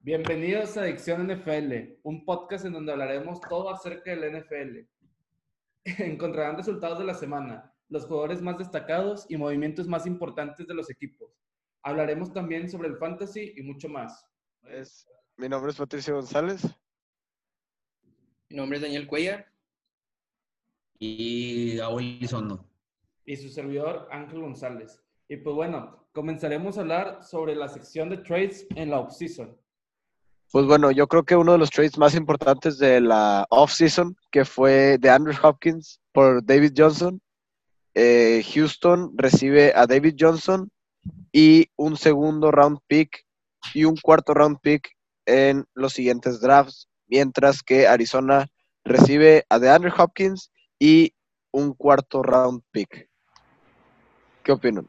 Bienvenidos 0.00 0.76
a 0.76 0.82
Adicción 0.82 1.28
NFL, 1.28 2.00
un 2.02 2.24
podcast 2.24 2.64
en 2.64 2.72
donde 2.72 2.90
hablaremos 2.90 3.40
todo 3.42 3.70
acerca 3.70 4.10
del 4.10 4.40
NFL. 4.40 4.78
Encontrarán 6.02 6.56
resultados 6.56 6.98
de 6.98 7.04
la 7.04 7.14
semana, 7.14 7.72
los 7.88 8.06
jugadores 8.06 8.42
más 8.42 8.58
destacados 8.58 9.24
y 9.28 9.36
movimientos 9.36 9.86
más 9.86 10.04
importantes 10.04 10.66
de 10.66 10.74
los 10.74 10.90
equipos. 10.90 11.30
Hablaremos 11.84 12.32
también 12.32 12.68
sobre 12.68 12.88
el 12.88 12.96
fantasy 12.96 13.52
y 13.56 13.62
mucho 13.62 13.88
más. 13.88 14.26
Es, 14.64 15.06
mi 15.36 15.48
nombre 15.48 15.70
es 15.70 15.78
Patricio 15.78 16.16
González. 16.16 16.62
Mi 18.48 18.56
nombre 18.56 18.78
es 18.78 18.82
Daniel 18.82 19.06
Cuellar. 19.06 19.46
Y 20.98 21.78
Raúl 21.78 22.02
Lizondo. 22.02 22.68
Y 23.24 23.36
su 23.36 23.48
servidor 23.48 24.08
Ángel 24.10 24.40
González. 24.40 25.01
Y 25.32 25.38
pues 25.38 25.56
bueno, 25.56 26.06
comenzaremos 26.12 26.76
a 26.76 26.82
hablar 26.82 27.24
sobre 27.24 27.56
la 27.56 27.66
sección 27.66 28.10
de 28.10 28.18
trades 28.18 28.66
en 28.76 28.90
la 28.90 28.98
offseason. 28.98 29.56
Pues 30.50 30.66
bueno, 30.66 30.90
yo 30.90 31.08
creo 31.08 31.24
que 31.24 31.36
uno 31.36 31.52
de 31.52 31.58
los 31.58 31.70
trades 31.70 31.96
más 31.96 32.14
importantes 32.14 32.76
de 32.76 33.00
la 33.00 33.46
offseason, 33.48 34.14
que 34.30 34.44
fue 34.44 34.98
de 34.98 35.08
Andrew 35.08 35.34
Hopkins 35.42 36.02
por 36.12 36.44
David 36.44 36.74
Johnson. 36.76 37.18
Eh, 37.94 38.44
Houston 38.52 39.12
recibe 39.16 39.72
a 39.74 39.86
David 39.86 40.16
Johnson 40.20 40.70
y 41.32 41.66
un 41.76 41.96
segundo 41.96 42.50
round 42.50 42.80
pick 42.86 43.24
y 43.72 43.84
un 43.84 43.96
cuarto 43.96 44.34
round 44.34 44.58
pick 44.60 44.94
en 45.24 45.64
los 45.72 45.94
siguientes 45.94 46.42
drafts, 46.42 46.90
mientras 47.06 47.62
que 47.62 47.86
Arizona 47.86 48.48
recibe 48.84 49.46
a 49.48 49.58
DeAndre 49.58 49.94
Hopkins 49.96 50.52
y 50.78 51.14
un 51.52 51.72
cuarto 51.72 52.22
round 52.22 52.60
pick. 52.70 53.08
¿Qué 54.42 54.52
opinan? 54.52 54.86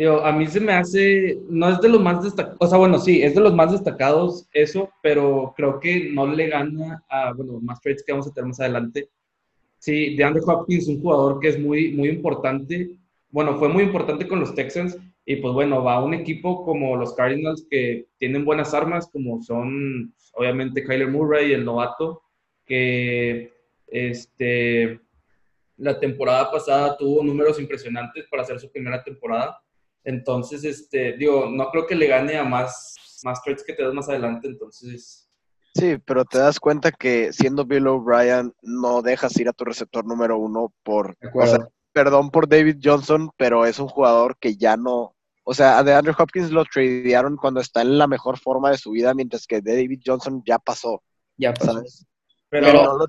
Digo, 0.00 0.24
a 0.24 0.32
mí 0.32 0.46
se 0.46 0.60
me 0.60 0.72
hace, 0.72 1.38
no 1.50 1.68
es 1.68 1.78
de 1.82 1.90
los 1.90 2.00
más 2.00 2.24
destacados, 2.24 2.56
o 2.58 2.66
sea, 2.66 2.78
bueno, 2.78 2.98
sí, 2.98 3.22
es 3.22 3.34
de 3.34 3.42
los 3.42 3.52
más 3.52 3.70
destacados 3.70 4.48
eso, 4.50 4.88
pero 5.02 5.52
creo 5.54 5.78
que 5.78 6.08
no 6.10 6.26
le 6.26 6.46
gana 6.46 7.04
a, 7.10 7.34
bueno, 7.34 7.60
más 7.60 7.82
trades 7.82 8.02
que 8.02 8.12
vamos 8.12 8.26
a 8.26 8.32
tener 8.32 8.48
más 8.48 8.60
adelante. 8.60 9.10
Sí, 9.78 10.16
DeAndre 10.16 10.40
Hopkins 10.46 10.88
un 10.88 11.02
jugador 11.02 11.38
que 11.38 11.48
es 11.48 11.60
muy, 11.60 11.92
muy 11.92 12.08
importante, 12.08 12.96
bueno, 13.28 13.58
fue 13.58 13.68
muy 13.68 13.82
importante 13.82 14.26
con 14.26 14.40
los 14.40 14.54
Texans, 14.54 14.96
y 15.26 15.36
pues 15.36 15.52
bueno, 15.52 15.84
va 15.84 15.96
a 15.96 16.02
un 16.02 16.14
equipo 16.14 16.64
como 16.64 16.96
los 16.96 17.12
Cardinals 17.12 17.66
que 17.68 18.06
tienen 18.16 18.46
buenas 18.46 18.72
armas, 18.72 19.06
como 19.12 19.42
son 19.42 20.14
obviamente 20.32 20.82
Kyler 20.82 21.08
Murray, 21.08 21.52
el 21.52 21.66
novato, 21.66 22.22
que 22.64 23.52
este, 23.86 24.98
la 25.76 26.00
temporada 26.00 26.50
pasada 26.50 26.96
tuvo 26.96 27.22
números 27.22 27.60
impresionantes 27.60 28.24
para 28.30 28.44
hacer 28.44 28.58
su 28.58 28.72
primera 28.72 29.04
temporada. 29.04 29.60
Entonces, 30.04 30.64
este, 30.64 31.12
digo, 31.16 31.48
no 31.50 31.70
creo 31.70 31.86
que 31.86 31.94
le 31.94 32.06
gane 32.06 32.36
a 32.36 32.44
más, 32.44 32.94
más 33.24 33.42
trades 33.42 33.64
que 33.64 33.74
te 33.74 33.82
das 33.82 33.94
más 33.94 34.08
adelante, 34.08 34.48
entonces... 34.48 35.26
Sí, 35.74 35.98
pero 36.04 36.24
te 36.24 36.38
das 36.38 36.58
cuenta 36.58 36.90
que 36.90 37.32
siendo 37.32 37.64
Bill 37.64 37.86
O'Brien 37.86 38.52
no 38.62 39.02
dejas 39.02 39.38
ir 39.38 39.48
a 39.48 39.52
tu 39.52 39.64
receptor 39.64 40.04
número 40.04 40.36
uno 40.36 40.72
por... 40.82 41.16
O 41.32 41.46
sea, 41.46 41.68
perdón 41.92 42.30
por 42.30 42.48
David 42.48 42.78
Johnson, 42.82 43.30
pero 43.36 43.64
es 43.66 43.78
un 43.78 43.88
jugador 43.88 44.36
que 44.38 44.56
ya 44.56 44.76
no... 44.76 45.14
O 45.44 45.54
sea, 45.54 45.78
a 45.78 45.80
Andrew 45.80 46.14
Hopkins 46.16 46.50
lo 46.50 46.64
tradearon 46.64 47.36
cuando 47.36 47.60
está 47.60 47.82
en 47.82 47.98
la 47.98 48.06
mejor 48.06 48.38
forma 48.38 48.70
de 48.70 48.78
su 48.78 48.90
vida, 48.90 49.14
mientras 49.14 49.46
que 49.46 49.60
David 49.60 50.00
Johnson 50.04 50.42
ya 50.44 50.58
pasó. 50.58 51.02
Ya 51.36 51.54
pasó. 51.54 51.82
Pero, 52.50 52.72
no, 52.72 52.98
lo, 52.98 53.06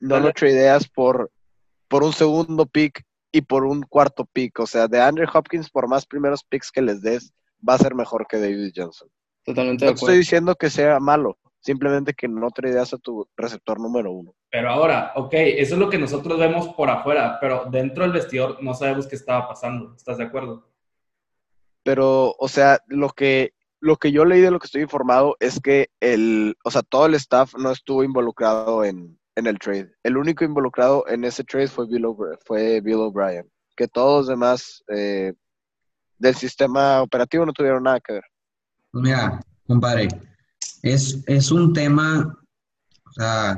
no 0.00 0.20
lo 0.20 0.32
tradeas 0.32 0.88
por, 0.88 1.30
por 1.88 2.02
un 2.02 2.12
segundo 2.12 2.66
pick 2.66 3.04
y 3.34 3.42
por 3.42 3.64
un 3.64 3.82
cuarto 3.82 4.24
pick. 4.24 4.60
O 4.60 4.66
sea, 4.66 4.86
de 4.86 5.00
Andrew 5.00 5.28
Hopkins, 5.34 5.68
por 5.68 5.88
más 5.88 6.06
primeros 6.06 6.44
picks 6.44 6.70
que 6.70 6.80
les 6.80 7.02
des, 7.02 7.34
va 7.68 7.74
a 7.74 7.78
ser 7.78 7.92
mejor 7.92 8.28
que 8.28 8.38
David 8.38 8.72
Johnson. 8.74 9.08
Totalmente 9.44 9.84
no 9.84 9.90
estoy 9.90 10.18
diciendo 10.18 10.54
que 10.54 10.70
sea 10.70 11.00
malo, 11.00 11.36
simplemente 11.58 12.14
que 12.14 12.28
no 12.28 12.48
tradeas 12.52 12.94
a 12.94 12.98
tu 12.98 13.28
receptor 13.36 13.80
número 13.80 14.12
uno. 14.12 14.36
Pero 14.50 14.70
ahora, 14.70 15.12
ok, 15.16 15.32
eso 15.34 15.74
es 15.74 15.80
lo 15.80 15.90
que 15.90 15.98
nosotros 15.98 16.38
vemos 16.38 16.68
por 16.74 16.88
afuera, 16.88 17.38
pero 17.40 17.64
dentro 17.72 18.04
del 18.04 18.12
vestidor 18.12 18.62
no 18.62 18.72
sabemos 18.72 19.08
qué 19.08 19.16
estaba 19.16 19.48
pasando. 19.48 19.92
¿Estás 19.96 20.18
de 20.18 20.24
acuerdo? 20.24 20.68
Pero, 21.82 22.36
o 22.38 22.46
sea, 22.46 22.78
lo 22.86 23.08
que, 23.08 23.52
lo 23.80 23.96
que 23.96 24.12
yo 24.12 24.24
leí 24.24 24.42
de 24.42 24.52
lo 24.52 24.60
que 24.60 24.66
estoy 24.66 24.82
informado 24.82 25.36
es 25.40 25.60
que 25.60 25.88
el, 25.98 26.56
o 26.62 26.70
sea, 26.70 26.82
todo 26.82 27.06
el 27.06 27.14
staff 27.14 27.54
no 27.56 27.72
estuvo 27.72 28.04
involucrado 28.04 28.84
en, 28.84 29.18
en 29.36 29.46
el 29.46 29.58
trade. 29.58 29.92
El 30.02 30.16
único 30.16 30.44
involucrado 30.44 31.04
en 31.08 31.24
ese 31.24 31.44
trade 31.44 31.68
fue 31.68 31.86
Bill, 31.86 32.06
fue 32.44 32.80
Bill 32.80 32.96
O'Brien. 32.96 33.50
Que 33.76 33.88
todos 33.88 34.20
los 34.20 34.28
demás 34.28 34.84
eh, 34.88 35.32
del 36.18 36.34
sistema 36.34 37.02
operativo 37.02 37.44
no 37.44 37.52
tuvieron 37.52 37.82
nada 37.82 38.00
que 38.00 38.14
ver. 38.14 38.24
Pues 38.92 39.02
mira, 39.02 39.40
compadre, 39.66 40.08
es, 40.82 41.22
es 41.26 41.50
un 41.50 41.72
tema 41.72 42.38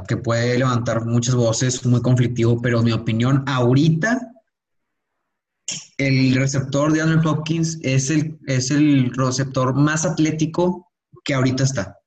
que 0.07 0.17
puede 0.19 0.59
levantar 0.59 1.05
muchas 1.07 1.35
voces, 1.35 1.85
muy 1.87 2.03
conflictivo, 2.03 2.61
pero 2.61 2.83
mi 2.83 2.93
opinión, 2.93 3.43
ahorita 3.47 4.21
el 5.97 6.35
receptor 6.35 6.93
de 6.93 7.01
Andrew 7.01 7.33
Hopkins 7.33 7.79
es 7.83 8.11
el, 8.11 8.39
es 8.47 8.71
el 8.71 9.13
receptor 9.15 9.75
más 9.75 10.05
atlético 10.05 10.93
que 11.25 11.35
ahorita 11.35 11.65
está. 11.65 11.99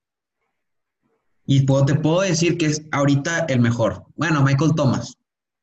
Y 1.52 1.62
puedo, 1.62 1.84
te 1.84 1.96
puedo 1.96 2.22
decir 2.22 2.60
que 2.60 2.68
es 2.68 2.86
ahorita 2.92 3.48
el 3.50 3.60
mejor. 3.60 4.04
Bueno, 4.16 4.44
Michael 4.44 4.76
Thomas. 4.76 5.18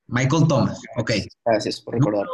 Michael 0.09 0.49
Thomas, 0.49 0.81
ok. 0.97 1.13
Gracias 1.45 1.81
por 1.81 1.95
recordar. 1.95 2.27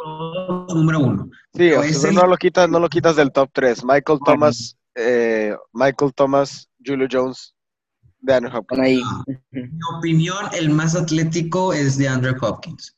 Número, 0.75 1.01
uno. 1.01 1.31
Sí, 1.53 1.71
no, 2.15 2.27
lo 2.27 2.39
quitas, 2.39 2.71
no 2.71 2.81
lo 2.81 2.89
quitas 2.89 3.15
del 3.15 3.31
top 3.31 3.51
3. 3.53 3.85
Michael 3.85 4.21
Thomas, 4.25 4.79
eh, 4.95 5.55
Michael 5.75 6.15
Thomas, 6.15 6.67
Julio 6.83 7.07
Jones, 7.13 7.55
de 8.21 8.33
Andrew 8.33 8.57
Hopkins. 8.57 8.81
Ahí. 8.81 9.03
En 9.51 9.71
mi 9.71 9.99
opinión, 9.99 10.47
el 10.55 10.71
más 10.71 10.97
atlético 10.97 11.75
es 11.75 11.99
de 11.99 12.09
Andrew 12.09 12.35
Hopkins. 12.41 12.97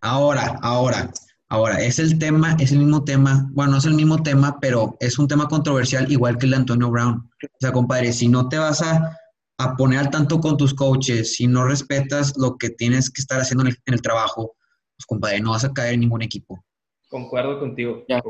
Ahora, 0.00 0.60
ahora, 0.62 1.10
ahora, 1.48 1.80
es 1.80 1.98
el 1.98 2.20
tema, 2.20 2.56
es 2.60 2.70
el 2.70 2.78
mismo 2.78 3.02
tema, 3.02 3.48
bueno, 3.50 3.72
no 3.72 3.78
es 3.78 3.84
el 3.84 3.94
mismo 3.94 4.22
tema, 4.22 4.60
pero 4.60 4.96
es 5.00 5.18
un 5.18 5.26
tema 5.26 5.48
controversial 5.48 6.10
igual 6.12 6.38
que 6.38 6.46
el 6.46 6.52
de 6.52 6.58
Antonio 6.58 6.88
Brown. 6.88 7.28
O 7.42 7.56
sea, 7.58 7.72
compadre, 7.72 8.12
si 8.12 8.28
no 8.28 8.48
te 8.48 8.58
vas 8.58 8.80
a 8.80 9.18
a 9.58 9.76
poner 9.76 9.98
al 9.98 10.10
tanto 10.10 10.40
con 10.40 10.56
tus 10.56 10.74
coaches, 10.74 11.34
si 11.34 11.46
no 11.46 11.64
respetas 11.64 12.34
lo 12.36 12.56
que 12.56 12.70
tienes 12.70 13.10
que 13.10 13.20
estar 13.20 13.40
haciendo 13.40 13.64
en 13.64 13.76
el, 13.86 14.02
trabajo, 14.02 14.56
pues 14.96 15.06
compadre, 15.06 15.40
no 15.40 15.50
vas 15.50 15.64
a 15.64 15.72
caer 15.72 15.94
en 15.94 16.00
ningún 16.00 16.22
equipo. 16.22 16.62
Concuerdo 17.08 17.58
contigo. 17.58 18.04
Ya. 18.08 18.22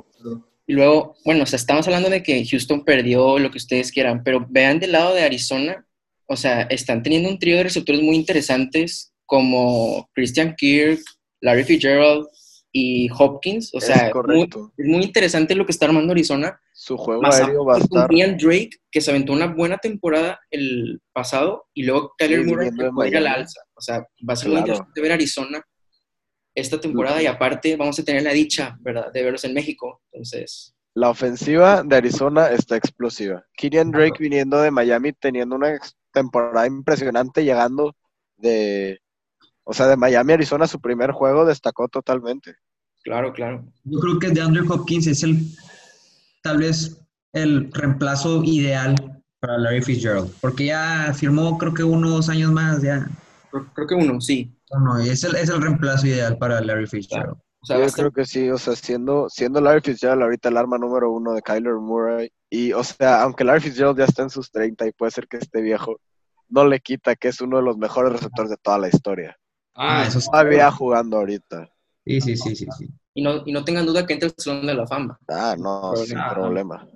Y 0.66 0.72
luego, 0.72 1.16
bueno, 1.24 1.44
o 1.44 1.46
sea, 1.46 1.56
estamos 1.56 1.86
hablando 1.86 2.10
de 2.10 2.22
que 2.22 2.44
Houston 2.44 2.84
perdió 2.84 3.38
lo 3.38 3.50
que 3.50 3.58
ustedes 3.58 3.90
quieran, 3.90 4.22
pero 4.24 4.46
vean 4.48 4.78
del 4.78 4.92
lado 4.92 5.14
de 5.14 5.22
Arizona, 5.22 5.86
o 6.26 6.36
sea, 6.36 6.62
están 6.62 7.02
teniendo 7.02 7.28
un 7.28 7.38
trío 7.38 7.56
de 7.56 7.64
receptores 7.64 8.02
muy 8.02 8.16
interesantes 8.16 9.12
como 9.24 10.08
Christian 10.12 10.54
Kirk, 10.56 11.00
Larry 11.40 11.64
Fitzgerald, 11.64 12.26
y 12.78 13.08
Hopkins. 13.10 13.70
O 13.74 13.80
sea, 13.80 14.08
es 14.08 14.14
muy, 14.14 14.50
muy, 14.76 15.02
interesante 15.02 15.54
lo 15.54 15.64
que 15.64 15.72
está 15.72 15.86
armando 15.86 16.12
Arizona. 16.12 16.60
Su 16.74 16.98
juego 16.98 17.24
aéreo 17.24 17.64
va 17.64 17.76
a 17.76 17.78
estar. 17.78 18.06
Drake, 18.36 18.70
que 18.90 19.00
se 19.00 19.10
aventó 19.10 19.32
una 19.32 19.46
buena 19.46 19.78
temporada 19.78 20.38
el 20.50 21.00
pasado, 21.14 21.68
y 21.72 21.84
luego 21.84 22.12
Tyler 22.18 22.44
Murray 22.44 22.70
que 22.70 23.08
ir 23.08 23.16
a 23.16 23.20
la 23.20 23.32
alza. 23.32 23.62
O 23.74 23.80
sea, 23.80 24.00
va 24.28 24.34
a 24.34 24.36
ser 24.36 24.50
muy 24.50 24.58
interesante 24.58 25.00
ver 25.00 25.12
Arizona 25.12 25.62
esta 26.54 26.78
temporada, 26.78 27.22
y 27.22 27.26
aparte 27.26 27.76
vamos 27.76 27.98
a 27.98 28.04
tener 28.04 28.22
la 28.22 28.32
dicha, 28.32 28.76
¿verdad?, 28.80 29.10
de 29.10 29.22
verlos 29.22 29.44
en 29.44 29.54
México. 29.54 30.02
Entonces. 30.12 30.74
La 30.94 31.08
ofensiva 31.08 31.82
de 31.82 31.96
Arizona 31.96 32.48
está 32.48 32.76
explosiva. 32.76 33.42
Kylian 33.56 33.90
Drake 33.90 34.18
viniendo 34.18 34.60
de 34.60 34.70
Miami, 34.70 35.14
teniendo 35.14 35.56
una 35.56 35.78
temporada 36.12 36.66
impresionante, 36.66 37.42
llegando 37.42 37.94
de, 38.36 38.98
o 39.68 39.74
sea, 39.74 39.88
de 39.88 39.96
Miami, 39.96 40.32
Arizona, 40.32 40.68
su 40.68 40.80
primer 40.80 41.10
juego 41.10 41.44
destacó 41.44 41.88
totalmente. 41.88 42.54
Claro, 43.02 43.32
claro. 43.32 43.64
Yo 43.82 43.98
creo 43.98 44.18
que 44.20 44.30
de 44.30 44.40
Andrew 44.40 44.64
Hopkins 44.72 45.08
es 45.08 45.24
el, 45.24 45.44
tal 46.40 46.58
vez, 46.58 47.04
el 47.32 47.72
reemplazo 47.72 48.44
ideal 48.44 48.94
para 49.40 49.58
Larry 49.58 49.82
Fitzgerald, 49.82 50.32
porque 50.40 50.66
ya 50.66 51.12
firmó 51.14 51.58
creo 51.58 51.74
que 51.74 51.82
uno 51.82 52.08
o 52.08 52.10
dos 52.12 52.28
años 52.28 52.52
más, 52.52 52.80
ya. 52.80 53.08
Creo 53.74 53.88
que 53.88 53.94
uno, 53.96 54.20
sí. 54.20 54.56
No, 54.70 54.98
es 54.98 55.24
el, 55.24 55.34
es 55.34 55.48
el 55.48 55.60
reemplazo 55.60 56.06
ideal 56.06 56.38
para 56.38 56.60
Larry 56.60 56.86
Fitzgerald. 56.86 57.36
O 57.60 57.66
sea, 57.66 57.84
Yo 57.84 57.92
creo 57.92 58.12
que 58.12 58.24
sí, 58.24 58.48
o 58.50 58.58
sea, 58.58 58.76
siendo, 58.76 59.28
siendo 59.28 59.60
Larry 59.60 59.80
Fitzgerald 59.80 60.22
ahorita 60.22 60.48
el 60.48 60.56
arma 60.58 60.78
número 60.78 61.10
uno 61.10 61.32
de 61.32 61.42
Kyler 61.42 61.74
Murray, 61.74 62.30
y 62.48 62.72
o 62.72 62.84
sea, 62.84 63.22
aunque 63.22 63.42
Larry 63.42 63.62
Fitzgerald 63.62 63.98
ya 63.98 64.04
está 64.04 64.22
en 64.22 64.30
sus 64.30 64.52
30 64.52 64.86
y 64.86 64.92
puede 64.92 65.10
ser 65.10 65.26
que 65.26 65.38
esté 65.38 65.60
viejo, 65.60 65.96
no 66.48 66.64
le 66.64 66.78
quita 66.78 67.16
que 67.16 67.28
es 67.28 67.40
uno 67.40 67.56
de 67.56 67.64
los 67.64 67.76
mejores 67.76 68.12
receptores 68.12 68.50
de 68.50 68.58
toda 68.58 68.78
la 68.78 68.88
historia. 68.88 69.36
Ah, 69.76 70.04
eso 70.06 70.18
está 70.18 70.30
todavía 70.30 70.70
jugando 70.70 71.18
ahorita. 71.18 71.70
Sí, 72.04 72.20
sí, 72.20 72.36
sí, 72.36 72.56
sí, 72.56 72.66
sí. 72.78 72.88
Y 73.14 73.22
no, 73.22 73.42
y 73.46 73.52
no 73.52 73.64
tengan 73.64 73.86
duda 73.86 74.06
que 74.06 74.14
entra 74.14 74.28
el 74.28 74.34
Salón 74.36 74.66
de 74.66 74.74
la 74.74 74.86
Fama. 74.86 75.18
Ah, 75.28 75.56
no, 75.58 75.94
sin 75.96 76.18
problema. 76.32 76.86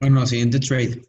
Bueno, 0.00 0.26
siguiente 0.26 0.58
trade. 0.60 1.02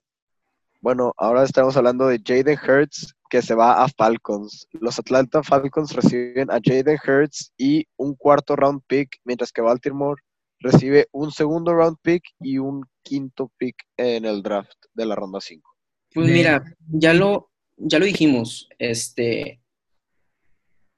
Bueno, 0.81 1.13
ahora 1.17 1.43
estamos 1.43 1.75
hablando 1.77 2.07
de 2.07 2.21
Jaden 2.23 2.57
Hurts, 2.57 3.15
que 3.29 3.41
se 3.41 3.55
va 3.55 3.83
a 3.83 3.87
Falcons. 3.89 4.67
Los 4.71 4.99
Atlanta 4.99 5.41
Falcons 5.41 5.93
reciben 5.93 6.51
a 6.51 6.59
Jaden 6.63 6.99
Hurts 7.05 7.51
y 7.57 7.85
un 7.97 8.15
cuarto 8.15 8.55
round 8.55 8.81
pick, 8.87 9.19
mientras 9.23 9.51
que 9.51 9.61
Baltimore 9.61 10.21
recibe 10.59 11.07
un 11.11 11.31
segundo 11.31 11.73
round 11.73 11.97
pick 12.01 12.23
y 12.39 12.59
un 12.59 12.85
quinto 13.03 13.51
pick 13.57 13.75
en 13.97 14.25
el 14.25 14.41
draft 14.41 14.77
de 14.93 15.05
la 15.05 15.15
ronda 15.15 15.41
5. 15.41 15.75
Pues 16.13 16.29
mira, 16.29 16.63
ya 16.87 17.13
lo, 17.13 17.51
ya 17.75 17.99
lo 17.99 18.05
dijimos, 18.05 18.69
este, 18.79 19.59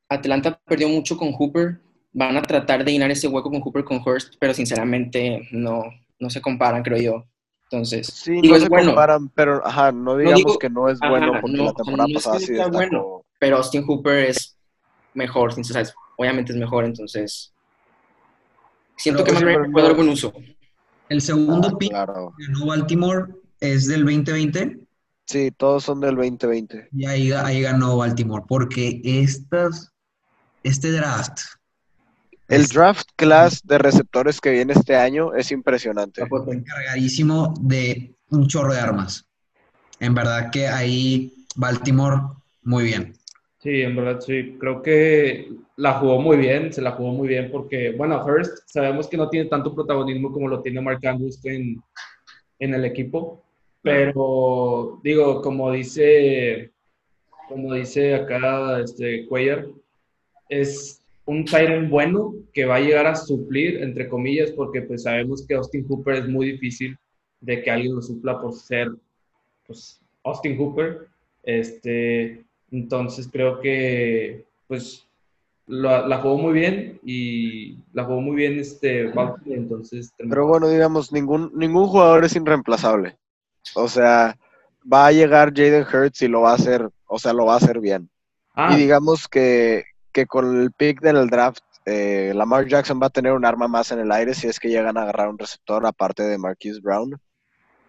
Atlanta 0.10 0.60
perdió 0.66 0.90
mucho 0.90 1.18
con 1.18 1.32
Hooper, 1.34 1.80
van 2.14 2.38
a 2.38 2.42
tratar 2.42 2.84
de 2.86 2.92
llenar 2.92 3.12
ese 3.12 3.28
hueco 3.28 3.50
con 3.52 3.62
Hooper 3.62 3.84
con 3.84 4.02
Hurst, 4.06 4.36
pero 4.40 4.54
sinceramente 4.54 5.48
no, 5.52 5.84
no 6.20 6.30
se 6.30 6.42
comparan, 6.42 6.84
creo 6.84 6.98
yo. 7.02 7.26
Entonces, 7.70 8.08
Sí, 8.14 8.42
digo, 8.42 8.56
no 8.56 8.58
es 8.58 8.64
se 8.64 8.70
bueno, 8.70 8.92
comparan, 8.92 9.30
pero 9.30 9.66
ajá, 9.66 9.92
no 9.92 10.18
digamos 10.18 10.42
digo- 10.44 10.58
que 10.58 10.70
no 10.70 10.90
es 10.90 11.00
ajá, 11.02 11.10
bueno 11.12 11.32
porque 11.40 11.58
no, 11.58 11.66
la 11.66 11.74
temporada 11.74 12.08
no 12.08 12.18
es 12.18 12.24
pasada 12.24 12.40
sí 12.40 12.54
destacó. 12.54 12.72
bueno. 12.74 13.22
pero 13.40 13.58
Austin 13.58 13.84
Hooper 13.86 14.26
es 14.30 14.58
mejor, 15.14 15.54
sin- 15.54 15.62
o 15.62 15.66
sea, 15.66 15.82
es- 15.82 15.94
obviamente 16.18 16.54
es 16.54 16.58
mejor, 16.58 16.86
entonces 16.86 17.54
siento 18.96 19.24
Pero, 19.24 19.40
que 19.40 19.46
pero 19.46 19.72
puede 19.72 19.88
dar 19.88 19.96
buen 19.96 20.10
uso. 20.10 20.34
El 21.10 21.22
segundo 21.22 21.70
Ah, 21.70 21.78
pick 21.78 21.92
claro. 21.92 22.34
ganó 22.38 22.66
Baltimore 22.68 23.34
es 23.60 23.88
del 23.88 24.06
2020 24.06 24.80
Sí, 25.26 25.52
todos 25.52 25.84
son 25.84 26.00
del 26.02 26.16
2020. 26.16 26.90
y 26.92 27.06
ahí, 27.06 27.32
ahí 27.32 27.62
ganó 27.62 27.98
Baltimore, 27.98 28.44
porque 28.48 29.02
estas, 29.04 29.92
este 30.68 30.92
draft, 30.92 31.40
El 32.48 32.62
es 32.62 32.70
draft 32.70 33.08
class 33.16 33.62
de 33.66 33.78
receptores 33.78 34.42
que 34.42 34.52
viene 34.52 34.74
este 34.74 34.96
año 34.96 35.34
es 35.34 35.52
impresionante. 35.52 36.24
cargadísimo 36.66 37.54
de 37.62 38.16
un 38.30 38.48
chorro 38.48 38.74
de 38.74 38.80
armas. 38.80 39.26
En 40.00 40.14
verdad 40.14 40.50
que 40.52 40.68
ahí 40.68 41.46
Baltimore, 41.56 42.22
muy 42.64 42.84
bien. 42.84 43.14
Sí, 43.60 43.82
en 43.82 43.96
verdad 43.96 44.20
sí. 44.20 44.58
Creo 44.60 44.82
que 44.82 45.50
la 45.78 45.94
jugó 45.94 46.22
muy 46.22 46.38
bien, 46.38 46.72
se 46.72 46.82
la 46.82 46.92
jugó 46.92 47.12
muy 47.12 47.28
bien 47.28 47.50
porque, 47.52 47.92
bueno, 47.92 48.24
Hurst 48.24 48.60
sabemos 48.68 49.08
que 49.08 49.18
no 49.18 49.30
tiene 49.30 49.50
tanto 49.50 49.74
protagonismo 49.74 50.32
como 50.32 50.48
lo 50.48 50.62
tiene 50.62 50.82
Mark 50.82 51.06
Andrews 51.06 51.44
en, 51.46 51.82
en 52.60 52.74
el 52.74 52.86
equipo, 52.86 53.44
pero 53.82 55.00
digo, 55.04 55.42
como 55.42 55.72
dice, 55.72 56.72
como 57.48 57.74
dice 57.74 58.16
acá 58.16 58.80
este 58.80 59.26
Cuellar, 59.28 59.68
es 60.50 61.02
un 61.26 61.44
Tyrant 61.46 61.90
bueno 61.90 62.34
que 62.54 62.66
va 62.66 62.76
a 62.76 62.80
llegar 62.80 63.06
a 63.06 63.16
suplir, 63.16 63.84
entre 63.84 64.08
comillas, 64.08 64.52
porque 64.52 64.82
pues 64.82 65.04
sabemos 65.04 65.46
que 65.46 65.56
Austin 65.56 65.86
Hooper 65.88 66.16
es 66.16 66.28
muy 66.28 66.54
difícil 66.54 66.98
de 67.42 67.62
que 67.62 67.70
alguien 67.70 67.96
lo 67.96 68.02
supla 68.02 68.40
por 68.40 68.54
ser 68.54 68.92
pues, 69.66 70.02
Austin 70.24 70.58
Hooper. 70.58 71.08
Este, 71.44 72.44
entonces 72.72 73.30
creo 73.32 73.60
que 73.60 74.46
pues 74.68 75.08
la, 75.68 76.08
la 76.08 76.18
jugó 76.20 76.38
muy 76.38 76.54
bien 76.54 77.00
y 77.04 77.78
la 77.94 78.06
jugó 78.06 78.22
muy 78.22 78.36
bien 78.36 78.60
este 78.60 79.12
entonces 79.46 80.14
Pero 80.18 80.48
bueno, 80.48 80.70
digamos, 80.70 81.12
ningún, 81.12 81.52
ningún 81.54 81.88
jugador 81.88 82.26
es 82.26 82.36
irreemplazable. 82.36 83.18
O 83.76 83.88
sea, 83.88 84.38
va 84.92 85.08
a 85.08 85.12
llegar 85.12 85.54
Jaden 85.54 85.84
Hurts 85.84 86.22
y 86.22 86.28
lo 86.28 86.42
va 86.42 86.52
a 86.52 86.56
hacer, 86.56 86.90
o 87.06 87.20
sea, 87.20 87.34
lo 87.34 87.46
va 87.46 87.56
a 87.56 87.58
hacer 87.58 87.80
bien. 87.80 88.10
Ah, 88.54 88.74
Y 88.74 88.78
digamos 88.78 89.28
que, 89.28 89.84
que 90.12 90.26
con 90.26 90.62
el 90.62 90.72
pick 90.72 91.02
del 91.02 91.28
draft, 91.30 91.64
eh, 91.86 92.34
Lamar 92.36 92.68
Jackson 92.68 93.00
va 93.02 93.08
a 93.08 93.12
tener 93.12 93.32
un 93.34 93.46
arma 93.46 93.68
más 93.68 93.92
en 93.92 94.00
el 94.00 94.12
aire 94.12 94.34
si 94.34 94.48
es 94.48 94.60
que 94.60 94.70
llegan 94.70 94.98
a 94.98 95.04
agarrar 95.04 95.30
un 95.30 95.38
receptor 95.40 95.86
aparte 95.86 96.24
de 96.24 96.38
Marquise 96.38 96.82
Brown. 96.82 97.20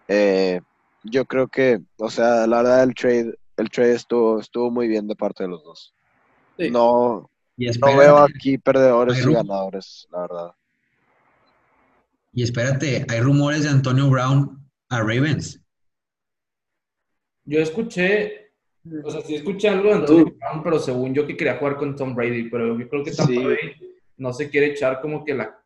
Eh, 0.07 0.61
yo 1.03 1.25
creo 1.25 1.47
que, 1.47 1.79
o 1.97 2.09
sea, 2.09 2.47
la 2.47 2.57
verdad 2.57 2.83
el 2.83 2.93
trade, 2.95 3.37
el 3.57 3.69
trade 3.69 3.95
estuvo, 3.95 4.39
estuvo 4.39 4.71
muy 4.71 4.87
bien 4.87 5.07
de 5.07 5.15
parte 5.15 5.43
de 5.43 5.49
los 5.49 5.63
dos. 5.63 5.93
Sí. 6.57 6.69
No, 6.69 7.29
Y 7.57 7.69
no 7.69 7.97
veo 7.97 8.17
aquí 8.17 8.57
perdedores 8.57 9.25
y 9.25 9.33
ganadores, 9.33 10.07
la 10.11 10.21
verdad. 10.21 10.51
y 12.31 12.43
espérate, 12.43 13.05
hay 13.09 13.19
rumores 13.21 13.63
de 13.63 13.69
Antonio 13.69 14.09
Brown 14.09 14.69
a 14.89 14.99
Ravens. 14.99 15.61
yo 17.45 17.59
escuché, 17.59 18.48
o 19.03 19.11
sea, 19.11 19.21
sí 19.21 19.35
escuché 19.35 19.69
algo 19.69 19.89
de 19.89 19.95
Antonio 19.95 20.25
Brown, 20.39 20.63
pero 20.63 20.79
según 20.79 21.13
yo 21.13 21.25
que 21.27 21.35
quería 21.37 21.57
jugar 21.57 21.77
con 21.77 21.95
Tom 21.95 22.15
Brady, 22.15 22.49
pero 22.49 22.77
yo 22.77 22.89
creo 22.89 23.03
que 23.03 23.11
Tampa 23.11 23.33
Sí. 23.33 23.43
Bay 23.43 23.57
no 24.17 24.33
se 24.33 24.49
quiere 24.49 24.67
echar 24.67 25.01
como 25.01 25.23
que 25.23 25.33
la, 25.33 25.57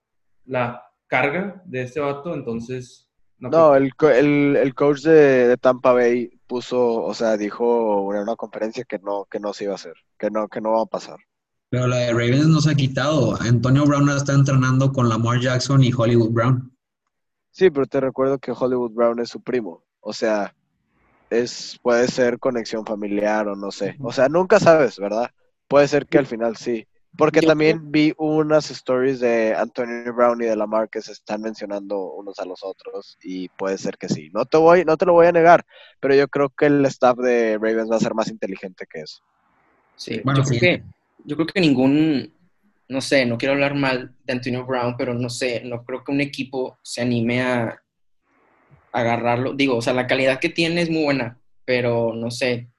la 0.46 0.84
carga 1.08 1.62
de 1.66 1.84
este 1.84 2.00
vato, 2.00 2.34
entonces 2.34 3.10
no, 3.40 3.50
No, 3.50 3.76
el, 3.76 3.92
el, 4.16 4.56
el 4.56 4.74
coach 4.76 5.02
de, 5.02 5.48
de 5.48 5.58
Tampa 5.58 5.94
Bay 5.94 6.30
puso, 6.48 7.04
o 7.04 7.14
sea, 7.14 7.36
dijo 7.38 8.14
en 8.14 8.22
una 8.22 8.36
conferencia 8.36 8.84
que 8.84 9.00
no, 9.00 9.26
que 9.30 9.40
no 9.40 9.54
se 9.54 9.66
iba 9.66 9.74
a 9.74 9.76
hacer, 9.76 9.96
que 10.18 10.30
no, 10.30 10.48
que 10.48 10.62
no 10.62 10.72
va 10.74 10.84
a 10.84 10.86
pasar. 10.86 11.18
Pero 11.70 11.88
la 11.88 11.98
de 11.98 12.12
Ravens 12.12 12.48
no 12.48 12.62
se 12.62 12.72
ha 12.72 12.76
quitado. 12.76 13.36
Antonio 13.42 13.86
Brown 13.86 14.08
está 14.10 14.34
entrenando 14.34 14.92
con 14.92 15.10
Lamar 15.10 15.40
Jackson 15.40 15.84
y 15.84 15.92
Hollywood 15.92 16.30
Brown. 16.30 16.72
Sí, 17.50 17.72
pero 17.72 17.88
te 17.88 18.00
recuerdo 18.00 18.38
que 18.38 18.52
Hollywood 18.52 18.92
Brown 18.92 19.20
es 19.20 19.30
su 19.30 19.42
primo. 19.42 19.84
O 20.00 20.14
sea, 20.14 20.56
es, 21.40 21.80
puede 21.82 22.08
ser 22.08 22.40
conexión 22.40 22.86
familiar 22.86 23.48
o 23.48 23.56
no 23.56 23.72
sé. 23.72 23.96
O 24.00 24.12
sea, 24.12 24.30
nunca 24.30 24.60
sabes, 24.60 24.98
¿verdad? 24.98 25.30
Puede 25.68 25.88
ser 25.88 26.06
que 26.08 26.18
al 26.18 26.28
final 26.28 26.58
sí. 26.58 26.88
Porque 27.16 27.42
Yo 27.42 27.50
también 27.50 27.92
vi 27.92 28.12
unas 28.18 28.72
stories 28.72 29.20
de 29.20 29.54
Antonio 29.56 30.12
Brown 30.14 30.42
y 30.42 30.46
de 30.46 30.56
Lamar 30.56 30.90
que 30.90 31.02
se 31.02 31.12
están 31.12 31.42
mencionando 31.42 32.12
unos 32.14 32.40
a 32.40 32.46
los 32.46 32.64
otros 32.64 33.18
y 33.22 33.50
puede 33.50 33.78
ser 33.78 33.98
que 33.98 34.10
sí. 34.10 34.32
No 34.34 34.46
te 34.46 34.58
voy, 34.58 34.84
no 34.84 34.98
te 34.98 35.06
lo 35.06 35.14
voy 35.14 35.28
a 35.28 35.32
negar, 35.32 35.64
pero 36.00 36.16
yo 36.16 36.28
creo 36.28 36.50
que 36.50 36.66
el 36.66 36.84
staff 36.86 37.18
de 37.18 37.60
Ravens 37.62 37.92
va 37.92 37.98
a 37.98 38.00
ser 38.00 38.16
más 38.16 38.30
inteligente 38.30 38.86
que 38.92 39.02
eso. 39.02 39.22
Sí, 39.96 40.22
Bueno, 40.24 40.40
yo, 40.40 40.46
creo 40.46 40.60
que, 40.60 40.84
yo 41.26 41.36
creo 41.36 41.48
que 41.48 41.62
ningún, 41.62 42.34
no 42.88 43.00
sé, 43.00 43.28
no 43.28 43.38
quiero 43.38 43.54
hablar 43.54 43.76
mal 43.76 44.16
de 44.24 44.34
Antonio 44.34 44.66
Brown, 44.66 44.96
pero 44.98 45.14
no 45.14 45.30
sé, 45.30 45.62
no 45.64 45.84
creo 45.84 46.04
que 46.04 46.12
un 46.12 46.22
equipo 46.22 46.80
se 46.82 47.02
anime 47.02 47.44
a, 47.44 47.66
a 47.66 47.83
agarrarlo. 48.94 49.54
Digo, 49.54 49.76
o 49.76 49.82
sea, 49.82 49.94
la 49.94 50.08
calidad 50.08 50.40
que 50.40 50.50
tiene 50.50 50.82
es 50.84 50.90
muy 50.90 51.04
buena, 51.04 51.38
pero 51.66 52.14
no 52.16 52.32
sé, 52.32 52.70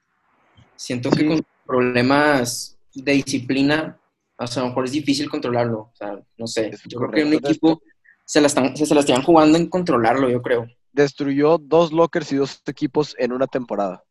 siento 0.76 1.10
que 1.10 1.20
Sí. 1.20 1.26
con 1.28 1.42
problemas 1.66 2.78
de 2.94 3.12
disciplina, 3.12 3.98
o 4.36 4.46
sea, 4.46 4.62
a 4.62 4.64
lo 4.64 4.68
mejor 4.70 4.84
es 4.86 4.92
difícil 4.92 5.28
controlarlo. 5.28 5.78
O 5.80 5.92
sea, 5.94 6.18
no 6.38 6.46
sé, 6.46 6.68
Es 6.68 6.82
yo 6.86 6.98
creo 7.00 7.10
que 7.10 7.24
un 7.24 7.32
equipo 7.34 7.82
se 8.24 8.40
la, 8.40 8.46
están, 8.46 8.76
se, 8.76 8.86
se 8.86 8.94
la 8.94 9.00
están 9.00 9.22
jugando 9.22 9.58
en 9.58 9.68
controlarlo, 9.68 10.30
yo 10.30 10.40
creo. 10.40 10.66
Destruyó 10.92 11.58
dos 11.58 11.92
lockers 11.92 12.32
y 12.32 12.36
dos 12.36 12.62
equipos 12.66 13.14
en 13.18 13.32
una 13.32 13.46
temporada. 13.46 14.02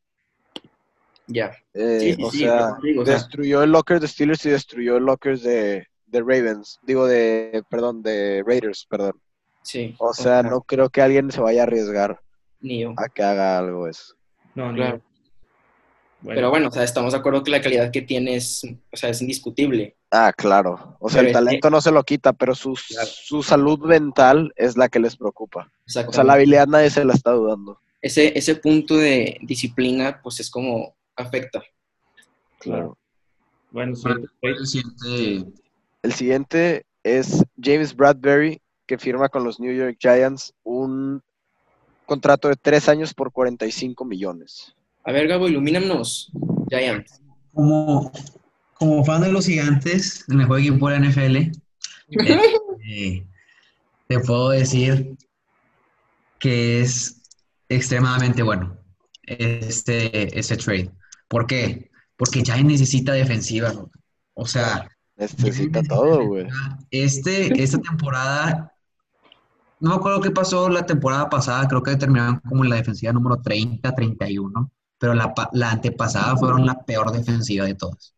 Ya. 1.28 1.52
Eh, 1.74 2.00
Sí, 2.02 2.14
sí, 2.16 2.24
o 2.24 2.32
sí, 2.32 2.38
sea, 2.40 2.58
pero 2.58 2.78
digo, 2.84 3.02
o 3.04 3.06
sea- 3.06 3.16
destruyó 3.16 3.64
el 3.64 3.72
locker 3.72 4.00
de 4.00 4.08
Steelers 4.08 4.46
y 4.46 4.50
destruyó 4.50 4.98
el 4.98 5.06
locker 5.06 5.40
de, 5.40 5.88
de 6.06 6.20
Ravens. 6.20 6.80
Digo, 6.84 7.06
de, 7.08 7.64
perdón, 7.70 8.04
de 8.04 8.44
Raiders, 8.46 8.86
perdón. 8.90 9.14
Sí. 9.64 9.96
O 9.98 10.14
sea, 10.14 10.44
no 10.44 10.62
creo 10.62 10.90
que 10.90 11.02
alguien 11.02 11.32
se 11.32 11.42
vaya 11.42 11.62
a 11.62 11.64
arriesgar 11.64 12.20
Ni 12.62 12.82
yo. 12.82 12.94
a 12.98 13.10
que 13.10 13.24
haga 13.24 13.58
algo 13.58 13.88
eso. 13.88 14.14
no, 14.56 14.72
no. 14.72 14.76
Claro. 14.76 15.02
Bueno, 16.22 16.38
Pero 16.38 16.50
bueno, 16.52 16.68
o 16.70 16.72
sea, 16.72 16.84
estamos 16.84 17.12
de 17.12 17.20
acuerdo 17.20 17.44
que 17.44 17.52
la 17.52 17.60
calidad 17.62 17.92
que 17.92 18.02
tiene 18.02 18.38
es, 18.38 18.64
o 18.94 18.96
sea, 18.96 19.10
es 19.10 19.22
indiscutible. 19.22 19.98
Ah, 20.10 20.32
claro. 20.32 20.96
O 21.02 21.10
sea, 21.10 21.18
Pero 21.20 21.22
el 21.22 21.28
que- 21.28 21.34
talento 21.34 21.70
no 21.70 21.82
se 21.82 21.92
lo 21.92 22.02
quita, 22.04 22.32
pero 22.32 22.56
su, 22.56 22.76
Claro. 22.88 23.10
su 23.12 23.44
salud 23.44 23.80
mental 23.80 24.54
es 24.56 24.78
la 24.78 24.88
que 24.88 25.00
les 25.00 25.18
preocupa. 25.18 25.70
O 25.86 26.14
sea, 26.14 26.24
la 26.24 26.34
habilidad 26.34 26.66
nadie 26.68 26.90
se 26.90 27.04
la 27.04 27.14
está 27.14 27.32
dudando. 27.32 27.78
ese, 28.02 28.38
ese 28.38 28.56
punto 28.56 28.96
de 28.98 29.38
disciplina, 29.42 30.22
pues 30.24 30.40
es 30.40 30.50
como 30.50 30.96
afecta. 31.18 31.62
claro. 32.60 32.98
Bueno. 33.72 33.94
El 34.42 34.66
siguiente- 34.68 35.52
El 36.04 36.14
siguiente 36.14 36.86
es 37.04 37.44
James 37.62 37.94
Bradbury, 37.96 38.62
que 38.86 38.98
firma 38.98 39.30
con 39.30 39.44
los 39.44 39.60
New 39.60 39.74
York 39.74 39.98
Giants 40.00 40.54
un 40.64 41.22
contrato 42.06 42.50
de 42.50 42.56
tres 42.56 42.90
años 42.90 43.14
por 43.14 43.32
45 43.32 44.06
millones. 44.06 44.76
A 45.06 45.12
ver, 45.12 45.28
Gabo, 45.28 45.48
ilumínanos. 45.48 46.32
Giants. 46.70 47.22
Como, 47.54 48.12
como 48.76 49.04
fan 49.06 49.22
de 49.22 49.32
los 49.32 49.46
gigantes, 49.46 50.26
el 50.30 50.38
mejor 50.38 50.60
equipo 50.60 50.90
de 50.90 51.00
la 51.00 51.08
NFL, 51.08 51.38
eh, 52.90 53.26
te 54.08 54.20
puedo 54.20 54.50
decir 54.50 55.16
que 56.40 56.82
es 56.82 57.22
extremadamente 57.70 58.44
bueno 58.44 58.78
este, 59.24 60.38
ese 60.38 60.58
trade. 60.58 60.92
¿Por 61.28 61.48
qué? 61.48 61.90
Porque 62.18 62.44
ya 62.44 62.58
necesita 62.62 63.14
defensiva. 63.14 63.74
O 64.34 64.46
sea, 64.46 64.90
Necesita 65.16 65.82
Giants 65.82 65.84
todo, 65.84 66.26
güey. 66.26 66.48
Este, 66.92 67.62
esta 67.62 67.80
temporada, 67.80 68.73
no 69.84 69.90
me 69.90 69.96
acuerdo 69.98 70.22
qué 70.22 70.32
pasó 70.32 70.70
la 70.70 70.86
temporada 70.86 71.30
pasada, 71.30 71.68
creo 71.68 71.84
que 71.84 71.98
terminaron 71.98 72.40
como 72.48 72.64
en 72.64 72.70
la 72.70 72.78
defensiva 72.78 73.12
número 73.12 73.42
30, 73.42 73.94
31, 73.94 74.72
pero 74.98 75.14
la, 75.14 75.34
la 75.52 75.72
antepasada 75.72 76.38
fueron 76.38 76.66
la 76.66 76.82
peor 76.86 77.12
defensiva 77.12 77.66
de 77.66 77.76
todas. 77.76 78.16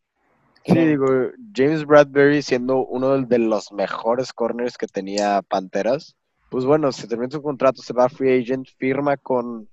Sí, 0.64 0.76
digo, 0.76 1.08
James 1.56 1.84
Bradbury 1.84 2.44
siendo 2.44 2.86
uno 2.86 3.20
de 3.20 3.40
los 3.40 3.72
mejores 3.72 4.32
corners 4.32 4.78
que 4.78 4.86
tenía 4.86 5.42
Panteras, 5.42 6.16
pues 6.50 6.66
bueno, 6.66 6.92
se 6.92 7.08
termina 7.08 7.32
su 7.32 7.42
contrato, 7.42 7.82
se 7.82 7.94
va 7.94 8.06
a 8.06 8.10
free 8.10 8.42
agent, 8.42 8.68
firma 8.78 9.18
con, 9.18 9.68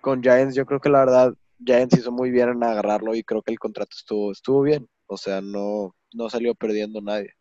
con 0.00 0.20
Giants. 0.20 0.56
Yo 0.56 0.66
creo 0.66 0.80
que 0.80 0.88
la 0.88 0.98
verdad, 0.98 1.34
Giants 1.64 1.96
hizo 1.96 2.10
muy 2.10 2.32
bien 2.32 2.48
en 2.48 2.64
agarrarlo 2.64 3.14
y 3.14 3.22
creo 3.22 3.42
que 3.42 3.52
el 3.52 3.60
contrato 3.60 3.90
estuvo, 3.96 4.32
estuvo 4.32 4.62
bien. 4.62 4.88
O 5.06 5.16
sea, 5.16 5.40
no, 5.40 5.94
no 6.12 6.28
salió 6.28 6.56
perdiendo 6.56 7.00
nadie. 7.00 7.35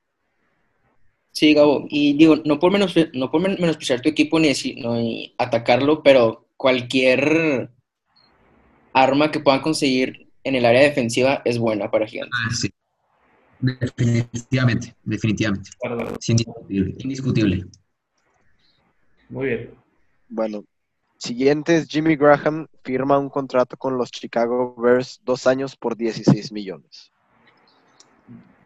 Sí, 1.37 1.53
Gabo, 1.53 1.85
y 1.89 2.13
digo, 2.17 2.37
no 2.45 2.59
por, 2.59 2.71
menos, 2.71 2.95
no 3.13 3.29
por 3.29 3.41
men- 3.41 3.57
menospreciar 3.59 3.99
tu 3.99 4.07
equipo 4.07 4.39
ni, 4.39 4.47
decir- 4.47 4.81
no, 4.81 4.95
ni 4.95 5.35
atacarlo, 5.37 6.01
pero 6.01 6.47
cualquier 6.55 7.69
arma 8.93 9.31
que 9.31 9.41
puedan 9.41 9.59
conseguir 9.59 10.29
en 10.45 10.55
el 10.55 10.65
área 10.65 10.81
defensiva 10.81 11.41
es 11.43 11.57
buena 11.59 11.91
para 11.91 12.07
Gigantes. 12.07 12.39
Ah, 12.41 12.53
sí. 12.53 12.69
Definitivamente, 13.59 14.95
definitivamente. 15.03 15.71
Claro, 15.81 16.15
Es 16.17 16.29
indiscutible. 16.29 16.95
indiscutible. 16.99 17.65
Muy 19.27 19.47
bien. 19.47 19.71
Bueno, 20.29 20.63
siguiente 21.17 21.75
es 21.75 21.87
Jimmy 21.89 22.15
Graham 22.15 22.67
firma 22.81 23.17
un 23.17 23.29
contrato 23.29 23.75
con 23.75 23.97
los 23.97 24.09
Chicago 24.09 24.73
Bears 24.77 25.19
dos 25.25 25.47
años 25.47 25.75
por 25.75 25.97
16 25.97 26.53
millones. 26.53 27.11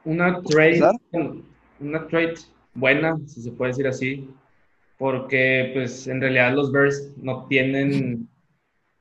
Una 0.03 0.39
trade, 0.43 0.81
una 1.79 2.07
trade 2.07 2.35
buena, 2.73 3.19
si 3.27 3.41
se 3.41 3.51
puede 3.51 3.71
decir 3.71 3.87
así, 3.87 4.29
porque 4.97 5.71
pues 5.73 6.07
en 6.07 6.21
realidad 6.21 6.53
los 6.53 6.71
Bears 6.71 7.13
no 7.17 7.47
tienen 7.47 8.27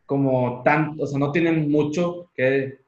como 0.06 0.62
tan, 0.64 0.96
o 0.98 1.06
sea, 1.06 1.18
no 1.18 1.32
tienen 1.32 1.70
mucho 1.70 2.30
que, 2.34 2.78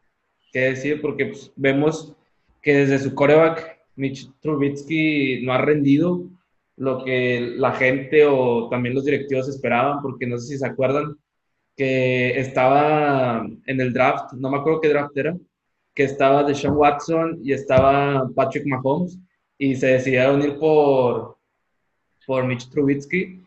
que 0.52 0.60
decir 0.60 1.00
porque 1.00 1.26
pues, 1.26 1.52
vemos 1.56 2.14
que 2.62 2.74
desde 2.74 2.98
su 2.98 3.14
coreback, 3.14 3.78
Mitch 3.96 4.30
Trubisky 4.40 5.42
no 5.44 5.52
ha 5.52 5.58
rendido 5.58 6.24
lo 6.76 7.04
que 7.04 7.54
la 7.56 7.72
gente 7.72 8.24
o 8.24 8.68
también 8.70 8.94
los 8.94 9.04
directivos 9.04 9.48
esperaban, 9.48 10.00
porque 10.00 10.26
no 10.26 10.38
sé 10.38 10.54
si 10.54 10.58
se 10.58 10.66
acuerdan 10.66 11.16
que 11.76 12.38
estaba 12.38 13.46
en 13.66 13.80
el 13.80 13.92
draft, 13.92 14.32
no 14.32 14.50
me 14.50 14.58
acuerdo 14.58 14.80
qué 14.80 14.88
draft 14.88 15.16
era, 15.16 15.36
que 15.94 16.04
estaba 16.04 16.44
Deshaun 16.44 16.76
Watson 16.76 17.38
y 17.42 17.52
estaba 17.52 18.30
Patrick 18.34 18.66
Mahomes 18.66 19.18
y 19.60 19.76
se 19.76 19.88
decidieron 19.88 20.40
ir 20.40 20.58
por, 20.58 21.36
por 22.26 22.46
Mitch 22.46 22.70
Trubisky. 22.70 23.44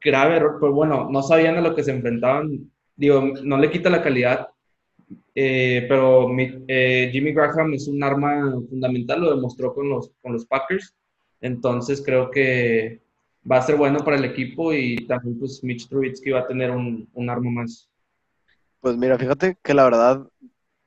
Grave 0.00 0.36
error, 0.36 0.58
pero 0.60 0.72
bueno, 0.72 1.08
no 1.10 1.24
sabían 1.24 1.56
a 1.56 1.60
lo 1.60 1.74
que 1.74 1.82
se 1.82 1.90
enfrentaban. 1.90 2.70
Digo, 2.94 3.20
no 3.42 3.58
le 3.58 3.68
quita 3.68 3.90
la 3.90 4.00
calidad, 4.00 4.50
eh, 5.34 5.86
pero 5.88 6.30
eh, 6.38 7.08
Jimmy 7.10 7.32
Graham 7.32 7.74
es 7.74 7.88
un 7.88 8.00
arma 8.04 8.52
fundamental, 8.70 9.22
lo 9.22 9.34
demostró 9.34 9.74
con 9.74 9.88
los, 9.88 10.12
con 10.22 10.34
los 10.34 10.46
Packers. 10.46 10.94
Entonces 11.40 12.00
creo 12.06 12.30
que 12.30 13.00
va 13.50 13.56
a 13.56 13.62
ser 13.62 13.74
bueno 13.74 14.04
para 14.04 14.16
el 14.16 14.24
equipo 14.24 14.72
y 14.72 15.04
también 15.08 15.36
pues 15.40 15.64
Mitch 15.64 15.88
Trubisky 15.88 16.30
va 16.30 16.40
a 16.40 16.46
tener 16.46 16.70
un, 16.70 17.08
un 17.12 17.28
arma 17.28 17.50
más. 17.50 17.90
Pues 18.78 18.96
mira, 18.96 19.18
fíjate 19.18 19.58
que 19.60 19.74
la 19.74 19.82
verdad, 19.82 20.28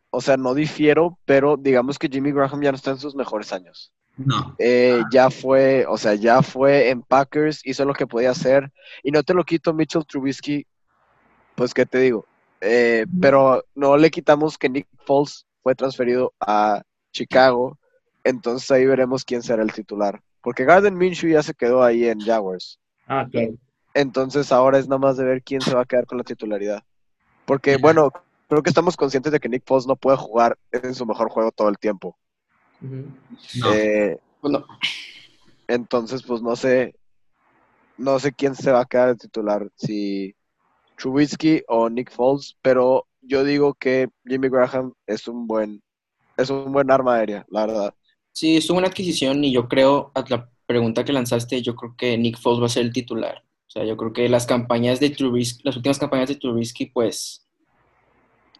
o 0.10 0.22
sea, 0.22 0.38
no 0.38 0.54
difiero, 0.54 1.20
pero 1.25 1.58
digamos 1.58 2.00
que 2.00 2.08
Jimmy 2.08 2.32
Graham 2.32 2.62
ya 2.62 2.72
no 2.72 2.77
está 2.77 2.92
en 2.92 3.00
sus 3.00 3.13
mejores 3.13 3.51
años. 3.51 3.92
No. 4.17 4.55
Eh, 4.57 5.01
ya 5.12 5.29
fue, 5.29 5.86
o 5.88 5.97
sea, 5.97 6.15
ya 6.15 6.41
fue 6.41 6.89
en 6.89 7.03
Packers, 7.03 7.62
hizo 7.63 7.86
lo 7.86 7.93
que 7.93 8.07
podía 8.07 8.31
hacer, 8.31 8.71
y 9.03 9.12
no 9.12 9.21
te 9.21 9.33
lo 9.36 9.43
quito 9.43 9.74
Mitchell 9.74 10.05
Trubisky, 10.05 10.65
pues 11.55 11.74
qué 11.74 11.86
te 11.86 12.00
digo, 12.00 12.25
Eh, 12.59 13.05
pero 13.21 13.63
no 13.75 13.95
le 13.97 14.09
quitamos 14.09 14.57
que 14.57 14.69
Nick 14.69 14.88
Foles 15.05 15.45
fue 15.62 15.75
transferido 15.75 16.33
a 16.39 16.81
Chicago, 17.12 17.77
entonces 18.24 18.69
ahí 18.71 18.86
veremos 18.88 19.24
quién 19.24 19.43
será 19.43 19.62
el 19.62 19.71
titular, 19.71 20.19
porque 20.41 20.65
Garden 20.65 20.97
Minshew 20.97 21.29
ya 21.29 21.43
se 21.43 21.53
quedó 21.53 21.83
ahí 21.83 22.05
en 22.05 22.19
Jaguars, 22.19 22.79
Ah, 23.05 23.27
claro. 23.31 23.53
entonces 23.93 24.51
ahora 24.51 24.79
es 24.79 24.88
nada 24.88 25.00
más 25.00 25.17
de 25.17 25.25
ver 25.25 25.43
quién 25.43 25.62
se 25.62 25.75
va 25.75 25.81
a 25.81 25.86
quedar 25.86 26.07
con 26.07 26.17
la 26.17 26.24
titularidad, 26.24 26.83
porque 27.45 27.77
bueno, 27.77 28.12
creo 28.50 28.63
que 28.63 28.69
estamos 28.69 28.97
conscientes 28.97 29.31
de 29.31 29.39
que 29.39 29.50
Nick 29.50 29.63
Foles 29.65 29.86
no 29.86 29.95
puede 29.95 30.17
jugar 30.17 30.57
en 30.71 30.95
su 30.95 31.05
mejor 31.05 31.29
juego 31.29 31.51
todo 31.51 31.69
el 31.69 31.77
tiempo. 31.77 32.17
No. 32.81 33.74
Eh. 33.74 34.17
Entonces, 35.67 36.24
pues 36.24 36.41
no 36.41 36.55
sé, 36.55 36.96
no 37.98 38.19
sé 38.19 38.31
quién 38.31 38.55
se 38.55 38.72
va 38.72 38.81
a 38.81 38.86
quedar 38.86 39.10
de 39.10 39.15
titular, 39.15 39.69
si 39.75 40.36
Trubisky 40.98 41.63
o 41.67 41.89
Nick 41.89 42.12
Foles, 42.12 42.55
pero 42.62 43.07
yo 43.22 43.43
digo 43.43 43.74
que 43.74 44.07
Jimmy 44.25 44.50
Graham 44.50 44.93
es 45.05 45.27
un 45.27 45.48
buen, 45.48 45.81
es 46.38 46.50
un 46.50 46.72
buen 46.72 46.89
arma 46.89 47.15
aérea, 47.15 47.46
la 47.50 47.65
verdad. 47.65 47.93
Sí, 48.31 48.57
es 48.57 48.69
una 48.69 48.88
adquisición 48.88 49.43
y 49.43 49.51
yo 49.51 49.67
creo, 49.67 50.12
a 50.15 50.24
la 50.29 50.50
pregunta 50.65 51.03
que 51.03 51.13
lanzaste, 51.13 51.62
yo 51.62 51.75
creo 51.75 51.96
que 51.98 52.17
Nick 52.17 52.39
Foles 52.39 52.62
va 52.62 52.67
a 52.67 52.69
ser 52.69 52.86
el 52.86 52.93
titular. 52.93 53.43
O 53.67 53.69
sea, 53.69 53.84
yo 53.84 53.98
creo 53.98 54.13
que 54.13 54.29
las 54.29 54.46
campañas 54.46 55.00
de 55.00 55.10
Trubisky, 55.10 55.62
las 55.63 55.75
últimas 55.75 56.00
campañas 56.00 56.29
de 56.29 56.36
Trubisky, 56.36 56.86
pues, 56.86 57.46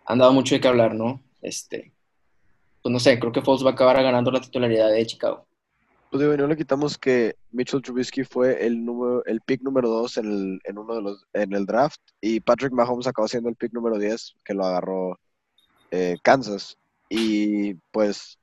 han 0.06 0.18
dado 0.18 0.34
mucho 0.34 0.56
de 0.56 0.62
qué 0.62 0.68
hablar, 0.68 0.96
¿no? 0.96 1.22
Este, 1.42 1.94
pues 2.82 2.92
no 2.94 3.00
sé, 3.00 3.20
creo 3.20 3.32
que 3.32 3.42
Foles 3.42 3.66
va 3.66 3.72
a 3.72 3.74
acabar 3.74 4.02
ganando 4.02 4.32
la 4.32 4.42
titularidad 4.42 4.92
de 4.92 5.06
Chicago. 5.06 5.46
Pues 6.10 6.22
digo, 6.22 6.34
y 6.34 6.38
no 6.38 6.48
le 6.48 6.56
quitamos 6.56 6.98
que 6.98 7.36
Mitchell 7.52 7.82
Trubisky 7.82 8.24
fue 8.24 8.66
el 8.66 8.86
número, 8.86 9.26
el 9.26 9.42
pick 9.42 9.62
número 9.62 9.90
2 9.90 10.18
en, 10.18 10.26
el, 10.32 10.62
en 10.64 10.78
uno 10.78 10.96
de 10.96 11.02
los, 11.02 11.26
en 11.34 11.52
el 11.54 11.66
draft, 11.66 12.00
y 12.22 12.40
Patrick 12.40 12.72
Mahomes 12.72 13.08
acabó 13.08 13.28
siendo 13.28 13.50
el 13.50 13.58
pick 13.58 13.74
número 13.74 13.98
10, 14.00 14.36
que 14.46 14.54
lo 14.54 14.66
agarró 14.66 15.20
eh, 15.92 16.16
Kansas. 16.24 16.78
Y 17.10 17.74
pues, 17.92 18.38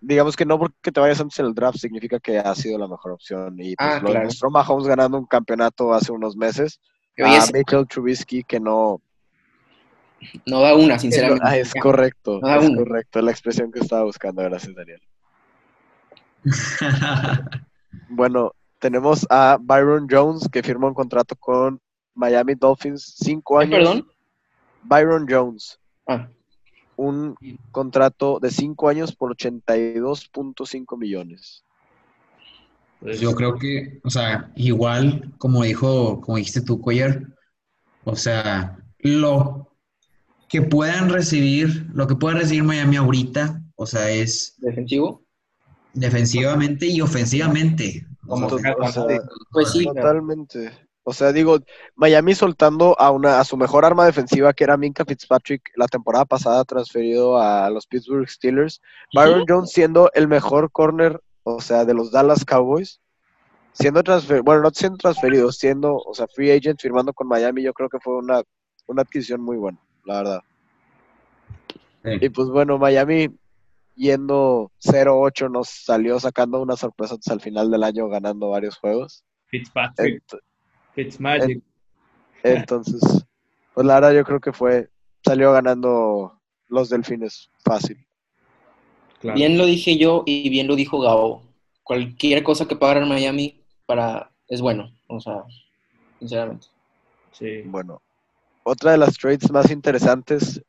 digamos 0.00 0.36
que 0.36 0.44
no 0.44 0.58
porque 0.58 0.92
te 0.92 1.00
vayas 1.00 1.20
antes 1.20 1.38
en 1.38 1.46
el 1.46 1.54
draft 1.54 1.78
significa 1.78 2.18
que 2.18 2.38
ha 2.38 2.54
sido 2.54 2.78
la 2.78 2.88
mejor 2.88 3.12
opción. 3.12 3.54
Y 3.60 3.76
pues 3.76 3.88
Ah, 3.88 3.94
lo 4.00 4.06
claro. 4.06 4.20
demostró 4.20 4.50
Mahomes 4.50 4.86
ganando 4.88 5.18
un 5.18 5.26
campeonato 5.26 5.92
hace 5.94 6.10
unos 6.12 6.36
meses. 6.36 6.80
A 7.22 7.46
Mitchell 7.52 7.86
Trubisky 7.86 8.42
que 8.42 8.58
no... 8.58 9.00
no 10.46 10.60
da 10.60 10.74
una, 10.74 10.98
sinceramente. 10.98 11.42
ah, 11.46 11.56
es 11.56 11.72
correcto, 11.74 12.40
No 12.40 12.48
da 12.48 12.56
es 12.58 12.70
correcto, 12.76 13.20
la 13.22 13.30
expresión 13.30 13.70
que 13.72 13.80
estaba 13.80 14.04
buscando. 14.04 14.42
Gracias, 14.42 14.74
Daniel. 14.74 15.00
Bueno, 18.08 18.52
tenemos 18.80 19.26
a 19.30 19.56
Byron 19.60 20.06
Jones 20.10 20.48
que 20.50 20.62
firma 20.62 20.88
un 20.88 20.94
contrato 20.94 21.34
con 21.36 21.80
Miami 22.14 22.54
Dolphins, 22.54 23.14
cinco 23.18 23.60
¿Eh, 23.60 23.64
años. 23.64 23.78
perdón? 23.78 24.08
Byron 24.82 25.26
Jones, 25.28 25.78
Ah, 26.06 26.28
un 26.96 27.34
contrato 27.70 28.38
de 28.40 28.50
cinco 28.50 28.88
años 28.88 29.14
por 29.16 29.34
82.5 29.34 30.98
millones. 30.98 31.64
Pues, 33.00 33.20
Yo 33.20 33.34
creo 33.34 33.58
que, 33.58 34.00
o 34.04 34.10
sea, 34.10 34.50
igual, 34.54 35.32
como 35.38 35.62
dijo, 35.62 36.20
como 36.20 36.36
dijiste 36.36 36.60
tú, 36.60 36.80
Cuellar, 36.80 37.22
o 38.04 38.16
sea, 38.16 38.76
lo 38.98 39.73
que 40.54 40.62
puedan 40.62 41.08
recibir, 41.08 41.88
lo 41.92 42.06
que 42.06 42.14
pueda 42.14 42.36
recibir 42.38 42.62
Miami 42.62 42.94
ahorita, 42.96 43.60
o 43.74 43.86
sea, 43.86 44.08
es 44.10 44.54
defensivo. 44.58 45.24
defensivamente 45.94 46.86
y 46.86 47.00
ofensivamente. 47.00 48.06
O 48.28 48.36
sea, 48.36 48.46
Como 48.46 48.46
To- 48.48 48.56
o 48.56 48.88
sea, 48.88 49.04
Pues 49.50 49.70
sí. 49.72 49.84
totalmente. 49.84 50.70
O 51.02 51.12
sea, 51.12 51.32
digo, 51.32 51.58
Miami 51.96 52.34
soltando 52.36 52.98
a 53.00 53.10
una 53.10 53.40
a 53.40 53.44
su 53.44 53.56
mejor 53.56 53.84
arma 53.84 54.06
defensiva 54.06 54.52
que 54.52 54.62
era 54.64 54.76
Minka 54.76 55.04
Fitzpatrick 55.04 55.62
la 55.76 55.86
temporada 55.88 56.24
pasada 56.24 56.64
transferido 56.64 57.36
a 57.40 57.68
los 57.70 57.86
Pittsburgh 57.88 58.28
Steelers. 58.28 58.80
Byron 59.12 59.44
Jones 59.48 59.70
siendo 59.72 60.08
el 60.14 60.28
mejor 60.28 60.70
corner, 60.70 61.20
o 61.42 61.60
sea, 61.60 61.84
de 61.84 61.94
los 61.94 62.10
Dallas 62.12 62.44
Cowboys, 62.44 63.00
siendo 63.72 64.02
transferido, 64.04 64.44
bueno, 64.44 64.62
no 64.62 64.70
siendo 64.70 64.98
transferido, 64.98 65.50
siendo, 65.52 65.96
o 65.96 66.14
sea, 66.14 66.26
free 66.28 66.52
agent 66.52 66.80
firmando 66.80 67.12
con 67.12 67.26
Miami, 67.28 67.62
yo 67.62 67.72
creo 67.72 67.88
que 67.88 67.98
fue 68.00 68.16
una, 68.16 68.40
una 68.86 69.02
adquisición 69.02 69.40
muy 69.40 69.56
buena, 69.58 69.78
la 70.04 70.16
verdad. 70.18 70.40
Y 72.20 72.28
pues 72.28 72.48
bueno, 72.48 72.78
Miami 72.78 73.28
yendo 73.94 74.70
0-8 74.78 75.48
nos 75.50 75.68
salió 75.68 76.18
sacando 76.20 76.60
unas 76.60 76.80
sorpresas 76.80 77.18
al 77.28 77.40
final 77.40 77.70
del 77.70 77.82
año 77.82 78.08
ganando 78.08 78.50
varios 78.50 78.76
juegos. 78.76 79.24
Fitzpatrick, 79.46 80.22
Ent- 80.24 80.40
Fitzmagic. 80.94 81.62
entonces, 82.42 83.24
pues 83.72 83.86
la 83.86 83.94
verdad 83.94 84.12
yo 84.14 84.24
creo 84.24 84.40
que 84.40 84.52
fue, 84.52 84.90
salió 85.24 85.52
ganando 85.52 86.40
los 86.68 86.88
delfines 86.90 87.50
fácil. 87.64 88.04
claro. 89.20 89.36
Bien 89.36 89.56
lo 89.56 89.64
dije 89.66 89.96
yo 89.96 90.24
y 90.26 90.48
bien 90.50 90.66
lo 90.66 90.76
dijo 90.76 91.00
Gabo. 91.00 91.42
Cualquier 91.82 92.42
cosa 92.42 92.66
que 92.66 92.76
pagar 92.76 92.98
en 92.98 93.08
Miami 93.08 93.62
para 93.86 94.30
es 94.48 94.60
bueno. 94.60 94.90
O 95.06 95.20
sea, 95.20 95.44
sinceramente. 96.18 96.66
Sí. 97.32 97.62
Bueno, 97.64 98.02
otra 98.64 98.92
de 98.92 98.98
las 98.98 99.16
trades 99.16 99.50
más 99.52 99.70
interesantes, 99.70 100.60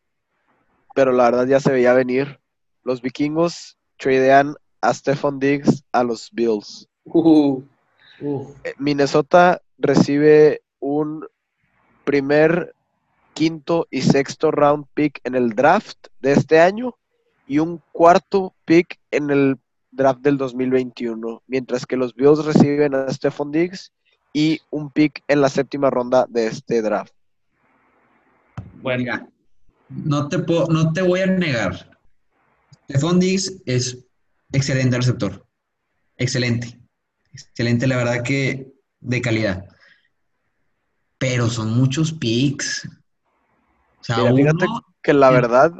pero 0.93 1.11
la 1.11 1.25
verdad 1.25 1.47
ya 1.47 1.59
se 1.59 1.71
veía 1.71 1.93
venir. 1.93 2.39
Los 2.83 3.01
vikingos 3.01 3.77
tradean 3.97 4.55
a 4.81 4.93
Stephon 4.93 5.39
Diggs 5.39 5.83
a 5.91 6.03
los 6.03 6.29
Bills. 6.31 6.87
Uh, 7.05 7.63
Uf, 8.21 8.55
Eh, 8.63 8.73
Minnesota 8.77 9.61
recibe 9.77 10.61
un 10.79 11.25
primer, 12.03 12.73
quinto 13.33 13.87
y 13.91 14.01
sexto 14.01 14.51
round 14.51 14.85
pick 14.93 15.19
en 15.23 15.35
el 15.35 15.55
draft 15.55 16.07
de 16.21 16.31
este 16.31 16.59
año 16.59 16.95
y 17.47 17.59
un 17.59 17.81
cuarto 17.91 18.55
pick 18.63 18.97
en 19.11 19.29
el 19.29 19.57
draft 19.91 20.21
del 20.21 20.37
2021, 20.37 21.43
mientras 21.47 21.85
que 21.85 21.97
los 21.97 22.15
Bills 22.15 22.45
reciben 22.45 22.95
a 22.95 23.11
Stephon 23.11 23.51
Diggs 23.51 23.91
y 24.33 24.61
un 24.69 24.89
pick 24.89 25.23
en 25.27 25.41
la 25.41 25.49
séptima 25.49 25.89
ronda 25.89 26.25
de 26.29 26.47
este 26.47 26.81
draft. 26.81 27.13
Bueno, 28.81 29.03
Mira, 29.03 29.29
no 29.89 30.27
te 30.29 30.39
puedo, 30.39 30.67
no 30.67 30.93
te 30.93 31.01
voy 31.01 31.21
a 31.21 31.27
negar. 31.27 31.97
Stephon 32.89 33.19
Diggs 33.19 33.61
es 33.65 33.97
excelente 34.51 34.97
receptor. 34.97 35.45
excelente. 36.17 36.79
Excelente, 37.33 37.85
la 37.87 37.97
verdad 37.97 38.23
que 38.23 38.71
de 39.01 39.21
calidad. 39.21 39.65
Pero 41.17 41.49
son 41.49 41.75
muchos 41.77 42.11
picks. 42.13 42.87
O 43.99 44.03
sea, 44.03 44.17
Mira, 44.17 44.33
fíjate 44.35 44.65
que 45.01 45.13
la 45.13 45.29
el- 45.29 45.35
verdad, 45.35 45.71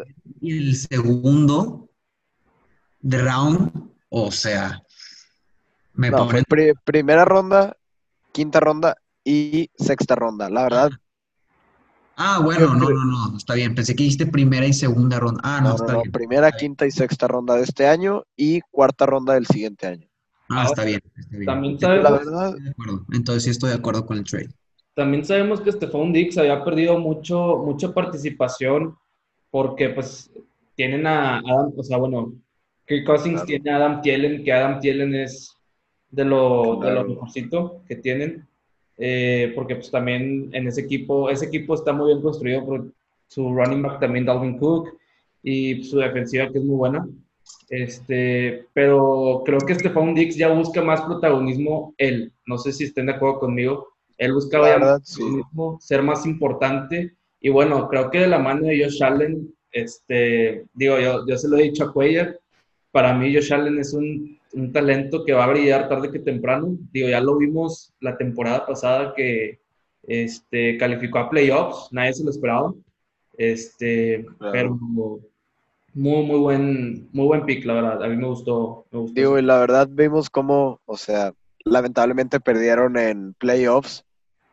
y 0.41 0.57
el 0.57 0.75
segundo 0.75 1.89
de 2.99 3.17
round, 3.19 3.91
o 4.09 4.31
sea, 4.31 4.81
me 5.93 6.11
no, 6.11 6.17
ponen 6.17 6.31
fue 6.31 6.43
pri- 6.43 6.73
primera 6.83 7.25
ronda, 7.25 7.77
quinta 8.33 8.59
ronda 8.59 8.95
y 9.23 9.69
sexta 9.77 10.15
ronda. 10.15 10.49
La 10.49 10.63
verdad, 10.63 10.89
Ah, 12.17 12.39
bueno, 12.41 12.73
no, 12.75 12.89
no, 12.89 13.05
no, 13.05 13.37
está 13.37 13.53
bien. 13.55 13.75
Pensé 13.75 13.95
que 13.95 14.03
dijiste 14.03 14.25
primera 14.27 14.65
y 14.65 14.73
segunda 14.73 15.19
ronda. 15.19 15.41
Ah, 15.43 15.59
no, 15.61 15.75
está 15.75 15.93
no, 15.93 16.01
bien. 16.01 16.11
primera, 16.11 16.47
está 16.47 16.57
bien. 16.57 16.71
quinta 16.71 16.85
y 16.87 16.91
sexta 16.91 17.27
ronda 17.27 17.55
de 17.55 17.63
este 17.63 17.87
año 17.87 18.23
y 18.35 18.61
cuarta 18.71 19.05
ronda 19.05 19.33
del 19.33 19.47
siguiente 19.47 19.87
año. 19.87 20.07
Ah, 20.49 20.63
está 20.65 20.83
bien, 20.85 21.01
está 21.15 21.37
bien. 21.37 21.45
También 21.45 21.73
Estoy 21.75 21.99
La 21.99 22.03
sabemos, 22.03 22.25
verdad, 22.25 22.55
de 22.57 22.69
acuerdo. 22.69 23.05
Entonces 23.11 23.43
sí 23.43 23.49
estoy 23.49 23.69
de 23.71 23.75
acuerdo 23.75 24.05
con 24.05 24.17
el 24.17 24.23
trade. 24.23 24.49
también 24.93 25.25
sabemos 25.25 25.61
que 25.61 25.71
Stephon 25.71 26.13
Dix 26.13 26.37
había 26.37 26.63
perdido 26.63 26.97
mucho, 26.99 27.57
mucha 27.65 27.93
participación 27.93 28.95
porque 29.51 29.89
pues 29.89 30.31
tienen 30.75 31.05
a 31.07 31.39
Adam, 31.39 31.73
o 31.77 31.83
sea, 31.83 31.97
bueno, 31.97 32.33
Kirk 32.85 33.05
Cousins 33.05 33.43
Claro. 33.43 33.45
tiene 33.45 33.71
a 33.71 33.75
Adam 33.77 34.01
Thielen, 34.01 34.43
que 34.43 34.53
Adam 34.53 34.79
Thielen 34.79 35.15
es 35.15 35.51
de 36.11 36.25
lo, 36.25 36.79
de 36.81 36.91
lo 36.91 37.03
Claro. 37.03 37.07
mejorcito 37.07 37.83
que 37.87 37.95
tienen, 37.97 38.47
eh, 38.97 39.51
porque 39.55 39.75
pues 39.75 39.91
también 39.91 40.49
en 40.53 40.67
ese 40.67 40.81
equipo, 40.81 41.29
ese 41.29 41.45
equipo 41.45 41.75
está 41.75 41.93
muy 41.93 42.07
bien 42.07 42.21
construido 42.21 42.65
por 42.65 42.91
su 43.27 43.53
running 43.53 43.81
back 43.81 43.99
también 43.99 44.25
Dalvin 44.25 44.57
Cook 44.57 44.97
y 45.43 45.83
su 45.83 45.97
defensiva 45.97 46.49
que 46.51 46.59
es 46.59 46.63
muy 46.63 46.75
buena. 46.75 47.07
Este, 47.69 48.67
pero 48.73 49.43
creo 49.45 49.59
que 49.59 49.75
Stephon 49.75 50.13
Dix 50.13 50.35
ya 50.35 50.49
busca 50.49 50.81
más 50.81 51.01
protagonismo 51.01 51.93
él. 51.97 52.31
No 52.45 52.57
sé 52.57 52.71
si 52.71 52.85
estén 52.85 53.07
de 53.07 53.13
acuerdo 53.13 53.39
conmigo. 53.39 53.87
Él 54.17 54.33
buscaba 54.33 54.69
verdad, 54.69 55.01
sí. 55.03 55.23
ser 55.79 56.01
más 56.01 56.25
importante. 56.25 57.15
Y 57.41 57.49
bueno, 57.49 57.87
creo 57.89 58.09
que 58.09 58.19
de 58.19 58.27
la 58.27 58.39
mano 58.39 58.67
de 58.67 58.83
Josh 58.83 59.03
Allen, 59.03 59.53
este, 59.71 60.65
digo, 60.73 60.99
yo, 60.99 61.25
yo 61.27 61.37
se 61.37 61.47
lo 61.47 61.57
he 61.57 61.63
dicho 61.63 61.83
a 61.83 61.93
Cuellar, 61.93 62.39
para 62.91 63.13
mí 63.13 63.33
Josh 63.33 63.53
Allen 63.53 63.77
es 63.77 63.93
un, 63.93 64.39
un 64.55 64.71
talento 64.71 65.23
que 65.25 65.33
va 65.33 65.43
a 65.43 65.49
brillar 65.49 65.89
tarde 65.89 66.11
que 66.11 66.19
temprano. 66.19 66.77
Digo, 66.91 67.09
ya 67.09 67.19
lo 67.19 67.37
vimos 67.37 67.93
la 67.99 68.17
temporada 68.17 68.65
pasada 68.65 69.13
que 69.13 69.59
este, 70.03 70.77
calificó 70.77 71.19
a 71.19 71.29
playoffs, 71.29 71.89
nadie 71.91 72.13
se 72.13 72.23
lo 72.23 72.29
esperaba. 72.29 72.73
Este, 73.37 74.25
Claro. 74.37 74.51
pero 74.53 74.79
muy, 75.93 76.23
muy 76.25 76.39
buen, 76.39 77.09
muy 77.11 77.25
buen 77.25 77.45
pick, 77.45 77.65
la 77.65 77.73
verdad. 77.73 78.03
A 78.03 78.07
mí 78.07 78.15
me 78.15 78.27
gustó. 78.27 78.85
Me 78.91 78.99
gustó 78.99 79.13
digo, 79.13 79.37
y 79.37 79.41
la 79.41 79.59
verdad 79.59 79.87
vimos 79.91 80.29
cómo, 80.29 80.79
o 80.85 80.97
sea, 80.97 81.33
lamentablemente 81.65 82.39
perdieron 82.39 82.97
en 82.97 83.33
playoffs, 83.33 84.05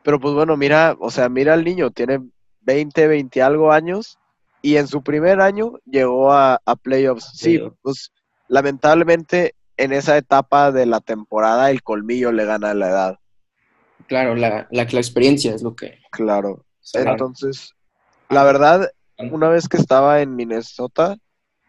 pero 0.02 0.18
pues 0.18 0.34
bueno, 0.34 0.56
mira, 0.56 0.96
o 0.98 1.10
sea, 1.10 1.28
mira 1.28 1.54
al 1.54 1.64
niño, 1.64 1.90
tiene 1.90 2.20
20, 2.62 3.06
20 3.06 3.42
algo 3.42 3.72
años 3.72 4.18
y 4.62 4.76
en 4.76 4.88
su 4.88 5.02
primer 5.02 5.40
año 5.40 5.74
llegó 5.84 6.32
a, 6.32 6.60
a 6.64 6.76
playoffs. 6.76 7.30
Sí, 7.34 7.60
pues 7.82 8.12
lamentablemente 8.48 9.54
en 9.76 9.92
esa 9.92 10.16
etapa 10.16 10.72
de 10.72 10.86
la 10.86 11.00
temporada 11.00 11.70
el 11.70 11.82
colmillo 11.82 12.32
le 12.32 12.44
gana 12.44 12.74
la 12.74 12.88
edad, 12.88 13.18
Claro, 14.06 14.34
la, 14.34 14.66
la, 14.70 14.86
la 14.90 15.00
experiencia 15.00 15.54
es 15.54 15.62
lo 15.62 15.74
que... 15.74 15.98
claro. 16.10 16.64
Entonces, 16.94 17.72
la 18.28 18.44
verdad, 18.44 18.90
una 19.30 19.48
vez 19.48 19.68
que 19.68 19.76
estaba 19.76 20.20
en 20.20 20.34
Minnesota, 20.34 21.16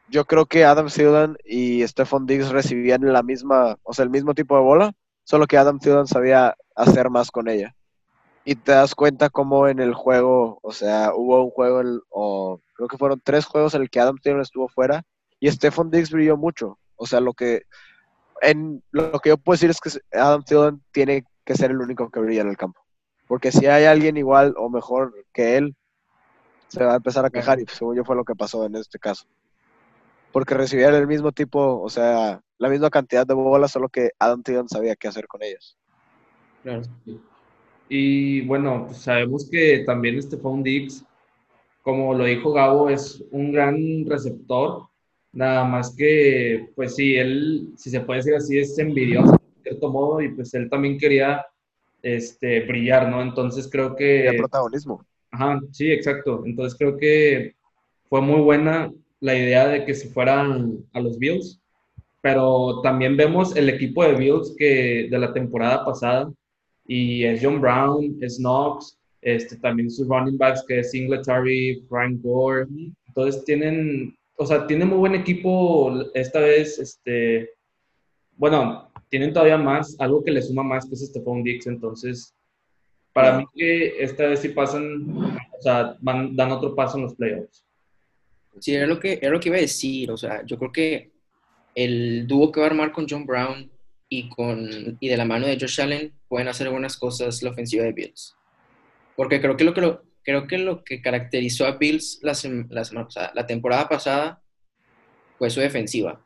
yo 0.10 0.26
creo 0.26 0.46
que 0.46 0.66
Adam 0.66 0.88
Thielen 0.88 1.38
y 1.46 1.88
Stephon 1.88 2.26
Diggs 2.26 2.50
recibían 2.50 3.14
la 3.14 3.24
misma, 3.24 3.78
o 3.84 3.94
sea, 3.94 4.04
el 4.04 4.10
mismo 4.10 4.34
tipo 4.34 4.56
de 4.56 4.62
bola, 4.62 4.92
solo 5.24 5.46
que 5.46 5.58
Adam 5.58 5.80
Thielen 5.80 6.08
sabía 6.08 6.56
hacer 6.76 7.10
más 7.10 7.32
con 7.32 7.48
ella. 7.48 7.76
Y 8.44 8.56
te 8.56 8.74
das 8.74 8.96
cuenta 8.96 9.30
cómo 9.30 9.68
en 9.68 9.80
el 9.80 9.94
juego, 9.94 10.60
o 10.64 10.72
sea, 10.74 11.12
hubo 11.16 11.44
un 11.44 11.52
juego, 11.52 11.82
o 12.10 12.60
creo 12.76 12.88
que 12.88 12.98
fueron 12.98 13.22
tres 13.24 13.46
juegos 13.46 13.74
en 13.76 13.84
el 13.84 13.90
que 13.90 14.00
Adam 14.00 14.18
Thielen 14.18 14.42
estuvo 14.42 14.68
fuera 14.68 15.04
y 15.40 15.50
Stephon 15.50 15.92
Diggs 15.92 16.12
brilló 16.12 16.36
mucho. 16.36 16.78
O 16.96 17.06
sea, 17.06 17.20
lo 17.20 17.34
que, 17.34 17.64
en, 18.44 18.84
lo 18.92 19.20
que 19.20 19.30
yo 19.30 19.38
puedo 19.38 19.56
decir 19.56 19.70
es 19.70 19.80
que 19.80 19.90
Adam 20.18 20.44
Thielen 20.44 20.82
tiene 20.92 21.26
que 21.46 21.56
ser 21.56 21.72
el 21.72 21.82
único 21.82 22.10
que 22.10 22.20
brilla 22.20 22.42
en 22.42 22.50
el 22.50 22.58
campo. 22.58 22.82
Porque 23.28 23.52
si 23.52 23.66
hay 23.66 23.86
alguien 23.86 24.18
igual 24.18 24.54
o 24.58 24.70
mejor 24.70 25.14
que 25.34 25.58
él, 25.58 25.76
se 26.68 26.84
va 26.84 26.94
a 26.94 26.98
empezar 26.98 27.26
a 27.26 27.30
quejar 27.30 27.60
y 27.60 27.66
según 27.68 27.96
yo 27.96 28.04
fue 28.04 28.16
lo 28.16 28.26
que 28.26 28.36
pasó 28.36 28.66
en 28.66 28.76
este 28.76 29.00
caso. 29.00 29.26
Porque 30.32 30.56
recibían 30.56 30.96
el 30.96 31.08
mismo 31.08 31.32
tipo, 31.32 31.82
o 31.82 31.90
sea, 31.90 32.42
la 32.58 32.70
misma 32.70 32.90
cantidad 32.90 33.26
de 33.26 33.34
bolas, 33.34 33.72
solo 33.72 33.90
que 33.90 34.10
Adam 34.20 34.42
Thielen 34.42 34.70
sabía 34.70 34.96
qué 34.96 35.08
hacer 35.08 35.28
con 35.28 35.44
ellas. 35.44 35.78
Claro. 36.64 36.82
Y 37.90 38.42
bueno, 38.48 38.86
pues 38.88 38.98
sabemos 39.00 39.48
que 39.50 39.84
también 39.86 40.22
Stephon 40.22 40.64
Diggs, 40.64 41.06
como 41.84 42.14
lo 42.14 42.24
dijo 42.26 42.52
Gabo, 42.52 42.90
es 42.90 43.24
un 43.32 43.52
gran 43.52 43.78
receptor. 44.08 44.88
Nada 45.34 45.64
más 45.66 45.96
que, 45.96 46.70
pues 46.76 46.96
sí, 46.96 47.16
él, 47.16 47.70
si 47.76 47.90
se 47.90 48.02
puede 48.02 48.20
decir 48.20 48.36
así, 48.36 48.60
es 48.60 48.78
envidioso 48.78 49.32
de 49.32 49.62
cierto 49.64 49.92
modo 49.92 50.22
y 50.22 50.30
pues 50.30 50.54
él 50.54 50.70
también 50.70 50.98
quería 50.98 51.46
este, 52.02 52.62
brillar, 52.62 53.10
¿no? 53.10 53.22
Entonces 53.22 53.68
creo 53.72 53.96
que... 53.96 54.28
El 54.28 54.38
protagonismo. 54.38 55.04
Ajá, 55.32 55.60
sí, 55.72 55.92
exacto. 55.92 56.44
Entonces 56.46 56.78
creo 56.78 56.98
que 56.98 57.56
fue 58.10 58.22
muy 58.22 58.42
buena 58.42 58.94
la 59.20 59.36
idea 59.36 59.68
de 59.68 59.86
que 59.86 59.96
se 59.96 60.10
fueran 60.10 60.86
a 60.94 61.00
los 61.00 61.18
Bills, 61.18 61.60
pero 62.22 62.82
también 62.82 63.18
vemos 63.18 63.56
el 63.56 63.70
equipo 63.70 64.04
de 64.04 64.14
Bills 64.14 64.56
que 64.58 65.08
de 65.10 65.18
la 65.18 65.34
temporada 65.34 65.84
pasada 65.84 66.32
y 66.88 67.24
es 67.24 67.40
John 67.42 67.60
Brown, 67.60 68.18
es 68.22 68.38
Knox, 68.38 68.98
este, 69.22 69.56
también 69.58 69.90
sus 69.90 70.08
running 70.08 70.38
backs 70.38 70.64
que 70.68 70.80
es 70.80 70.92
Singletary, 70.92 71.84
Frank 71.90 72.22
Gore. 72.22 72.68
Entonces 73.08 73.44
tienen, 73.46 74.16
o 74.44 74.46
sea, 74.46 74.68
tienen 74.68 74.90
muy 74.90 74.98
buen 74.98 75.16
equipo 75.16 75.92
esta 76.14 76.40
vez, 76.40 76.78
este, 76.80 77.50
bueno, 78.36 78.92
tienen 79.10 79.34
todavía 79.34 79.58
más, 79.58 79.96
algo 80.00 80.24
que 80.24 80.32
le 80.32 80.42
suma 80.42 80.64
más 80.64 80.86
que 80.86 80.96
es 80.96 81.06
Stephon 81.08 81.44
Diggs, 81.44 81.68
entonces 81.68 82.36
para 83.14 83.38
mí 83.38 83.46
que 83.56 84.04
esta 84.04 84.28
vez 84.28 84.40
sí 84.40 84.50
pasan, 84.50 85.06
o 85.08 85.62
sea, 85.62 85.96
van, 86.02 86.36
dan 86.36 86.52
otro 86.52 86.76
paso 86.76 86.98
en 86.98 87.04
los 87.04 87.16
playoffs. 87.16 87.64
Sí, 88.60 88.74
era 88.74 88.88
lo, 88.88 89.00
que, 89.00 89.20
era 89.22 89.32
lo 89.32 89.40
que 89.40 89.50
iba 89.50 89.58
a 89.58 89.62
decir. 89.62 90.12
O 90.12 90.18
sea, 90.18 90.44
yo 90.46 90.58
creo 90.58 90.72
que 90.72 91.12
el 91.76 92.28
dúo 92.28 92.52
que 92.52 92.60
va 92.60 92.68
a 92.68 92.70
armar 92.70 92.92
con 92.92 93.08
John 93.10 93.26
Brown 93.26 93.72
y, 94.10 94.30
con, 94.30 94.98
y 95.00 95.08
de 95.08 95.18
la 95.18 95.26
mano 95.26 95.48
de 95.48 95.58
Josh 95.60 95.82
Allen 95.82 96.14
pueden 96.28 96.48
hacer 96.48 96.70
buenas 96.70 96.98
cosas 96.98 97.42
la 97.44 97.52
ofensiva 97.52 97.84
de 97.84 97.94
Bills. 97.94 98.36
Porque 99.16 99.40
creo 99.40 99.56
que 99.56 99.64
lo 99.64 99.74
que, 99.74 99.82
lo, 99.82 100.04
creo 100.24 100.48
que, 100.48 100.58
lo 100.58 100.84
que 100.84 101.02
caracterizó 101.02 101.66
a 101.66 101.78
Bills 101.78 102.20
la, 102.22 102.34
sem 102.34 102.68
la 102.70 102.84
semana 102.84 103.08
pasada, 103.08 103.32
la 103.36 103.46
temporada 103.46 103.88
pasada, 103.90 104.42
fue 105.38 105.50
su 105.50 105.60
defensiva, 105.60 106.22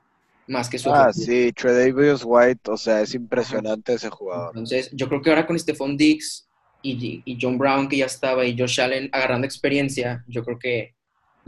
más 0.47 0.69
que 0.69 0.77
su 0.77 0.89
Ah, 0.89 1.09
ofensiva. 1.09 1.25
sí, 1.25 1.51
Tredavious 1.53 2.23
White, 2.25 2.71
o 2.71 2.77
sea, 2.77 3.01
es 3.01 3.13
impresionante 3.13 3.93
ese 3.93 4.09
jugador. 4.09 4.49
Entonces, 4.49 4.89
yo 4.93 5.07
creo 5.07 5.21
que 5.21 5.29
ahora 5.29 5.47
con 5.47 5.57
Stephon 5.57 5.97
Diggs 5.97 6.47
y, 6.81 7.21
y 7.25 7.37
John 7.41 7.57
Brown, 7.57 7.87
que 7.89 7.97
ya 7.97 8.05
estaba, 8.05 8.45
y 8.45 8.57
Josh 8.57 8.79
Allen 8.79 9.09
agarrando 9.11 9.45
experiencia, 9.45 10.23
yo 10.27 10.43
creo 10.43 10.59
que 10.59 10.95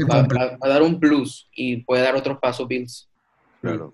va 0.10 0.26
a 0.62 0.68
dar 0.70 0.82
un 0.82 1.00
plus 1.00 1.48
y 1.54 1.84
puede 1.84 2.02
dar 2.04 2.16
otro 2.16 2.40
paso 2.40 2.66
Bills. 2.66 3.10
Claro. 3.62 3.94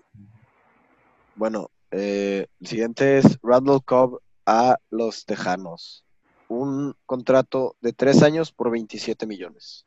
Bueno, 1.34 1.70
eh, 1.90 2.46
el 2.60 2.66
siguiente 2.66 3.18
es 3.18 3.38
Randall 3.42 3.82
Cobb 3.84 4.20
a 4.46 4.78
los 4.90 5.24
Tejanos. 5.26 6.05
Un 6.48 6.94
contrato 7.06 7.76
de 7.80 7.92
tres 7.92 8.22
años 8.22 8.52
por 8.52 8.70
27 8.70 9.26
millones. 9.26 9.86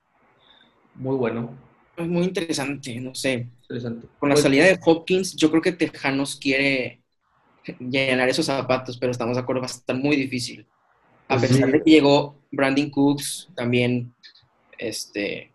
Muy 0.96 1.16
bueno, 1.16 1.58
Es 1.96 2.08
muy 2.08 2.24
interesante, 2.24 3.00
no 3.00 3.14
sé. 3.16 3.48
interesante. 3.64 4.08
Con 4.20 4.30
la 4.30 4.36
salida 4.38 4.66
de 4.66 4.80
Hopkins, 4.86 5.36
yo 5.36 5.50
creo 5.50 5.62
que 5.62 5.72
Tejanos 5.72 6.36
quiere 6.38 7.02
llenar 7.80 8.30
esos 8.30 8.46
zapatos, 8.48 8.98
pero 8.98 9.12
estamos 9.12 9.36
de 9.38 9.42
acuerdo, 9.44 9.62
va 9.62 9.68
a 9.68 9.72
estar 9.72 9.96
muy 9.96 10.16
difícil. 10.16 10.68
A 11.28 11.38
Pues 11.38 11.52
pesar 11.52 11.68
sí. 11.68 11.72
de 11.74 11.84
que 11.84 11.92
llegó 11.92 12.36
Brandon 12.52 12.90
Cooks, 12.90 13.50
también, 13.56 14.14
este, 14.78 15.52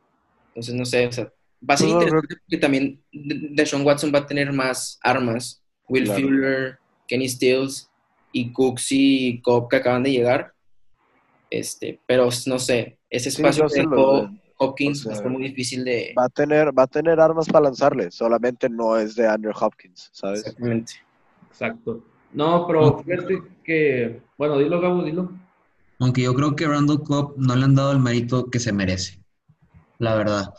entonces 0.48 0.74
no 0.74 0.84
sé, 0.84 1.06
o 1.08 1.12
sea, 1.12 1.32
va 1.68 1.74
a 1.74 1.76
ser 1.76 1.88
No, 1.88 1.94
no, 1.94 2.00
interesante 2.02 2.36
porque 2.36 2.58
también 2.58 3.02
De- 3.12 3.48
Deshaun 3.52 3.84
Watson 3.84 4.12
va 4.14 4.20
a 4.20 4.26
tener 4.26 4.52
más 4.52 4.98
armas. 5.02 5.62
Will 5.88 6.04
Claro. 6.04 6.20
Fuller, 6.22 6.78
Kenny 7.08 7.28
Stills 7.28 7.90
y 8.32 8.52
Cooks 8.52 8.86
y 8.92 9.40
Cobb 9.42 9.68
que 9.68 9.76
acaban 9.76 10.02
de 10.02 10.12
llegar. 10.12 10.53
Este, 11.58 12.00
pero 12.06 12.28
no 12.46 12.58
sé, 12.58 12.98
ese 13.08 13.30
Sí, 13.30 13.42
espacio 13.42 13.64
no 13.64 13.70
que 13.70 13.80
dejó. 13.80 14.30
Hopkins 14.56 15.00
O 15.00 15.02
sea, 15.02 15.10
va 15.10 15.14
a 15.14 15.16
estar 15.18 15.32
muy 15.32 15.42
difícil 15.42 15.84
de... 15.84 16.14
Va 16.18 16.24
a 16.24 16.28
tener, 16.28 16.76
va 16.76 16.84
a 16.84 16.86
tener 16.86 17.20
armas 17.20 17.46
para 17.46 17.64
lanzarle, 17.64 18.10
solamente 18.10 18.68
no 18.68 18.96
es 18.96 19.14
de 19.14 19.26
Andrew 19.26 19.52
Hopkins, 19.58 20.10
¿sabes? 20.12 20.40
Exactamente. 20.40 20.94
Exacto. 21.48 22.04
No, 22.32 22.66
pero 22.66 22.98
fíjate 22.98 23.42
que, 23.62 24.20
bueno, 24.36 24.58
dilo, 24.58 24.80
Gabo, 24.80 25.04
dilo. 25.04 25.30
Aunque 26.00 26.22
yo 26.22 26.34
creo 26.34 26.56
que 26.56 26.66
Randall 26.66 27.02
Cobb 27.04 27.34
no 27.36 27.54
le 27.54 27.64
han 27.64 27.76
dado 27.76 27.92
el 27.92 28.00
mérito 28.00 28.50
que 28.50 28.58
se 28.58 28.72
merece. 28.72 29.20
La 29.98 30.16
verdad. 30.16 30.52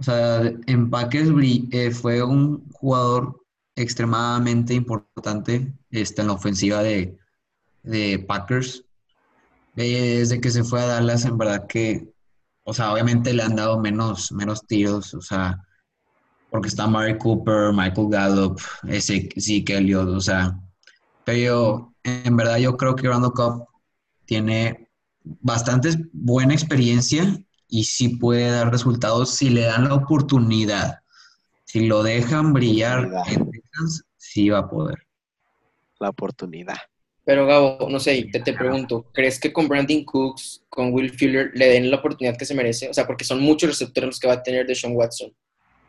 O 0.00 0.02
sea, 0.02 0.42
en 0.66 0.90
Packers 0.90 1.30
eh, 1.70 1.90
fue 1.92 2.22
un 2.22 2.68
jugador 2.72 3.40
extremadamente 3.76 4.74
importante 4.74 5.72
este, 5.90 6.22
en 6.22 6.26
la 6.28 6.34
ofensiva 6.34 6.82
de, 6.82 7.16
de 7.84 8.18
Packers. 8.26 8.83
Eh, 9.76 10.18
Desde 10.18 10.40
que 10.40 10.50
se 10.50 10.64
fue 10.64 10.80
a 10.80 10.86
Dallas, 10.86 11.24
en 11.24 11.36
verdad 11.36 11.66
que, 11.66 12.08
o 12.64 12.72
sea, 12.72 12.92
obviamente 12.92 13.32
le 13.32 13.42
han 13.42 13.56
dado 13.56 13.80
menos, 13.80 14.32
menos 14.32 14.66
tiros, 14.66 15.14
o 15.14 15.20
sea, 15.20 15.62
porque 16.50 16.68
está 16.68 16.86
Mary 16.86 17.18
Cooper, 17.18 17.72
Michael 17.72 18.08
Gallup, 18.10 18.60
ese 18.86 19.28
Zeke 19.38 19.76
Elliott, 19.76 20.08
o 20.08 20.20
sea, 20.20 20.56
pero 21.24 21.94
en 22.04 22.36
verdad 22.36 22.58
yo 22.58 22.76
creo 22.76 22.94
que 22.94 23.08
Randall 23.08 23.32
Cobb 23.32 23.66
tiene 24.26 24.88
bastante 25.24 25.90
buena 26.12 26.54
experiencia 26.54 27.38
y 27.68 27.84
sí 27.84 28.16
puede 28.16 28.50
dar 28.50 28.70
resultados 28.70 29.30
si 29.30 29.50
le 29.50 29.62
dan 29.62 29.88
la 29.88 29.94
oportunidad. 29.94 31.00
Si 31.64 31.86
lo 31.86 32.02
dejan 32.02 32.52
brillar 32.52 33.10
en 33.26 33.50
Texans, 33.50 34.04
sí 34.16 34.48
va 34.50 34.60
a 34.60 34.70
poder. 34.70 34.98
La 35.98 36.10
oportunidad. 36.10 36.76
Pero 37.24 37.46
Gabo, 37.46 37.88
no 37.88 37.98
sé, 38.00 38.28
te, 38.30 38.40
te 38.40 38.52
pregunto, 38.52 39.06
¿crees 39.12 39.40
que 39.40 39.52
con 39.52 39.66
Brandon 39.66 40.04
Cooks, 40.04 40.64
con 40.68 40.92
Will 40.92 41.10
Fuller, 41.16 41.50
le 41.54 41.68
den 41.68 41.90
la 41.90 41.96
oportunidad 41.96 42.36
que 42.36 42.44
se 42.44 42.54
merece? 42.54 42.90
O 42.90 42.94
sea, 42.94 43.06
porque 43.06 43.24
son 43.24 43.40
muchos 43.40 43.70
receptores 43.70 44.08
los 44.08 44.20
que 44.20 44.26
va 44.28 44.34
a 44.34 44.42
tener 44.42 44.66
de 44.66 44.74
Sean 44.74 44.94
Watson. 44.94 45.32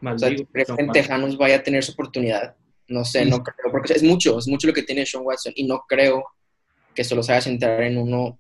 O 0.01 0.17
sea, 0.17 0.29
¿crees 0.29 0.67
que 0.67 0.71
en 0.71 0.77
Sean 0.77 0.91
Tejanos 0.91 1.37
vaya 1.37 1.57
a 1.57 1.63
tener 1.63 1.83
su 1.83 1.91
oportunidad? 1.91 2.55
No 2.87 3.03
sé, 3.03 3.23
Sí. 3.23 3.29
no 3.29 3.43
creo, 3.43 3.71
porque 3.71 3.93
es 3.93 4.03
mucho, 4.03 4.37
es 4.39 4.47
mucho 4.47 4.67
lo 4.67 4.73
que 4.73 4.83
tiene 4.83 5.05
Sean 5.05 5.25
Watson 5.25 5.51
y 5.55 5.65
no 5.65 5.83
creo 5.87 6.23
que 6.93 7.03
solo 7.03 7.21
se 7.23 7.31
vaya 7.33 7.39
a 7.39 7.41
centrar 7.41 7.81
en 7.83 7.97
uno 7.97 8.39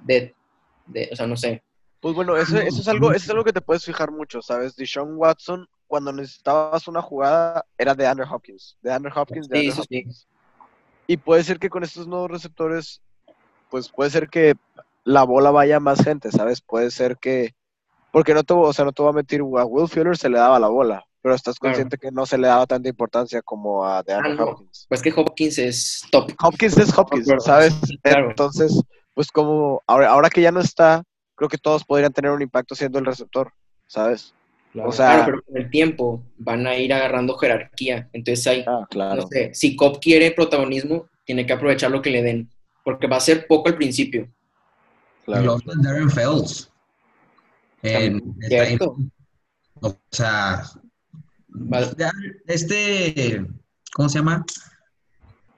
de, 0.00 0.34
de 0.86 1.10
o 1.12 1.16
sea, 1.16 1.26
no 1.28 1.36
sé. 1.36 1.62
Pues 2.00 2.14
bueno, 2.16 2.36
eso, 2.36 2.58
eso 2.58 2.80
es 2.80 2.88
algo, 2.88 3.12
eso 3.12 3.24
es 3.24 3.30
algo 3.30 3.44
que 3.44 3.52
te 3.52 3.60
puedes 3.60 3.84
fijar 3.84 4.10
mucho, 4.10 4.42
¿sabes? 4.42 4.74
Deshaun 4.74 5.14
Watson, 5.16 5.68
cuando 5.86 6.12
necesitabas 6.12 6.88
una 6.88 7.00
jugada, 7.02 7.64
era 7.78 7.94
de 7.94 8.04
Andrew 8.06 8.26
Hopkins. 8.28 8.76
De 8.82 8.90
Andrew 8.92 9.12
Hopkins, 9.14 9.48
de 9.48 9.60
Sí, 9.60 9.68
Andrew 9.68 9.84
sí, 9.88 10.04
sí. 10.10 10.26
Y 11.06 11.16
puede 11.16 11.42
ser 11.44 11.58
que 11.58 11.68
con 11.70 11.82
estos 11.84 12.06
nuevos 12.06 12.30
receptores, 12.30 13.00
pues 13.70 13.90
puede 13.90 14.10
ser 14.10 14.28
que 14.28 14.54
la 15.04 15.24
bola 15.24 15.50
vaya 15.50 15.76
a 15.76 15.80
más 15.80 16.02
gente, 16.02 16.30
¿sabes? 16.30 16.60
Puede 16.60 16.90
ser 16.90 17.18
que. 17.18 17.54
Porque 18.10 18.34
no 18.34 18.42
te, 18.44 18.52
o 18.54 18.72
sea, 18.72 18.84
no 18.84 18.92
te 18.92 19.02
voy 19.02 19.10
a 19.10 19.14
mentir, 19.14 19.40
a 19.40 19.64
Will 19.64 19.88
Fuller 19.88 20.16
se 20.18 20.28
le 20.28 20.38
daba 20.38 20.58
la 20.60 20.68
bola, 20.68 21.02
pero 21.22 21.34
estás 21.34 21.58
Claro. 21.58 21.72
consciente 21.72 21.96
que 21.96 22.10
no 22.10 22.26
se 22.26 22.36
le 22.36 22.46
daba 22.46 22.66
tanta 22.66 22.88
importancia 22.88 23.40
como 23.40 23.86
a 23.86 24.02
de 24.02 24.12
Andrew 24.12 24.32
Ah, 24.32 24.36
no. 24.36 24.44
Hopkins. 24.50 24.86
Pues 24.88 25.00
que 25.02 25.12
Hopkins 25.16 25.58
es 25.58 26.02
top. 26.12 26.30
Hopkins 26.42 26.76
es 26.76 26.96
Hopkins, 26.98 27.32
¿sabes? 27.42 27.74
claro. 28.02 28.28
Entonces, 28.30 28.82
pues 29.14 29.30
como 29.30 29.82
ahora, 29.86 30.10
ahora 30.10 30.28
que 30.28 30.42
ya 30.42 30.52
no 30.52 30.60
está, 30.60 31.02
creo 31.34 31.48
que 31.48 31.56
todos 31.58 31.84
podrían 31.84 32.12
tener 32.12 32.30
un 32.32 32.42
impacto 32.42 32.74
siendo 32.74 32.98
el 32.98 33.06
receptor, 33.06 33.50
¿sabes? 33.86 34.34
Claro. 34.72 34.88
O 34.88 34.92
sea, 34.92 35.06
Claro, 35.16 35.24
pero 35.26 35.42
con 35.42 35.56
el 35.58 35.70
tiempo 35.70 36.24
van 36.38 36.66
a 36.66 36.76
ir 36.76 36.92
agarrando 36.94 37.36
jerarquía. 37.36 38.08
Entonces 38.12 38.46
hay, 38.46 38.64
ah, 38.66 38.86
claro. 38.90 39.22
no 39.22 39.28
sé, 39.28 39.50
si 39.54 39.76
Cobb 39.76 40.00
quiere 40.00 40.30
protagonismo, 40.32 41.06
tiene 41.24 41.44
que 41.44 41.52
aprovechar 41.52 41.90
lo 41.90 42.00
que 42.00 42.10
le 42.10 42.22
den, 42.22 42.50
porque 42.84 43.06
va 43.06 43.16
a 43.16 43.20
ser 43.20 43.46
poco 43.46 43.68
al 43.68 43.76
principio. 43.76 44.22
Y 44.22 45.24
claro. 45.26 45.42
luego 45.44 45.58
está 45.58 45.72
Darren 45.76 46.10
Fells. 46.10 46.70
Ahí- 47.82 48.18
Cierto. 48.48 48.96
o 49.80 49.96
sea, 50.10 50.62
Vale. 51.48 51.88
este, 52.46 53.44
¿cómo 53.92 54.08
se 54.08 54.18
llama? 54.18 54.44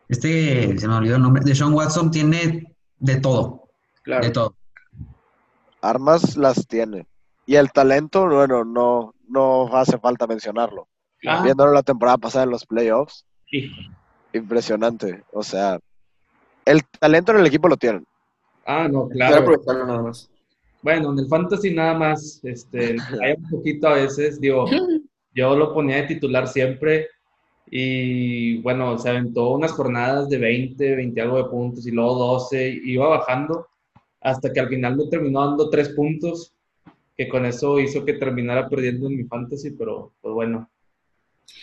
Este, 0.08 0.76
se 0.78 0.88
me 0.88 0.94
olvidó 0.94 1.16
el 1.16 1.22
nombre. 1.22 1.42
De 1.44 1.54
Sean 1.54 1.72
Watson 1.72 2.10
tiene 2.10 2.74
de 2.98 3.16
todo, 3.20 3.68
Claro. 4.02 4.24
de 4.24 4.30
todo. 4.32 4.56
Armas 5.80 6.36
las 6.36 6.66
tiene. 6.66 7.06
Y 7.46 7.56
el 7.56 7.72
talento, 7.72 8.26
bueno, 8.28 8.64
no, 8.64 9.14
no 9.28 9.74
hace 9.76 9.98
falta 9.98 10.26
mencionarlo. 10.26 10.88
Ah, 11.26 11.42
Viéndolo 11.42 11.72
la 11.72 11.82
temporada 11.82 12.18
pasada 12.18 12.44
en 12.44 12.50
los 12.50 12.66
playoffs, 12.66 13.24
sí. 13.50 13.70
impresionante. 14.32 15.22
O 15.32 15.42
sea, 15.42 15.78
el 16.64 16.84
talento 16.84 17.32
en 17.32 17.38
el 17.38 17.46
equipo 17.46 17.68
lo 17.68 17.76
tienen. 17.76 18.06
Ah, 18.66 18.88
no, 18.88 19.08
claro. 19.08 19.36
aprovecharlo 19.36 19.86
nada 19.86 20.02
más. 20.02 20.30
Bueno, 20.82 21.12
en 21.12 21.18
el 21.18 21.28
fantasy 21.28 21.74
nada 21.74 21.94
más, 21.94 22.40
este, 22.44 22.96
hay 23.22 23.34
un 23.38 23.48
poquito 23.48 23.88
a 23.88 23.94
veces, 23.94 24.40
digo, 24.40 24.66
yo 25.34 25.56
lo 25.56 25.72
ponía 25.72 25.96
de 25.96 26.08
titular 26.08 26.46
siempre 26.46 27.08
y 27.70 28.58
bueno, 28.58 28.98
se 28.98 29.08
aventó 29.08 29.50
unas 29.52 29.72
jornadas 29.72 30.28
de 30.28 30.38
20, 30.38 30.96
20 30.96 31.20
algo 31.20 31.38
de 31.38 31.48
puntos 31.48 31.86
y 31.86 31.90
luego 31.90 32.14
12, 32.14 32.80
iba 32.84 33.08
bajando 33.08 33.66
hasta 34.20 34.52
que 34.52 34.60
al 34.60 34.68
final 34.68 34.96
me 34.96 35.06
terminó 35.06 35.46
dando 35.46 35.70
3 35.70 35.90
puntos, 35.90 36.52
que 37.16 37.28
con 37.28 37.46
eso 37.46 37.78
hizo 37.78 38.04
que 38.04 38.14
terminara 38.14 38.68
perdiendo 38.68 39.06
en 39.08 39.16
mi 39.16 39.24
fantasy, 39.24 39.70
pero 39.70 40.12
pues 40.20 40.34
bueno. 40.34 40.68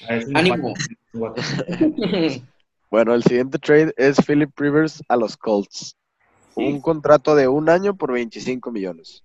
a 0.10 0.38
Ánimo. 0.40 0.74
Bueno, 2.92 3.14
el 3.14 3.24
siguiente 3.24 3.58
trade 3.58 3.94
es 3.96 4.18
Philip 4.26 4.52
Rivers 4.60 5.02
a 5.08 5.16
los 5.16 5.38
Colts. 5.38 5.96
Sí. 6.54 6.62
Un 6.62 6.82
contrato 6.82 7.36
de 7.36 7.48
un 7.48 7.70
año 7.70 7.96
por 7.96 8.12
25 8.12 8.70
millones. 8.70 9.24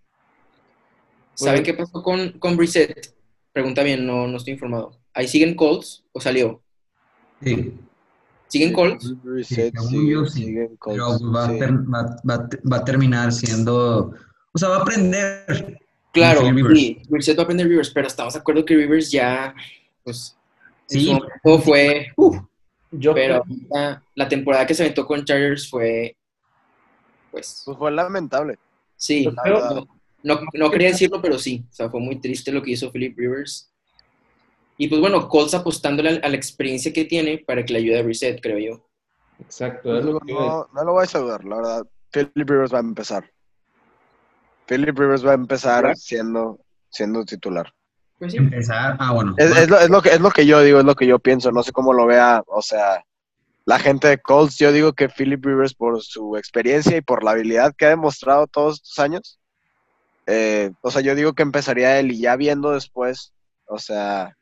¿Saben 1.35 1.65
qué 1.65 1.75
pasó 1.75 2.01
con, 2.01 2.39
con 2.39 2.57
Brissett? 2.57 3.13
Pregunta 3.53 3.83
bien, 3.83 4.07
no, 4.07 4.29
no 4.29 4.37
estoy 4.37 4.53
informado. 4.53 4.97
¿Ahí 5.13 5.27
siguen 5.27 5.57
Colts 5.57 6.05
o 6.13 6.21
salió? 6.21 6.63
Sí, 7.43 7.75
¿Siguen 8.47 8.73
Colts? 8.73 9.13
Sí. 9.45 9.55
siguen 10.31 10.77
Colts, 10.77 11.03
pero 11.19 11.33
va, 11.33 11.47
a 11.47 11.51
sí. 11.51 11.59
ter- 11.59 11.73
va- 11.73 12.17
va 12.31 12.49
va 12.73 12.77
a 12.77 12.85
terminar 12.85 13.33
siendo, 13.33 14.15
o 14.53 14.59
sea, 14.59 14.69
va 14.69 14.77
a 14.77 14.83
aprender. 14.83 15.81
Claro, 16.17 16.41
sí, 16.75 17.03
Brissett 17.09 17.37
va 17.39 17.43
a 17.43 17.45
aprender 17.45 17.67
Rivers, 17.69 17.91
pero 17.91 18.07
estamos 18.07 18.35
de 18.35 18.41
acuerdo 18.41 18.65
que 18.65 18.75
Rivers 18.75 19.11
ya, 19.11 19.55
pues, 20.03 20.37
en 20.91 21.01
Sí. 21.01 21.19
su 21.45 21.59
fue, 21.61 22.09
uf, 22.17 22.39
Yo 22.91 23.13
pero 23.15 23.45
la 24.15 24.29
temporada 24.29 24.67
que 24.67 24.75
se 24.75 24.83
aventó 24.83 25.07
con 25.07 25.25
Chargers 25.25 25.69
fue, 25.69 26.17
pues, 27.31 27.63
Pues 27.65 27.77
fue 27.77 27.91
lamentable. 27.93 28.59
sí, 28.97 29.29
creo- 29.43 29.75
no, 29.75 29.87
no, 30.23 30.41
no 30.55 30.71
quería 30.71 30.89
decirlo, 30.89 31.21
pero 31.21 31.39
sí, 31.39 31.65
o 31.71 31.73
sea, 31.75 31.91
fue 31.91 32.01
muy 32.01 32.17
triste 32.21 32.51
lo 32.53 32.63
que 32.63 32.71
hizo 32.73 32.91
Philip 32.91 33.17
Rivers. 33.19 33.71
Y 34.79 34.89
pues 34.89 35.01
bueno, 35.01 35.29
Colts 35.29 35.55
apostándole 35.55 36.11
a, 36.23 36.27
a 36.27 36.29
la 36.29 36.37
experiencia 36.37 36.93
que 36.93 37.05
tiene 37.05 37.39
para 37.39 37.65
que 37.65 37.73
le 37.73 37.79
ayude 37.81 37.99
a 37.99 38.03
Brissett, 38.03 38.41
creo 38.43 38.59
yo. 38.59 38.87
Exacto, 39.41 39.99
es 39.99 40.05
lo 40.05 40.19
que 40.21 40.33
iba 40.33 40.41
a 40.41 40.45
decir. 40.45 40.57
No, 40.57 40.69
no 40.81 40.85
lo 40.85 40.95
vais 40.95 41.15
a 41.15 41.19
dudar, 41.19 41.45
la 41.45 41.57
verdad. 41.57 41.87
Philip 42.11 42.49
Rivers 42.51 42.73
va 42.73 42.79
a 42.79 42.81
empezar. 42.83 43.31
Philip 44.67 44.99
Rivers 44.99 45.25
va 45.25 45.33
a 45.33 45.35
empezar 45.35 45.97
siendo, 45.97 46.59
siendo 46.91 47.25
titular. 47.25 47.73
Pues 48.19 48.33
sí. 48.33 48.39
Empezar, 48.39 48.97
ah, 48.99 49.13
bueno. 49.13 49.35
Es, 49.37 49.57
es 49.57 49.69
lo, 49.69 49.79
es, 49.79 49.91
lo 49.91 50.03
que, 50.03 50.11
es 50.11 50.21
lo 50.21 50.31
que 50.31 50.47
yo 50.47 50.61
digo, 50.61 50.79
es 50.79 50.85
lo 50.85 50.95
que 50.95 51.07
yo 51.07 51.19
pienso. 51.19 51.53
No 51.53 51.63
sé 51.63 51.73
cómo 51.73 51.93
lo 51.93 52.07
vea, 52.07 52.43
o 52.47 52.63
sea, 52.63 53.05
la 53.67 53.79
gente 53.79 54.09
de 54.09 54.19
Colts. 54.19 54.59
Yo 54.59 54.73
digo 54.73 54.93
que 54.95 55.09
Philip 55.09 55.45
Rivers, 55.45 55.75
por 55.75 56.01
su 56.03 56.37
experiencia 56.37 56.97
y 56.97 57.03
por 57.03 57.23
la 57.23 57.33
habilidad 57.33 57.75
que 57.77 57.87
ha 57.87 57.91
demostrado 57.91 58.47
todos 58.47 58.77
estos 58.77 58.99
años, 58.99 59.39
eh, 60.27 60.73
o 60.81 60.91
sea, 60.91 61.03
yo 61.03 61.15
digo 61.15 61.35
que 61.35 61.43
empezaría 61.43 61.99
él 61.99 62.11
y 62.11 62.21
ya 62.21 62.37
viendo 62.37 62.73
después, 62.73 63.33
o 63.67 63.79
sea, 63.79 64.37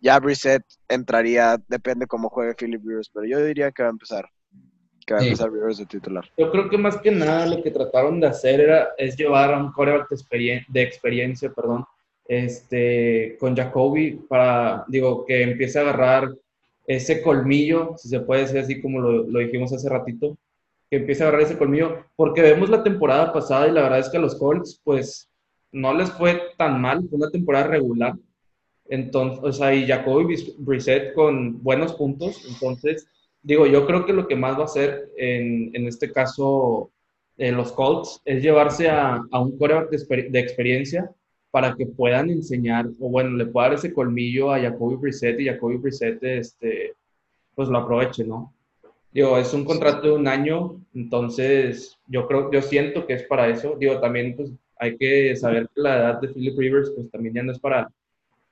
ya 0.00 0.18
Brissett 0.18 0.64
entraría, 0.88 1.58
depende 1.68 2.06
cómo 2.06 2.30
juegue 2.30 2.54
Philip 2.54 2.82
Rivers, 2.84 3.10
pero 3.12 3.26
yo 3.26 3.44
diría 3.44 3.70
que 3.70 3.82
va 3.82 3.90
a 3.90 3.92
empezar. 3.92 4.28
Que 5.06 5.14
va 5.14 5.20
a 5.20 5.24
empezar 5.24 5.50
Rivers 5.52 5.78
de 5.78 5.86
titular. 5.86 6.24
Yo 6.36 6.50
creo 6.50 6.68
que 6.68 6.78
más 6.78 6.96
que 6.98 7.10
nada 7.10 7.46
lo 7.46 7.62
que 7.62 7.70
trataron 7.70 8.20
de 8.20 8.26
hacer 8.26 8.60
era, 8.60 8.90
es 8.98 9.16
llevar 9.16 9.52
a 9.54 9.58
un 9.58 9.72
coreback 9.72 10.08
de, 10.08 10.16
experien- 10.16 10.64
de 10.68 10.82
experiencia, 10.82 11.50
perdón, 11.50 11.84
este, 12.28 13.36
con 13.40 13.56
Jacoby 13.56 14.20
para, 14.28 14.84
digo, 14.88 15.24
que 15.26 15.42
empiece 15.42 15.78
a 15.78 15.82
agarrar 15.82 16.30
ese 16.86 17.22
colmillo, 17.22 17.94
si 17.96 18.08
se 18.08 18.20
puede 18.20 18.42
decir 18.42 18.58
así 18.58 18.80
como 18.80 19.00
lo, 19.00 19.22
lo 19.24 19.38
dijimos 19.40 19.72
hace 19.72 19.88
ratito, 19.88 20.36
que 20.88 20.96
empiece 20.96 21.22
a 21.22 21.28
agarrar 21.28 21.46
ese 21.46 21.58
colmillo, 21.58 22.04
porque 22.16 22.42
vemos 22.42 22.68
la 22.68 22.82
temporada 22.82 23.32
pasada 23.32 23.68
y 23.68 23.72
la 23.72 23.82
verdad 23.82 24.00
es 24.00 24.08
que 24.08 24.16
a 24.16 24.20
los 24.20 24.36
Colts, 24.36 24.80
pues, 24.84 25.28
no 25.72 25.94
les 25.94 26.10
fue 26.12 26.40
tan 26.56 26.80
mal, 26.80 27.00
fue 27.08 27.18
una 27.18 27.30
temporada 27.30 27.66
regular, 27.68 28.14
entonces, 28.88 29.40
o 29.42 29.52
sea, 29.52 29.72
y 29.72 29.86
Jacoby 29.86 30.36
Brissett 30.58 31.14
con 31.14 31.62
buenos 31.62 31.92
puntos, 31.94 32.44
entonces, 32.48 33.06
digo, 33.42 33.66
yo 33.66 33.86
creo 33.86 34.04
que 34.06 34.12
lo 34.12 34.26
que 34.28 34.36
más 34.36 34.56
va 34.56 34.62
a 34.62 34.64
hacer 34.64 35.10
en, 35.16 35.70
en 35.74 35.86
este 35.86 36.12
caso 36.12 36.90
eh, 37.36 37.52
los 37.52 37.72
Colts 37.72 38.20
es 38.24 38.42
llevarse 38.42 38.88
a, 38.88 39.22
a 39.30 39.40
un 39.40 39.56
coreback 39.58 39.90
de, 39.90 39.96
exper- 39.98 40.30
de 40.30 40.38
experiencia 40.40 41.10
para 41.50 41.74
que 41.74 41.86
puedan 41.86 42.30
enseñar, 42.30 42.86
o 43.00 43.08
bueno, 43.10 43.30
le 43.36 43.46
pueda 43.46 43.68
dar 43.68 43.78
ese 43.78 43.92
colmillo 43.92 44.52
a 44.52 44.60
Jacoby 44.60 44.96
Brissett 44.96 45.40
y 45.40 45.46
Jacoby 45.46 45.76
Brissett, 45.78 46.22
este, 46.22 46.94
pues 47.54 47.68
lo 47.68 47.78
aproveche, 47.78 48.24
¿no? 48.24 48.54
Digo, 49.12 49.38
es 49.38 49.52
un 49.54 49.64
contrato 49.64 50.02
de 50.08 50.12
un 50.12 50.28
año, 50.28 50.80
entonces 50.94 51.98
yo 52.06 52.26
creo, 52.28 52.50
yo 52.52 52.62
siento 52.62 53.06
que 53.06 53.14
es 53.14 53.24
para 53.24 53.48
eso. 53.48 53.76
Digo, 53.78 54.00
también 54.00 54.36
pues 54.36 54.52
hay 54.78 54.96
que 54.96 55.34
saber 55.36 55.64
que 55.74 55.80
la 55.82 55.96
edad 55.98 56.20
de 56.20 56.28
Philip 56.28 56.58
Rivers 56.58 56.92
pues 56.94 57.10
también 57.10 57.34
ya 57.34 57.42
no 57.42 57.52
es 57.52 57.58
para, 57.58 57.90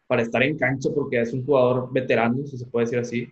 para 0.07 0.23
estar 0.23 0.43
en 0.43 0.59
cancha 0.59 0.91
porque 0.95 1.21
es 1.21 1.33
un 1.33 1.45
jugador 1.47 1.93
veterano, 1.93 2.47
si 2.47 2.59
se 2.59 2.67
puede 2.67 2.87
decir 2.87 2.99
así. 3.01 3.29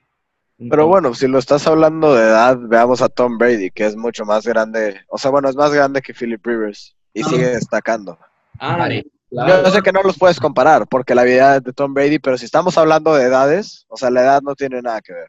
Pero 0.59 0.87
bueno, 0.87 1.13
si 1.15 1.27
lo 1.29 1.39
estás 1.39 1.67
hablando 1.67 2.15
de 2.15 2.23
edad, 2.23 2.57
veamos 2.59 3.03
a 3.03 3.09
Tom 3.11 3.37
Brady, 3.37 3.71
que 3.71 3.85
es 3.85 3.95
mucho 3.97 4.25
más 4.25 4.47
grande. 4.47 5.01
O 5.09 5.19
sea, 5.19 5.31
bueno, 5.31 5.49
es 5.51 5.57
más 5.57 5.71
grande 5.73 6.01
que 6.01 6.15
Philip 6.15 6.45
Rivers 6.45 6.97
y 7.13 7.23
Ah. 7.23 7.29
sigue 7.29 7.47
destacando. 7.49 8.19
Ah, 8.59 8.77
Vale. 8.79 9.05
claro. 9.29 9.65
Yo 9.65 9.71
sé 9.71 9.83
que 9.83 9.93
no 9.93 10.03
los 10.03 10.19
puedes 10.19 10.41
comparar 10.41 10.87
porque 10.89 11.15
la 11.15 11.25
vida 11.25 11.61
de 11.61 11.73
Tom 11.75 11.93
Brady, 11.93 12.19
pero 12.19 12.39
si 12.39 12.47
estamos 12.47 12.79
hablando 12.79 13.15
de 13.15 13.25
edades, 13.25 13.85
o 13.89 13.97
sea, 13.99 14.09
la 14.11 14.23
edad 14.23 14.41
no 14.43 14.55
tiene 14.55 14.81
nada 14.81 15.03
que 15.03 15.13
ver. 15.13 15.29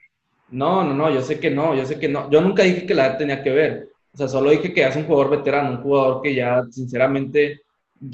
No, 0.49 0.81
no, 0.83 0.93
no, 0.93 1.09
yo 1.09 1.21
sé 1.21 1.39
que 1.41 1.51
no, 1.51 1.75
yo 1.75 1.85
sé 1.85 1.99
que 1.99 2.07
no. 2.07 2.29
Yo 2.29 2.39
nunca 2.39 2.63
dije 2.63 2.85
que 2.85 2.93
la 2.95 3.07
edad 3.07 3.17
tenía 3.17 3.43
que 3.43 3.49
ver. 3.49 3.89
O 4.13 4.17
sea, 4.17 4.29
solo 4.29 4.49
dije 4.49 4.73
que 4.73 4.87
es 4.87 4.95
un 4.95 5.05
jugador 5.05 5.29
veterano, 5.29 5.71
un 5.71 5.81
jugador 5.83 6.21
que 6.21 6.33
ya, 6.33 6.63
sinceramente, 6.71 7.61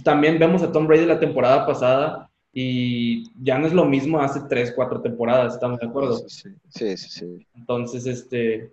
también 0.03 0.39
vemos 0.39 0.63
a 0.63 0.71
Tom 0.71 0.87
Brady 0.87 1.05
la 1.05 1.19
temporada 1.19 1.63
pasada 1.67 2.27
y 2.53 3.31
ya 3.43 3.57
no 3.57 3.65
es 3.65 3.73
lo 3.73 3.85
mismo 3.85 4.21
hace 4.21 4.41
tres, 4.47 4.71
cuatro 4.75 5.01
temporadas, 5.01 5.55
¿estamos 5.55 5.79
de 5.79 5.87
acuerdo? 5.87 6.17
Sí, 6.29 6.49
sí, 6.69 6.97
sí. 6.97 7.09
sí. 7.09 7.47
Entonces, 7.55 8.05
este, 8.05 8.71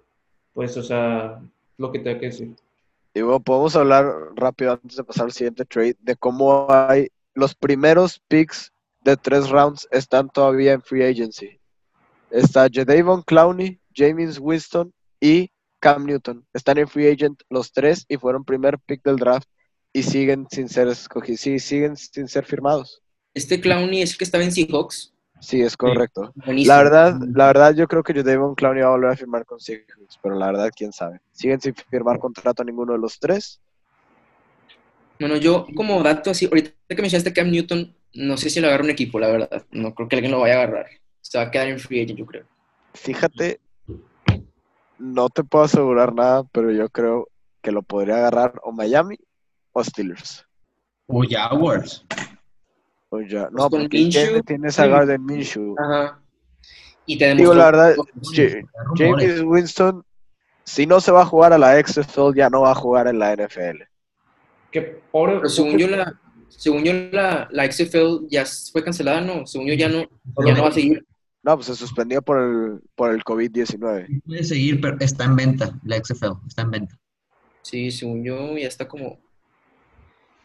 pues, 0.53 0.77
o 0.77 0.83
sea, 0.83 1.41
lo 1.79 1.91
que 1.91 2.01
tengo 2.01 2.21
que 2.21 2.27
decir. 2.27 2.55
Y 3.15 3.23
bueno, 3.23 3.41
podemos 3.41 3.75
hablar 3.75 4.07
rápido 4.37 4.73
antes 4.73 4.97
de 4.97 5.05
pasar 5.05 5.25
al 5.25 5.33
siguiente 5.33 5.65
trade 5.65 5.97
de 6.01 6.15
cómo 6.15 6.67
hay 6.71 7.09
los 7.35 7.55
primeros 7.55 8.21
picks 8.29 8.71
de 9.03 9.17
tres 9.17 9.49
rounds 9.49 9.89
están 9.91 10.29
todavía 10.29 10.73
en 10.73 10.83
free 10.83 11.05
agency. 11.05 11.59
Está 12.31 12.69
Jadavon 12.71 13.23
Clowney, 13.23 13.81
James 13.95 14.39
Winston 14.39 14.93
y 15.21 15.51
Cam 15.81 16.05
Newton. 16.05 16.47
Están 16.53 16.79
en 16.79 16.87
free 16.87 17.11
agent 17.11 17.41
los 17.49 17.73
tres 17.73 18.05
y 18.09 18.17
fueron 18.19 18.45
primer 18.45 18.79
pick 18.79 19.03
del 19.03 19.17
draft 19.17 19.49
y 19.93 20.03
siguen 20.03 20.47
sin 20.51 20.69
ser 20.69 20.87
escogidos, 20.89 21.41
sí, 21.41 21.59
siguen 21.59 21.97
sin 21.97 22.29
ser 22.29 22.45
firmados. 22.45 23.03
Este 23.35 23.61
Clowney 23.61 24.03
es 24.03 24.13
el 24.13 24.19
que 24.19 24.25
estaba 24.25 24.45
en 24.45 24.53
Seahawks. 24.53 25.15
Sí, 25.41 25.61
es 25.63 25.77
correcto. 25.77 26.33
Buenísimo. 26.35 26.75
La 26.75 26.83
verdad, 26.83 27.21
la 27.35 27.47
verdad, 27.47 27.75
yo 27.75 27.89
creo 27.89 28.03
que 28.03 28.13
Jadavon 28.13 28.55
Clowney 28.55 28.83
va 28.83 28.89
a 28.89 28.93
volver 28.93 29.11
a 29.11 29.17
firmar 29.17 29.47
con 29.47 29.59
Seahawks, 29.59 30.19
pero 30.23 30.35
la 30.35 30.47
verdad, 30.47 30.71
quién 30.75 30.93
sabe. 30.93 31.21
Siguen 31.33 31.61
sin 31.61 31.75
firmar 31.75 32.19
contrato 32.19 32.63
a 32.63 32.65
ninguno 32.65 32.93
de 32.93 32.99
los 32.99 33.19
tres. 33.19 33.61
Bueno, 35.19 35.37
yo 35.37 35.67
como 35.75 36.03
dato 36.03 36.31
así, 36.31 36.47
ahorita 36.47 36.73
que 36.89 37.03
mencionaste 37.03 37.33
Cam 37.33 37.51
Newton, 37.51 37.95
no 38.15 38.37
sé 38.37 38.51
si 38.51 38.61
lo 38.61 38.69
agarra 38.69 38.85
un 38.85 38.91
equipo, 38.91 39.19
la 39.19 39.29
verdad. 39.29 39.67
No 39.71 39.95
creo 39.95 40.09
que 40.09 40.17
alguien 40.17 40.33
lo 40.33 40.41
vaya 40.41 40.55
a 40.55 40.63
agarrar. 40.63 40.87
Se 41.21 41.39
va 41.39 41.45
a 41.45 41.51
quedar 41.51 41.69
en 41.69 41.79
free 41.79 42.03
agent, 42.03 42.19
yo 42.19 42.27
creo. 42.27 42.45
Fíjate, 42.95 43.61
no 44.99 45.29
te 45.29 45.45
puedo 45.45 45.65
asegurar 45.65 46.15
nada, 46.15 46.45
pero 46.53 46.73
yo 46.73 46.89
creo 46.89 47.29
que 47.63 47.73
lo 47.73 47.83
podría 47.83 48.17
agarrar 48.17 48.61
o 48.63 48.73
Miami 48.73 49.19
o 49.73 49.85
Steelers. 49.85 50.47
O 51.07 51.23
Jaguars. 51.29 52.05
O 53.11 53.21
ya, 53.21 53.43
Pues 53.49 53.53
no, 53.53 53.69
con 53.71 53.81
porque 53.83 53.99
Minshew, 53.99 54.23
tiene- 54.25 54.43
tienes 54.43 54.79
a. 54.79 54.87
Garden 54.87 55.25
Minshew. 55.25 55.75
Ajá. 55.79 56.21
Y 57.07 57.19
te 57.19 57.35
Digo, 57.35 57.55
la 57.55 57.65
verdad, 57.67 57.95
James 58.97 59.43
Winston, 59.43 60.05
si 60.65 60.87
no 60.87 61.01
se 61.01 61.11
va 61.11 61.23
a 61.23 61.27
jugar 61.27 61.53
a 61.53 61.59
la 61.59 61.77
XFL, 61.85 62.35
ya 62.37 62.49
no 62.49 62.61
va 62.63 62.71
a 62.71 62.75
jugar 62.77 63.09
en 63.09 63.19
la 63.19 63.33
NFL. 63.35 63.83
Que 64.71 64.83
pobre. 65.11 65.37
Pero 65.39 65.49
según 65.49 65.77
yo, 65.77 65.89
la, 65.89 66.21
según 66.49 66.85
yo 66.85 66.93
la, 67.11 67.49
la 67.51 67.71
XFL 67.71 68.27
ya 68.31 68.45
fue 68.71 68.85
cancelada, 68.85 69.21
¿no? 69.21 69.45
Según 69.47 69.67
yo 69.67 69.75
ya 69.75 69.89
no, 69.89 70.03
ya 70.47 70.55
no 70.55 70.63
va 70.63 70.69
a 70.69 70.73
seguir. 70.73 71.05
No, 71.43 71.57
pues 71.57 71.67
se 71.67 71.75
suspendió 71.75 72.23
por 72.23 72.39
el, 72.39 72.81
por 72.95 73.11
el 73.13 73.25
COVID-19. 73.25 74.23
Puede 74.25 74.45
seguir, 74.45 74.81
pero 74.81 74.97
está 75.01 75.25
en 75.25 75.35
venta. 75.35 75.77
La 75.85 75.97
XFL 75.97 76.35
está 76.47 76.63
en 76.63 76.71
venta. 76.71 76.99
Sí, 77.63 77.91
según 77.91 78.23
yo 78.23 78.57
ya 78.57 78.69
está 78.69 78.87
como... 78.87 79.19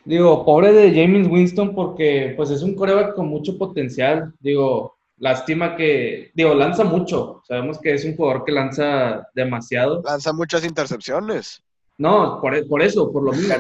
Digo, 0.06 0.46
pobre 0.46 0.72
de 0.72 0.92
James 0.92 1.28
Winston 1.28 1.74
porque 1.74 2.34
pues 2.38 2.52
es 2.52 2.62
un 2.62 2.76
coreback 2.76 3.16
con 3.16 3.28
mucho 3.28 3.58
potencial. 3.58 4.34
Digo, 4.40 4.96
lástima 5.18 5.76
que, 5.76 6.32
digo, 6.36 6.54
lanza 6.54 6.84
mucho. 6.84 7.42
Sabemos 7.44 7.80
que 7.80 7.94
es 7.94 8.06
un 8.06 8.16
jugador 8.16 8.46
que 8.46 8.52
lanza 8.52 9.28
demasiado. 9.34 10.04
Lanza 10.04 10.32
muchas 10.32 10.64
intercepciones. 10.64 11.64
No, 11.98 12.40
por, 12.40 12.68
por 12.68 12.84
eso, 12.84 13.12
por 13.12 13.24
lo 13.24 13.32
mismo. 13.32 13.56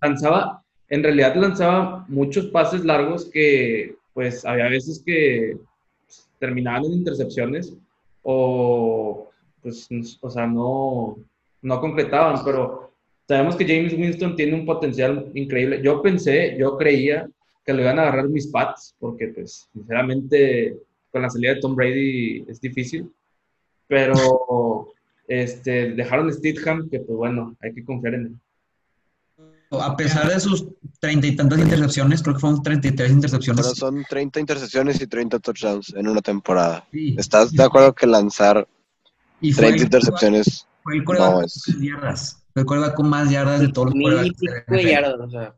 Lanzaba, 0.00 0.64
en 0.88 1.02
realidad 1.04 1.36
lanzaba 1.36 2.04
muchos 2.08 2.46
pases 2.46 2.84
largos 2.84 3.26
que 3.26 3.94
pues 4.12 4.44
había 4.44 4.68
veces 4.68 5.02
que 5.04 5.56
pues, 6.06 6.28
terminaban 6.40 6.84
en 6.86 6.94
intercepciones 6.94 7.74
o 8.22 9.30
pues, 9.62 9.88
o 10.20 10.30
sea, 10.30 10.46
no, 10.46 11.16
no 11.62 11.80
concretaban, 11.80 12.42
pero 12.44 12.92
sabemos 13.28 13.56
que 13.56 13.66
James 13.66 13.92
Winston 13.92 14.36
tiene 14.36 14.54
un 14.54 14.64
potencial 14.66 15.30
increíble. 15.34 15.80
Yo 15.82 16.02
pensé, 16.02 16.56
yo 16.58 16.76
creía 16.76 17.28
que 17.64 17.72
le 17.72 17.82
iban 17.82 17.98
a 17.98 18.02
agarrar 18.02 18.28
mis 18.28 18.46
Pats, 18.46 18.94
porque 18.98 19.28
pues 19.28 19.68
sinceramente 19.72 20.76
con 21.10 21.22
la 21.22 21.30
salida 21.30 21.54
de 21.54 21.60
Tom 21.60 21.74
Brady 21.74 22.44
es 22.48 22.60
difícil, 22.60 23.10
pero 23.88 24.92
este, 25.26 25.90
dejaron 25.92 26.32
Stidham, 26.32 26.88
que 26.88 27.00
pues 27.00 27.16
bueno, 27.16 27.56
hay 27.60 27.72
que 27.74 27.84
confiar 27.84 28.14
en 28.14 28.26
él. 28.26 28.34
A 29.70 29.96
pesar 29.96 30.28
de 30.32 30.38
sus 30.38 30.64
treinta 31.00 31.26
y 31.26 31.34
tantas 31.34 31.58
intercepciones, 31.58 32.22
creo 32.22 32.34
que 32.34 32.40
fueron 32.40 32.62
33 32.62 33.10
intercepciones. 33.10 33.66
Pero 33.66 33.74
son 33.74 34.04
30 34.08 34.38
intercepciones 34.38 35.00
y 35.00 35.06
30 35.08 35.40
touchdowns 35.40 35.92
en 35.96 36.06
una 36.06 36.20
temporada. 36.22 36.86
Sí. 36.92 37.16
¿Estás 37.18 37.50
de 37.50 37.64
acuerdo 37.64 37.92
que 37.92 38.06
lanzar 38.06 38.66
Y 39.40 39.52
fue 39.52 39.64
30 39.64 39.76
el, 39.76 39.82
intercepciones? 39.86 40.66
fue 40.84 40.96
el 40.98 41.04
No, 41.04 41.42
es- 41.42 41.64
yardas. 41.80 42.45
Fue 42.64 42.78
el 42.78 42.94
con 42.94 43.08
más 43.10 43.28
yardas 43.30 43.60
de 43.60 43.68
todos 43.68 43.88
los 43.94 44.02
quarterbacks 44.02 44.84
yardas, 44.90 45.14
o 45.20 45.28
sea... 45.30 45.54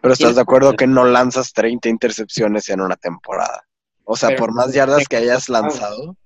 Pero 0.00 0.14
estás 0.14 0.34
de 0.36 0.40
acuerdo 0.40 0.74
que 0.74 0.86
no 0.86 1.04
lanzas 1.04 1.52
30 1.52 1.88
intercepciones 1.88 2.68
en 2.68 2.80
una 2.80 2.94
temporada. 2.94 3.64
O 4.04 4.16
sea, 4.16 4.28
Pero- 4.28 4.40
por 4.40 4.52
más 4.54 4.72
yardas 4.72 5.08
que 5.08 5.16
hayas 5.16 5.48
lanzado. 5.48 6.16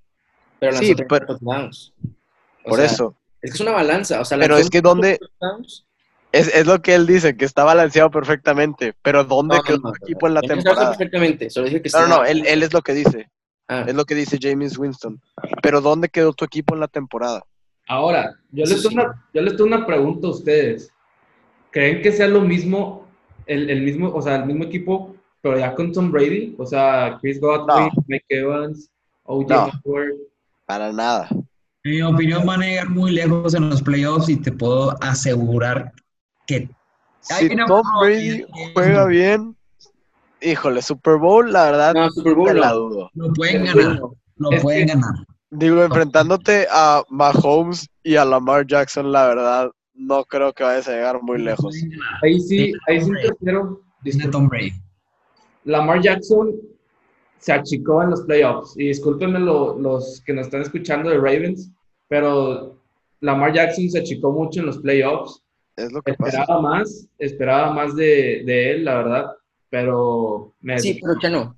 Pero 0.59 0.73
Sí, 0.73 0.89
lanzó 0.89 0.95
30 0.97 1.07
pero- 1.07 1.25
touchdowns. 1.25 1.93
O 2.65 2.69
Por 2.69 2.77
sea, 2.77 2.85
eso. 2.85 3.15
Es 3.41 3.51
que 3.51 3.55
es 3.55 3.61
una 3.61 3.71
balanza, 3.71 4.19
o 4.19 4.25
sea... 4.25 4.37
Pero 4.37 4.57
es 4.57 4.69
que 4.69 4.81
¿dónde-. 4.81 5.17
Es, 6.31 6.53
es 6.53 6.67
lo 6.67 6.79
que 6.81 6.93
él 6.93 7.07
dice, 7.07 7.35
que 7.37 7.45
está 7.45 7.63
balanceado 7.63 8.11
perfectamente. 8.11 8.93
Pero 9.01 9.23
¿dónde 9.23 9.55
No, 9.55 9.61
no, 9.61 9.63
quedó 9.63 9.77
no, 9.77 9.91
tu 9.93 10.05
equipo 10.05 10.27
en 10.27 10.33
la 10.35 10.41
temporada? 10.41 10.89
perfectamente, 10.89 11.49
solo 11.49 11.65
dije 11.67 11.81
que 11.81 11.89
No, 11.91 12.01
no, 12.01 12.07
no, 12.07 12.13
estaba- 12.15 12.29
él, 12.29 12.45
él 12.45 12.61
es 12.63 12.71
lo 12.73 12.81
que 12.81 12.93
dice. 12.93 13.31
Ah, 13.67 13.85
Es 13.87 13.95
lo 13.95 14.03
que 14.05 14.13
dice 14.15 14.37
James 14.41 14.77
Winston. 14.77 15.21
Pero 15.63 15.79
¿dónde 15.81 16.09
quedó 16.09 16.33
tu 16.33 16.43
equipo 16.45 16.73
en 16.75 16.81
la 16.81 16.87
temporada? 16.87 17.43
Ahora, 17.89 18.35
yo 18.51 18.65
les, 18.65 18.83
tengo 18.83 19.01
una, 19.01 19.25
yo 19.33 19.41
les 19.41 19.57
tengo 19.57 19.65
una 19.75 19.85
pregunta 19.85 20.27
a 20.27 20.31
ustedes. 20.31 20.91
¿Creen 21.71 22.01
que 22.03 22.11
sea 22.11 22.27
lo 22.27 22.41
mismo, 22.41 23.07
el, 23.47 23.69
el 23.69 23.81
mismo, 23.81 24.09
o 24.13 24.21
sea, 24.21 24.35
el 24.37 24.45
mismo 24.45 24.63
equipo, 24.65 25.15
pero 25.41 25.57
ya 25.57 25.73
con 25.75 25.91
Tom 25.91 26.11
Brady? 26.11 26.55
O 26.59 26.65
sea, 26.65 27.17
Chris 27.19 27.41
Godwin, 27.41 27.65
No. 27.67 27.89
Mike 28.07 28.25
Evans, 28.29 28.89
OJ 29.23 29.47
No. 29.49 29.71
Para 30.67 30.91
nada. 30.93 31.27
En 31.83 31.91
mi 31.91 32.01
opinión, 32.03 32.45
van 32.45 32.61
a 32.61 32.65
llegar 32.67 32.89
muy 32.89 33.11
lejos 33.11 33.55
en 33.55 33.69
los 33.71 33.81
playoffs 33.81 34.29
y 34.29 34.35
te 34.37 34.51
puedo 34.51 34.95
asegurar 35.01 35.91
que 36.45 36.69
Si 37.21 37.49
Tom 37.67 37.83
Brady 38.01 38.45
juega 38.75 39.05
bien, 39.07 39.55
híjole, 40.41 40.81
Super 40.83 41.17
Bowl, 41.17 41.51
la 41.51 41.65
verdad, 41.65 41.93
no, 41.95 42.09
Super 42.11 42.35
Bowl 42.35 42.47
te 42.49 42.53
la 42.53 42.69
no. 42.69 42.75
dudo. 42.75 43.09
lo 43.15 43.33
pueden 43.33 43.65
ganar. 43.65 43.99
no. 43.99 44.15
Lo 44.37 44.51
Es 44.51 44.61
pueden 44.61 44.87
que- 44.87 44.93
ganar. 44.93 45.13
Digo, 45.51 45.83
enfrentándote 45.83 46.67
a 46.69 47.03
Mahomes 47.09 47.87
y 48.03 48.15
a 48.15 48.25
Lamar 48.25 48.67
Jackson, 48.67 49.11
la 49.11 49.27
verdad, 49.27 49.71
no 49.93 50.23
creo 50.25 50.53
que 50.53 50.63
vayas 50.63 50.87
a 50.87 50.91
llegar 50.91 51.21
muy 51.21 51.39
lejos. 51.41 51.75
Ahí 52.23 52.39
sí, 52.39 52.73
ahí 52.87 53.01
sí. 53.01 53.11
Es 54.05 54.17
de 54.17 54.27
Tom 54.29 54.47
Brady. 54.47 54.73
Lamar 55.65 56.01
Jackson 56.01 56.55
se 57.39 57.51
achicó 57.51 58.01
en 58.03 58.11
los 58.11 58.21
playoffs. 58.21 58.77
Y 58.77 58.87
discúlpenme 58.87 59.39
lo- 59.39 59.77
los 59.77 60.21
que 60.25 60.33
nos 60.33 60.45
están 60.47 60.61
escuchando 60.61 61.09
de 61.09 61.17
Ravens, 61.17 61.71
pero 62.07 62.77
Lamar 63.21 63.53
Jackson 63.53 63.89
se 63.89 63.99
achicó 63.99 64.31
mucho 64.31 64.61
en 64.61 64.67
los 64.67 64.77
playoffs. 64.77 65.41
Es 65.75 65.91
lo 65.91 66.01
que 66.01 66.13
pasa. 66.13 66.41
Esperaba 66.41 66.61
más, 66.61 67.07
esperaba 67.17 67.73
más 67.73 67.95
de, 67.95 68.43
de 68.45 68.71
él, 68.71 68.85
la 68.85 68.95
verdad, 68.95 69.31
pero 69.69 70.53
me 70.61 70.79
Sí, 70.79 70.99
pero 71.01 71.19
Chano, 71.19 71.55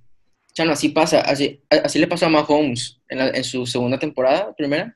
Chano, 0.61 0.73
así 0.73 0.89
pasa, 0.89 1.21
así, 1.21 1.61
así 1.69 1.97
le 1.99 2.07
pasó 2.07 2.27
a 2.27 2.29
Mahomes 2.29 2.99
en, 3.09 3.17
la- 3.17 3.29
en 3.29 3.43
su 3.43 3.65
segunda 3.65 3.97
temporada, 3.97 4.53
primera. 4.55 4.95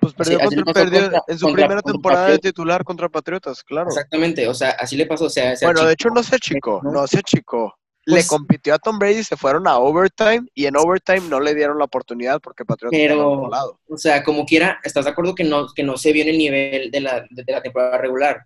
Pues 0.00 0.12
perdió, 0.14 0.38
así 0.40 0.56
le 0.56 0.62
contra- 0.62 0.72
pasó 0.72 0.84
perdió 0.84 1.00
contra- 1.02 1.22
en 1.28 1.38
su 1.38 1.44
contra- 1.46 1.62
primera 1.66 1.82
temporada 1.82 2.28
de 2.28 2.38
titular 2.38 2.84
contra 2.84 3.08
Patriotas, 3.08 3.62
claro. 3.62 3.88
Exactamente, 3.88 4.48
o 4.48 4.54
sea, 4.54 4.70
así 4.70 4.96
le 4.96 5.06
pasó, 5.06 5.26
o 5.26 5.30
sea, 5.30 5.54
se 5.56 5.64
Bueno, 5.66 5.84
de 5.84 5.92
hecho 5.92 6.08
no 6.08 6.22
se 6.22 6.36
achicó, 6.36 6.80
¿no? 6.82 6.90
no 6.92 7.06
se 7.06 7.18
achicó. 7.18 7.74
Le 8.06 8.16
Pues- 8.16 8.28
compitió 8.28 8.74
a 8.74 8.78
Tom 8.78 8.98
Brady, 8.98 9.24
se 9.24 9.36
fueron 9.36 9.66
a 9.66 9.78
overtime 9.78 10.46
y 10.54 10.66
en 10.66 10.76
overtime 10.76 11.22
no 11.28 11.40
le 11.40 11.54
dieron 11.54 11.78
la 11.78 11.84
oportunidad 11.84 12.40
porque 12.40 12.64
Patriotas 12.64 12.98
Pero- 12.98 13.48
lado. 13.50 13.78
O 13.88 13.96
sea, 13.96 14.22
como 14.24 14.44
quiera, 14.44 14.78
¿estás 14.84 15.04
de 15.06 15.10
acuerdo 15.12 15.34
que 15.34 15.44
no, 15.44 15.66
que 15.74 15.82
no 15.82 15.96
se 15.96 16.12
vio 16.12 16.22
en 16.22 16.28
el 16.30 16.38
nivel 16.38 16.90
de 16.90 17.00
la, 17.00 17.20
de, 17.30 17.44
de 17.44 17.52
la 17.52 17.62
temporada 17.62 17.96
regular? 17.98 18.44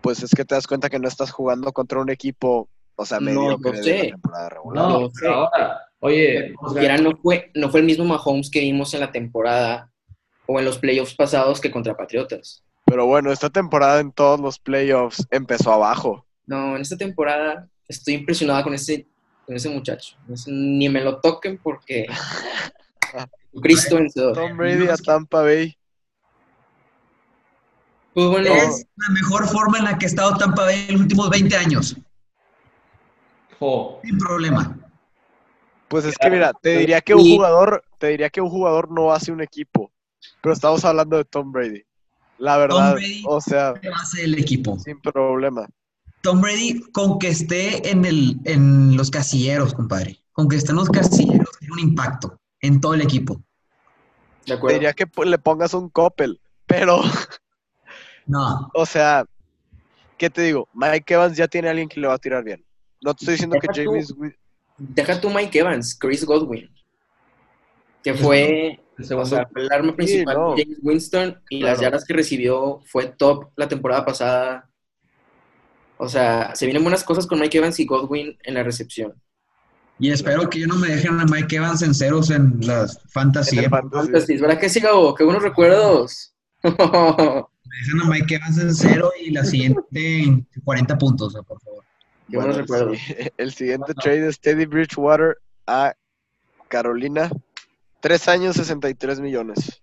Pues 0.00 0.22
es 0.22 0.30
que 0.30 0.44
te 0.44 0.54
das 0.54 0.66
cuenta 0.66 0.88
que 0.88 0.98
no 0.98 1.08
estás 1.08 1.30
jugando 1.32 1.72
contra 1.72 2.00
un 2.00 2.10
equipo, 2.10 2.68
o 2.96 3.04
sea, 3.06 3.20
No, 3.20 3.26
mediocre 3.26 3.70
lo 3.72 3.76
de 3.78 3.82
sé. 3.84 3.96
la 3.98 4.10
temporada 4.10 4.48
regular. 4.48 4.84
No, 4.88 5.00
No, 5.22 5.30
ahora, 5.30 5.80
oye, 6.00 6.54
o 6.60 6.70
sea, 6.72 6.98
no 6.98 7.16
fue, 7.16 7.50
no 7.54 7.70
fue 7.70 7.80
el 7.80 7.86
mismo 7.86 8.04
Mahomes 8.04 8.50
que 8.50 8.60
vimos 8.60 8.92
en 8.94 9.00
la 9.00 9.12
temporada 9.12 9.90
o 10.46 10.58
en 10.58 10.64
los 10.64 10.78
playoffs 10.78 11.14
pasados 11.14 11.60
que 11.60 11.70
contra 11.70 11.96
Patriotas. 11.96 12.62
Pero 12.84 13.06
bueno, 13.06 13.32
esta 13.32 13.50
temporada 13.50 14.00
en 14.00 14.12
todos 14.12 14.38
los 14.40 14.58
playoffs 14.58 15.26
empezó 15.30 15.72
abajo. 15.72 16.24
No, 16.46 16.76
en 16.76 16.82
esta 16.82 16.96
temporada 16.96 17.68
estoy 17.88 18.14
impresionada 18.14 18.62
con 18.62 18.72
ese, 18.74 19.06
con 19.44 19.56
ese 19.56 19.68
muchacho. 19.68 20.16
Es- 20.32 20.46
ni 20.46 20.88
me 20.88 21.00
lo 21.02 21.20
toquen 21.20 21.58
porque 21.58 22.06
Cristo 23.62 23.96
vencedor. 23.96 24.34
Tom 24.34 24.56
Brady 24.56 24.86
a 24.88 24.96
Tampa 24.96 25.42
Bay. 25.42 25.76
Pues 28.14 28.28
bueno, 28.28 28.48
Es 28.54 28.86
la 28.96 29.12
mejor 29.12 29.46
forma 29.48 29.78
en 29.78 29.84
la 29.84 29.98
que 29.98 30.06
ha 30.06 30.08
estado 30.08 30.36
Tampa 30.38 30.62
Bay 30.64 30.86
en 30.88 30.92
los 30.92 31.00
últimos 31.02 31.28
20 31.28 31.56
años. 31.56 31.96
Jo, 33.60 34.00
Sin 34.02 34.18
problema. 34.18 34.76
Pues 35.88 36.04
es 36.04 36.18
que 36.18 36.30
mira, 36.30 36.52
te 36.52 36.78
diría 36.78 37.00
que 37.00 37.14
un 37.14 37.22
Y- 37.24 37.36
jugador, 37.36 37.84
te 37.98 38.08
diría 38.08 38.28
que 38.30 38.40
un 38.40 38.50
jugador 38.50 38.90
no 38.90 39.12
hace 39.12 39.32
un 39.32 39.40
equipo, 39.40 39.92
pero 40.42 40.52
estamos 40.52 40.84
hablando 40.84 41.16
de 41.16 41.24
Tom 41.24 41.52
Brady. 41.52 41.82
La 42.38 42.58
verdad, 42.58 42.94
Brady. 42.94 43.22
o 43.24 43.40
sea, 43.40 43.74
¿Qué 43.80 43.88
base 43.88 44.22
del 44.22 44.38
equipo? 44.38 44.78
sin 44.78 45.00
problema. 45.00 45.66
Tom 46.22 46.40
Brady, 46.40 46.80
con 46.92 47.18
que 47.18 47.28
esté 47.28 47.88
en, 47.88 48.04
el, 48.04 48.36
en 48.44 48.96
los 48.96 49.10
casilleros, 49.10 49.74
compadre. 49.74 50.18
Con 50.32 50.48
que 50.48 50.56
esté 50.56 50.72
en 50.72 50.76
los 50.76 50.90
casilleros, 50.90 51.50
tiene 51.60 51.72
un 51.74 51.78
impacto 51.80 52.36
en 52.60 52.80
todo 52.80 52.94
el 52.94 53.02
equipo. 53.02 53.36
De 53.36 53.42
Te 54.44 54.54
acuerdo. 54.54 54.74
diría 54.78 54.92
que 54.92 55.06
le 55.24 55.38
pongas 55.38 55.72
un 55.72 55.88
Coppel, 55.88 56.40
pero, 56.66 57.00
No, 58.26 58.70
o 58.74 58.84
sea, 58.84 59.24
¿qué 60.18 60.30
te 60.30 60.42
digo? 60.42 60.68
Mike 60.74 61.14
Evans 61.14 61.36
ya 61.36 61.46
tiene 61.46 61.68
a 61.68 61.70
alguien 61.70 61.88
que 61.88 62.00
le 62.00 62.08
va 62.08 62.14
a 62.14 62.18
tirar 62.18 62.42
bien. 62.42 62.65
No 63.02 63.14
te 63.14 63.24
estoy 63.24 63.32
diciendo 63.34 63.56
que 63.60 63.68
Deja 63.68 63.84
tú- 63.84 63.90
James 63.92 64.14
Deja 64.78 65.20
tú 65.20 65.30
Mike 65.30 65.58
Evans, 65.58 65.96
Chris 65.98 66.24
Godwin, 66.24 66.68
que 68.04 68.12
fue 68.14 68.80
El 68.98 69.12
o 69.14 69.24
sea, 69.26 69.48
el 69.54 69.72
arma 69.72 69.94
principal 69.96 70.34
no. 70.36 70.54
de 70.54 70.62
James 70.64 70.78
Winston 70.82 71.40
y 71.50 71.60
las 71.60 71.80
yardas 71.80 72.04
que 72.04 72.14
recibió 72.14 72.80
fue 72.86 73.06
top 73.06 73.50
la 73.56 73.68
temporada 73.68 74.04
pasada. 74.04 74.68
O 75.98 76.08
sea, 76.08 76.54
se 76.54 76.66
vienen 76.66 76.82
buenas 76.82 77.04
cosas 77.04 77.26
con 77.26 77.40
Mike 77.40 77.56
Evans 77.58 77.80
y 77.80 77.86
Godwin 77.86 78.36
en 78.42 78.54
la 78.54 78.62
recepción. 78.62 79.14
y 79.98 80.10
espero 80.10 80.48
que 80.50 80.60
yo 80.60 80.66
no 80.66 80.76
me 80.76 80.88
dejen 80.88 81.18
a 81.20 81.24
Mike 81.24 81.56
Evans 81.56 81.80
en 81.80 81.94
ceros 81.94 82.30
en 82.30 82.58
las 82.60 83.00
fantasy. 83.08 83.56
en 83.56 83.62
Me 83.64 83.68
fantasy. 83.70 84.36
¿verdad 84.36 84.58
que 84.60 84.68
sí, 84.68 84.80
Gabo? 84.80 85.14
¡Qué 85.14 85.24
buenos 85.24 85.42
recuerdos! 85.42 86.34
dejan 86.62 88.00
a 88.02 88.08
Mike 88.10 88.34
Evans 88.34 88.58
en 88.58 88.74
cero 88.74 89.10
y 89.24 89.30
la 89.30 89.42
siguiente 89.44 90.22
en 90.22 90.46
40 90.64 90.98
puntos, 90.98 91.34
eh, 91.34 91.38
por 91.46 91.60
Qué 92.28 92.36
buenos 92.36 92.56
Bueno, 92.56 92.62
recuerdos. 92.62 92.98
sí. 92.98 93.14
El 93.36 93.52
siguiente 93.52 93.94
trade 93.94 94.28
es 94.28 94.40
Teddy 94.40 94.66
Bridgewater 94.66 95.36
a 95.66 95.94
Carolina. 96.68 97.30
Tres 98.00 98.28
años, 98.28 98.56
63 98.56 99.20
millones. 99.20 99.82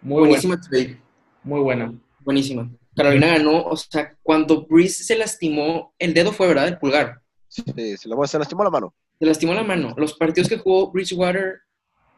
Muy 0.00 0.20
buena, 0.20 0.28
Buenísima 0.28 0.60
trade. 0.60 1.00
muy 1.42 1.60
buena. 1.60 1.94
Buenísima. 2.20 2.70
Carolina 2.94 3.28
ganó, 3.28 3.62
o 3.64 3.76
sea, 3.76 4.14
cuando 4.22 4.66
Breeze 4.66 5.04
se 5.04 5.16
lastimó, 5.16 5.94
el 5.98 6.12
dedo 6.12 6.32
fue, 6.32 6.48
¿verdad? 6.48 6.68
El 6.68 6.78
pulgar. 6.78 7.22
Sí, 7.48 7.62
se 7.96 8.08
se 8.26 8.38
lastimó 8.38 8.64
la 8.64 8.70
mano. 8.70 8.94
Se 9.18 9.26
lastimó 9.26 9.54
la 9.54 9.62
mano. 9.62 9.94
Los 9.96 10.14
partidos 10.14 10.48
que 10.48 10.58
jugó 10.58 10.90
Bridgewater 10.90 11.60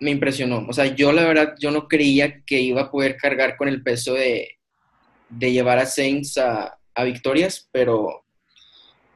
me 0.00 0.10
impresionó. 0.10 0.66
O 0.68 0.72
sea, 0.72 0.87
yo 0.87 1.12
la 1.12 1.24
verdad, 1.24 1.54
yo 1.60 1.70
no 1.70 1.87
creía 1.87 2.42
que 2.44 2.60
iba 2.60 2.82
a 2.82 2.90
poder 2.90 3.16
cargar 3.16 3.56
con 3.56 3.68
el 3.68 3.82
peso 3.82 4.14
de, 4.14 4.48
de 5.28 5.52
llevar 5.52 5.78
a 5.78 5.87
Saints 5.87 6.38
a, 6.38 6.76
a 6.94 7.04
victorias, 7.04 7.68
pero 7.72 8.23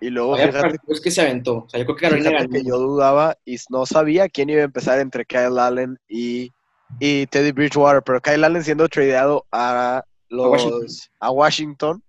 Y 0.01 0.11
luego, 0.11 0.35
había 0.35 0.49
fíjate, 0.49 0.69
partidos 0.77 1.01
que 1.01 1.11
se 1.11 1.21
aventó. 1.23 1.57
O 1.65 1.69
sea, 1.69 1.81
yo 1.81 1.87
creo 1.87 1.97
que 1.97 2.03
Carolina 2.03 2.31
ganó. 2.31 2.49
que 2.51 2.65
yo 2.65 2.79
dudaba 2.79 3.37
y 3.45 3.57
no 3.71 3.85
sabía 3.87 4.29
quién 4.29 4.49
iba 4.51 4.61
a 4.61 4.65
empezar 4.65 5.01
entre 5.01 5.25
Kyle 5.25 5.59
Allen 5.59 5.99
y, 6.09 6.53
y 7.01 7.27
Teddy 7.27 7.53
Bridgewater, 7.53 8.03
pero 8.03 8.21
Kyle 8.21 8.45
Allen 8.45 8.63
siendo 8.63 8.89
tradeado 8.89 9.45
a 9.51 10.05
los 10.29 10.51
Washington. 10.51 10.87
a 11.21 11.31
Washington, 11.31 12.03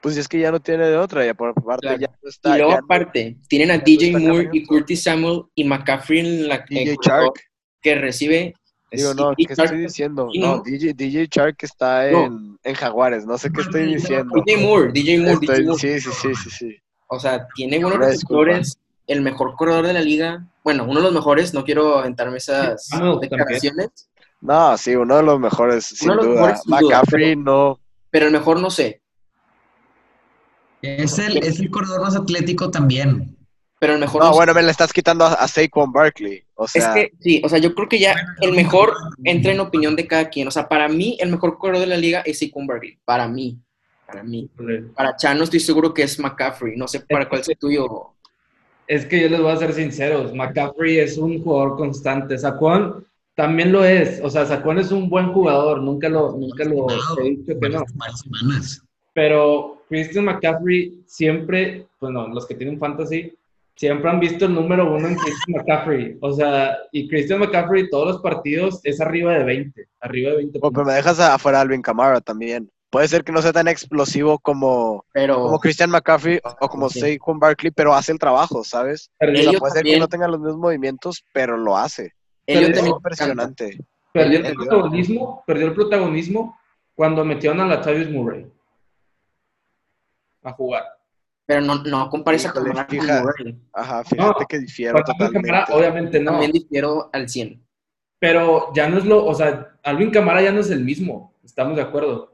pues 0.00 0.16
es 0.16 0.28
que 0.28 0.38
ya 0.38 0.50
no 0.50 0.60
tiene 0.60 0.86
de 0.86 0.96
otra, 0.96 1.24
ya 1.26 1.34
por 1.34 1.52
parte 1.54 1.86
Claro. 1.86 1.98
ya 2.00 2.06
no 2.08 2.16
Y 2.22 2.28
está, 2.28 2.56
luego 2.56 2.70
ya 2.72 2.78
no- 2.78 2.84
aparte, 2.84 3.36
tienen 3.48 3.70
a 3.70 3.76
no 3.78 3.82
DJ 3.84 4.06
está 4.08 4.18
Moore 4.20 4.48
y. 4.52 4.64
Curtis 4.66 5.02
Samuel 5.02 5.42
y 5.54 5.64
McCaffrey 5.64 6.20
en 6.20 6.48
la 6.48 6.64
DJ 6.68 6.96
que 7.82 7.94
recibe. 7.96 8.54
Digo, 8.90 9.12
no, 9.12 9.34
DJ 9.36 9.48
¿qué 9.48 9.54
Chark- 9.56 9.64
estoy 9.64 9.80
diciendo? 9.80 10.28
No, 10.38 10.56
¿no? 10.56 10.62
DJ, 10.62 10.94
DJ 10.94 11.26
Shark 11.30 11.56
está 11.62 12.08
No. 12.12 12.26
en, 12.26 12.58
en 12.62 12.74
Jaguares, 12.74 13.26
no 13.26 13.36
sé 13.36 13.50
qué 13.50 13.60
estoy 13.62 13.84
diciendo. 13.94 14.32
DJ 14.46 14.56
Moore, 14.62 14.92
DJ 14.92 15.18
Moore, 15.18 15.38
DJ 15.40 15.52
Estoy- 15.52 15.64
Moore. 15.66 15.78
sí, 15.80 16.00
sí, 16.00 16.10
sí, 16.12 16.34
sí, 16.44 16.50
sí. 16.50 16.76
O 17.08 17.18
sea, 17.20 17.46
tiene 17.54 17.78
buenos 17.80 17.98
receptores, 18.00 18.78
el 19.06 19.20
mejor 19.22 19.54
corredor 19.56 19.86
de 19.86 19.92
la 19.92 20.00
liga. 20.00 20.46
Bueno, 20.62 20.84
uno 20.84 20.96
de 20.96 21.02
los 21.02 21.12
mejores, 21.12 21.52
no 21.54 21.64
quiero 21.64 21.98
aventarme 21.98 22.38
esas 22.38 22.88
declaraciones, 23.20 24.08
No, 24.40 24.76
sí, 24.78 24.94
uno 24.96 25.16
de 25.16 25.22
los 25.22 25.38
mejores, 25.38 25.84
sin 25.84 26.10
Uno 26.10 26.22
de 26.22 26.26
los 26.28 26.34
duda. 26.36 26.40
mejores, 26.46 26.62
sin 26.62 26.70
duda, 26.70 26.80
McCaffrey 26.82 27.36
no. 27.36 27.78
pero 28.10 28.26
el 28.26 28.32
mejor 28.32 28.60
no 28.60 28.70
sé. 28.70 29.02
Es 30.82 31.18
el, 31.18 31.38
es 31.38 31.60
el 31.60 31.70
corredor 31.70 32.02
más 32.02 32.14
atlético 32.16 32.70
también. 32.70 33.36
Pero 33.80 33.94
el 33.94 34.00
mejor 34.00 34.22
No, 34.22 34.28
no 34.28 34.32
sé. 34.34 34.38
bueno, 34.38 34.54
me 34.54 34.62
le 34.62 34.70
estás 34.70 34.92
quitando 34.92 35.24
a, 35.24 35.34
a 35.34 35.48
Saquon 35.48 35.92
Barkley. 35.92 36.42
O 36.54 36.64
Es 36.66 36.72
sea, 36.72 36.94
que 36.94 37.12
sí, 37.20 37.42
o 37.44 37.48
sea, 37.48 37.58
yo 37.58 37.74
creo 37.74 37.88
que 37.88 37.98
ya 37.98 38.14
el 38.40 38.52
mejor 38.52 38.94
entra 39.24 39.52
en 39.52 39.60
opinión 39.60 39.96
de 39.96 40.06
cada 40.06 40.28
quien. 40.28 40.48
O 40.48 40.50
sea, 40.50 40.68
para 40.68 40.88
mí, 40.88 41.16
el 41.20 41.30
mejor 41.30 41.58
corredor 41.58 41.80
de 41.86 41.86
la 41.88 41.96
liga 41.96 42.20
es 42.24 42.38
Saquon 42.38 42.66
Barkley. 42.66 42.98
Para 43.04 43.28
mí. 43.28 43.58
Para 44.14 44.24
mí. 44.24 44.48
Para 44.94 45.16
Chano 45.16 45.42
estoy 45.42 45.60
seguro 45.60 45.92
que 45.92 46.04
es 46.04 46.18
McCaffrey. 46.20 46.76
No 46.76 46.86
sé 46.86 47.00
para 47.00 47.28
cuál 47.28 47.40
es 47.40 47.48
el 47.48 47.58
tuyo. 47.58 48.14
Es 48.86 49.06
que 49.06 49.20
yo 49.20 49.28
les 49.28 49.40
voy 49.40 49.50
a 49.50 49.56
ser 49.56 49.72
sinceros, 49.72 50.34
McCaffrey 50.34 50.98
es 50.98 51.16
un 51.16 51.42
jugador 51.42 51.76
constante, 51.78 52.36
Saquon 52.36 53.04
también 53.34 53.72
lo 53.72 53.82
es, 53.82 54.20
o 54.22 54.28
sea, 54.28 54.44
Saquon 54.44 54.78
es 54.78 54.92
un 54.92 55.08
buen 55.08 55.32
jugador, 55.32 55.80
nunca 55.80 56.08
lo, 56.10 56.32
nunca 56.32 56.64
lo 56.64 56.86
he 57.18 57.30
dicho 57.30 57.58
que 57.58 57.68
no, 57.70 57.82
pero 59.14 59.82
Christian 59.88 60.26
McCaffrey 60.26 61.02
siempre, 61.06 61.86
bueno, 61.98 62.28
los 62.28 62.46
que 62.46 62.56
tienen 62.56 62.78
fantasy, 62.78 63.32
siempre 63.74 64.10
han 64.10 64.20
visto 64.20 64.44
el 64.44 64.54
número 64.54 64.94
uno 64.94 65.08
en 65.08 65.16
Christian 65.16 65.56
McCaffrey, 65.56 66.18
o 66.20 66.32
sea, 66.34 66.76
y 66.92 67.08
Christian 67.08 67.40
McCaffrey 67.40 67.88
todos 67.88 68.08
los 68.08 68.22
partidos 68.22 68.80
es 68.84 69.00
arriba 69.00 69.32
de 69.32 69.44
20, 69.44 69.88
arriba 70.00 70.30
de 70.32 70.36
20 70.36 70.58
oh, 70.62 70.70
pero 70.70 70.84
me 70.84 70.92
dejas 70.92 71.18
afuera 71.18 71.58
a 71.58 71.62
Alvin 71.62 71.80
Kamara 71.80 72.20
también. 72.20 72.70
Puede 72.94 73.08
ser 73.08 73.24
que 73.24 73.32
no 73.32 73.42
sea 73.42 73.52
tan 73.52 73.66
explosivo 73.66 74.38
como, 74.38 75.04
Pero 75.12 75.34
como 75.42 75.58
Christian 75.58 75.90
McCaffrey 75.90 76.38
o 76.60 76.68
como 76.68 76.88
Sí. 76.88 77.00
Saquon 77.00 77.40
Barkley, 77.40 77.72
pero 77.72 77.92
hace 77.92 78.12
el 78.12 78.20
trabajo, 78.20 78.62
¿sabes? 78.62 79.10
O 79.20 79.26
sea, 79.36 79.58
puede 79.58 79.72
ser 79.72 79.82
que 79.82 79.98
no 79.98 80.06
tenga 80.06 80.28
los 80.28 80.38
mismos 80.38 80.58
movimientos, 80.58 81.24
pero 81.32 81.56
lo 81.56 81.76
hace. 81.76 82.12
ellos 82.46 82.70
Es 82.70 82.86
impresionante. 82.86 83.78
perdió 84.12 84.46
el 84.46 84.54
protagonismo, 84.54 85.42
perdió 85.44 85.66
el 85.66 85.74
protagonismo 85.74 86.56
cuando 86.94 87.24
metieron 87.24 87.60
a 87.62 87.66
Latavius 87.66 88.10
Murray 88.10 88.46
a 90.44 90.52
jugar. 90.52 90.84
Pero 91.46 91.62
no, 91.62 91.82
no 91.82 92.08
compares 92.08 92.46
a 92.46 92.52
Kamara 92.52 92.86
con 92.86 92.96
fija. 93.00 93.22
Murray. 93.22 93.58
Ajá, 93.72 94.04
fíjate 94.04 94.40
No, 94.40 94.46
que 94.48 94.58
difiero 94.60 95.02
totalmente. 95.02 95.50
obviamente 95.72 96.20
no. 96.20 96.30
También 96.30 96.52
difiero 96.52 97.10
al 97.12 97.28
100. 97.28 97.60
Pero 98.20 98.72
ya 98.72 98.88
no 98.88 98.98
es 98.98 99.04
lo, 99.04 99.26
o 99.26 99.34
sea, 99.34 99.76
Alvin 99.82 100.12
Camara 100.12 100.40
ya 100.42 100.52
no 100.52 100.60
es 100.60 100.70
el 100.70 100.84
mismo, 100.84 101.34
estamos 101.42 101.74
de 101.74 101.82
acuerdo. 101.82 102.33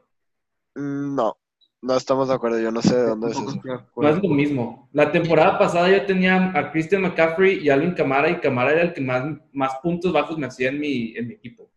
Mm, 0.81 1.15
No, 1.15 1.37
no 1.83 1.97
estamos 1.97 2.29
de 2.29 2.35
acuerdo. 2.35 2.59
Yo 2.59 2.71
no 2.71 2.83
sé 2.83 2.97
de 2.97 3.07
dónde 3.07 3.31
es 3.31 3.39
eso. 3.39 3.61
No 3.97 4.09
es 4.09 4.23
lo 4.23 4.29
mismo. 4.29 4.89
La 4.93 5.13
temporada 5.13 5.59
pasada 5.59 5.91
yo 5.91 6.07
tenía 6.07 6.53
a 6.55 6.73
Christian 6.73 7.03
McCaffrey 7.03 7.59
y 7.59 7.71
Alvin 7.71 7.93
Camara, 7.95 8.31
y 8.31 8.41
Camara 8.41 8.73
era 8.73 8.83
el 8.83 8.93
que 8.95 9.01
más, 9.01 9.25
más 9.53 9.75
puntos 9.83 10.13
bajos 10.13 10.39
me 10.39 10.47
hacía 10.47 10.71
en 10.71 10.81
mi, 10.81 11.15
en 11.17 11.29
mi 11.29 11.35
equipo. 11.35 11.71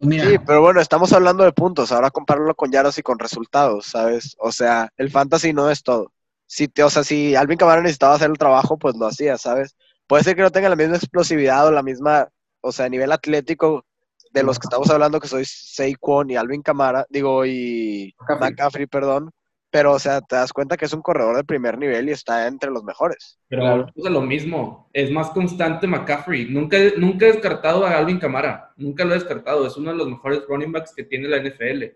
Mira, 0.00 0.24
Sí, 0.24 0.36
pero 0.44 0.60
bueno, 0.60 0.80
estamos 0.80 1.12
hablando 1.12 1.44
de 1.44 1.52
puntos. 1.52 1.92
Ahora 1.92 2.10
compararlo 2.10 2.54
con 2.54 2.70
yardas 2.70 2.98
y 2.98 3.02
con 3.02 3.18
resultados, 3.18 3.86
¿sabes? 3.86 4.36
O 4.38 4.52
sea, 4.52 4.90
el 4.96 5.10
fantasy 5.10 5.52
no 5.52 5.70
es 5.70 5.82
todo. 5.82 6.12
Si 6.46 6.68
te, 6.68 6.82
o 6.82 6.90
sea, 6.90 7.04
si 7.04 7.34
Alvin 7.34 7.56
Kamara 7.56 7.80
necesitaba 7.80 8.14
hacer 8.14 8.30
el 8.30 8.38
trabajo, 8.38 8.78
pues 8.78 8.96
lo 8.96 9.06
hacía, 9.06 9.38
¿sabes? 9.38 9.76
Puede 10.06 10.24
ser 10.24 10.36
que 10.36 10.42
no 10.42 10.50
tenga 10.50 10.68
la 10.68 10.76
misma 10.76 10.96
explosividad 10.96 11.66
o 11.66 11.70
la 11.70 11.82
misma, 11.82 12.28
o 12.60 12.70
sea, 12.70 12.88
nivel 12.88 13.12
atlético 13.12 13.86
de 14.34 14.42
los 14.42 14.58
que 14.58 14.66
estamos 14.66 14.90
hablando, 14.90 15.20
que 15.20 15.28
soy 15.28 15.44
Saquon 15.46 16.30
y 16.30 16.36
Alvin 16.36 16.60
Kamara, 16.62 17.06
digo, 17.08 17.46
y 17.46 18.12
McCaffrey. 18.18 18.50
McCaffrey, 18.50 18.86
perdón. 18.86 19.30
Pero, 19.70 19.92
o 19.92 19.98
sea, 19.98 20.20
te 20.20 20.36
das 20.36 20.52
cuenta 20.52 20.76
que 20.76 20.84
es 20.84 20.92
un 20.92 21.02
corredor 21.02 21.36
de 21.36 21.42
primer 21.42 21.78
nivel 21.78 22.08
y 22.08 22.12
está 22.12 22.46
entre 22.46 22.70
los 22.70 22.84
mejores. 22.84 23.38
Pero 23.48 23.62
Claro. 23.62 23.86
es 23.94 24.04
lo 24.04 24.20
mismo. 24.20 24.88
Es 24.92 25.10
más 25.10 25.30
constante 25.30 25.86
McCaffrey. 25.88 26.46
Nunca, 26.48 26.76
nunca 26.96 27.26
he 27.26 27.32
descartado 27.32 27.84
a 27.84 27.96
Alvin 27.96 28.18
Camara. 28.18 28.72
Nunca 28.76 29.04
lo 29.04 29.12
he 29.12 29.18
descartado. 29.18 29.66
Es 29.66 29.76
uno 29.76 29.90
de 29.90 29.96
los 29.96 30.08
mejores 30.08 30.42
running 30.48 30.70
backs 30.70 30.92
que 30.94 31.02
tiene 31.04 31.26
la 31.28 31.38
NFL. 31.38 31.86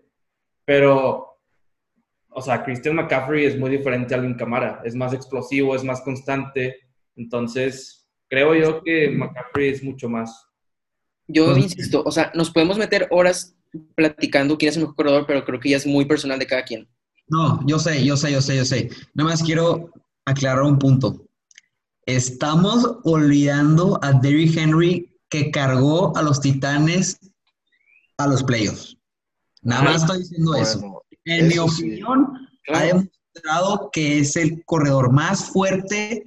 Pero, 0.65 1.39
o 2.29 2.41
sea, 2.41 2.63
Christian 2.63 2.95
McCaffrey 2.95 3.45
es 3.45 3.57
muy 3.57 3.69
diferente 3.69 4.13
a 4.13 4.17
Alvin 4.17 4.35
Camara. 4.35 4.81
Es 4.83 4.93
más 4.95 5.13
explosivo, 5.13 5.73
es 5.73 5.83
más 5.83 6.01
constante. 6.01 6.79
Entonces, 7.15 8.09
creo 8.27 8.55
yo 8.55 8.83
que 8.83 9.09
McCaffrey 9.09 9.69
es 9.69 9.83
mucho 9.83 10.09
más. 10.09 10.48
Yo 11.31 11.55
insisto, 11.55 12.01
o 12.03 12.11
sea, 12.11 12.31
nos 12.33 12.49
podemos 12.49 12.77
meter 12.77 13.07
horas 13.11 13.55
platicando 13.95 14.57
quién 14.57 14.69
es 14.69 14.77
el 14.77 14.81
mejor 14.81 14.95
corredor, 14.95 15.25
pero 15.27 15.45
creo 15.45 15.59
que 15.59 15.69
ya 15.69 15.77
es 15.77 15.85
muy 15.85 16.05
personal 16.05 16.39
de 16.39 16.47
cada 16.47 16.63
quien. 16.63 16.87
no, 17.27 17.59
yo 17.67 17.77
sé, 17.77 18.03
yo 18.03 18.17
sé, 18.17 18.31
yo 18.31 18.41
sé, 18.41 18.57
yo 18.57 18.65
sé. 18.65 18.89
Nada 19.13 19.29
más 19.29 19.43
quiero 19.43 19.91
aclarar 20.25 20.63
un 20.63 20.79
punto. 20.79 21.23
Estamos 22.07 22.97
olvidando 23.03 23.99
a 24.01 24.13
Derrick 24.13 24.57
Henry 24.57 25.15
que 25.29 25.51
cargó 25.51 26.17
a 26.17 26.23
los 26.23 26.41
Titanes 26.41 27.19
a 28.17 28.25
los 28.27 28.43
playoffs. 28.43 28.97
Nada 29.61 29.83
más 29.83 30.01
estoy 30.01 30.19
diciendo 30.19 30.55
eso. 30.55 31.03
En 31.25 31.47
mi 31.47 31.53
sí. 31.53 31.59
opinión, 31.59 32.49
ha 32.73 32.83
demostrado 32.83 33.89
que 33.91 34.19
es 34.19 34.35
el 34.35 34.63
corredor 34.65 35.11
más 35.11 35.45
fuerte, 35.45 36.23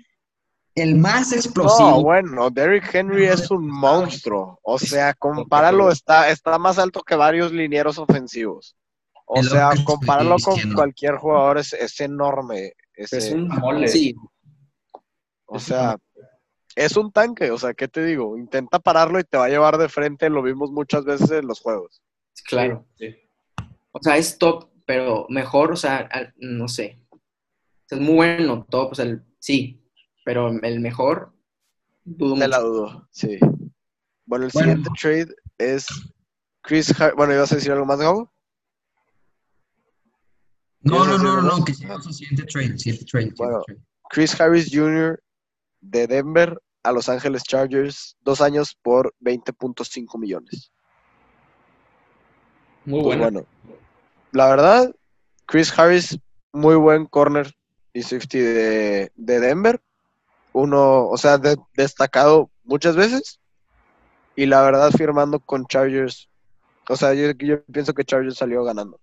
el 0.75 0.97
más 0.97 1.33
explosivo. 1.33 1.91
No, 1.91 2.03
bueno, 2.03 2.51
Derrick 2.51 2.95
Henry 2.95 3.27
es 3.27 3.51
un 3.51 3.67
monstruo. 3.69 4.59
O 4.63 4.79
sea, 4.79 5.13
compáralo, 5.15 5.91
está, 5.91 6.31
está 6.31 6.59
más 6.59 6.79
alto 6.79 7.03
que 7.03 7.15
varios 7.15 7.53
linieros 7.53 7.99
ofensivos. 7.99 8.75
O 9.27 9.43
sea, 9.43 9.71
compáralo 9.85 10.37
con 10.45 10.55
cualquier 10.75 11.17
jugador, 11.17 11.59
es, 11.59 11.73
es 11.73 12.01
enorme. 12.01 12.73
ese- 12.95 13.19
Es 13.19 13.31
un 13.33 13.49
mole. 13.49 13.89
Sí, 13.89 14.15
o 15.47 15.59
sea, 15.59 15.97
es 16.77 16.97
un 16.97 17.13
tanque, 17.13 17.51
o 17.51 17.59
sea, 17.59 17.75
¿qué 17.75 17.89
te 17.89 18.05
digo? 18.05 18.37
Intenta 18.39 18.79
pararlo 18.79 19.19
y 19.21 19.25
te 19.25 19.37
va 19.37 19.47
a 19.47 19.49
llevar 19.51 19.77
de 19.79 19.89
frente, 19.89 20.29
lo 20.31 20.43
vimos 20.43 20.71
muchas 20.71 21.05
veces 21.05 21.31
en 21.31 21.47
los 21.47 21.61
juegos. 21.61 22.03
Claro. 22.47 22.87
Sí. 22.99 23.15
O 23.93 24.03
sea, 24.03 24.17
es 24.17 24.39
top, 24.39 24.71
pero 24.87 25.27
mejor, 25.29 25.73
o 25.73 25.77
sea, 25.77 26.09
no 26.37 26.69
sé. 26.69 26.99
Es 27.91 28.01
muy 28.01 28.15
bueno, 28.15 28.67
top, 28.71 28.93
o 28.93 28.95
sea, 28.95 29.05
el- 29.05 29.23
sí, 29.39 29.82
pero 30.25 30.49
el 30.49 30.81
mejor, 30.81 31.33
dudo 32.05 32.35
Te 32.37 32.49
la 32.49 32.59
mucho. 32.61 32.69
dudo, 32.71 33.09
sí. 33.11 33.39
Bueno, 34.25 34.47
el 34.47 34.53
Bueno. 34.53 34.69
siguiente 34.73 34.91
trade 35.01 35.35
es 35.59 35.87
Chris 36.63 36.91
Har- 37.01 37.15
Bueno, 37.17 37.35
¿ibas 37.35 37.53
a 37.53 37.57
decir 37.57 37.73
algo 37.73 37.85
más, 37.87 37.99
Gabo? 38.01 38.33
No, 40.81 41.03
¿Quieres 41.05 41.23
no, 41.23 41.25
no, 41.25 41.39
algo? 41.39 41.59
no, 41.59 41.65
que 41.65 41.73
al 41.87 42.03
siguiente 42.03 42.45
trade, 42.45 42.79
siguiente 42.79 43.05
trade, 43.05 43.25
siguiente 43.31 43.35
Bueno. 43.37 43.63
trade. 43.67 43.81
Chris 44.11 44.41
Harris 44.41 44.69
Jr. 44.73 45.23
de 45.81 46.07
Denver 46.07 46.61
a 46.83 46.93
Los 46.93 47.09
Ángeles 47.09 47.45
Chargers, 47.45 48.17
dos 48.21 48.41
años 48.41 48.77
por 48.83 49.15
20.5 49.21 50.19
millones. 50.19 50.73
Muy 52.85 53.03
Pues 53.03 53.17
bueno. 53.19 53.23
bueno, 53.23 53.47
la 54.33 54.49
verdad, 54.49 54.95
Chris 55.47 55.77
Harris, 55.79 56.19
muy 56.53 56.75
buen 56.75 57.07
corner 57.07 57.55
y 57.93 58.03
safety 58.03 58.39
de, 58.41 59.13
de 59.15 59.41
Denver. 59.41 59.81
Uno, 60.53 61.09
o 61.09 61.17
sea, 61.17 61.39
de- 61.39 61.57
destacado 61.75 62.51
muchas 62.65 62.97
veces. 62.97 63.41
Y 64.37 64.47
la 64.47 64.63
verdad, 64.63 64.91
firmando 64.91 65.41
con 65.41 65.67
Chargers. 65.67 66.29
O 66.89 66.97
sea, 66.97 67.15
yo, 67.15 67.31
yo 67.39 67.63
pienso 67.65 67.95
que 67.95 68.05
Chargers 68.05 68.37
salió 68.37 68.65
ganando. 68.65 68.99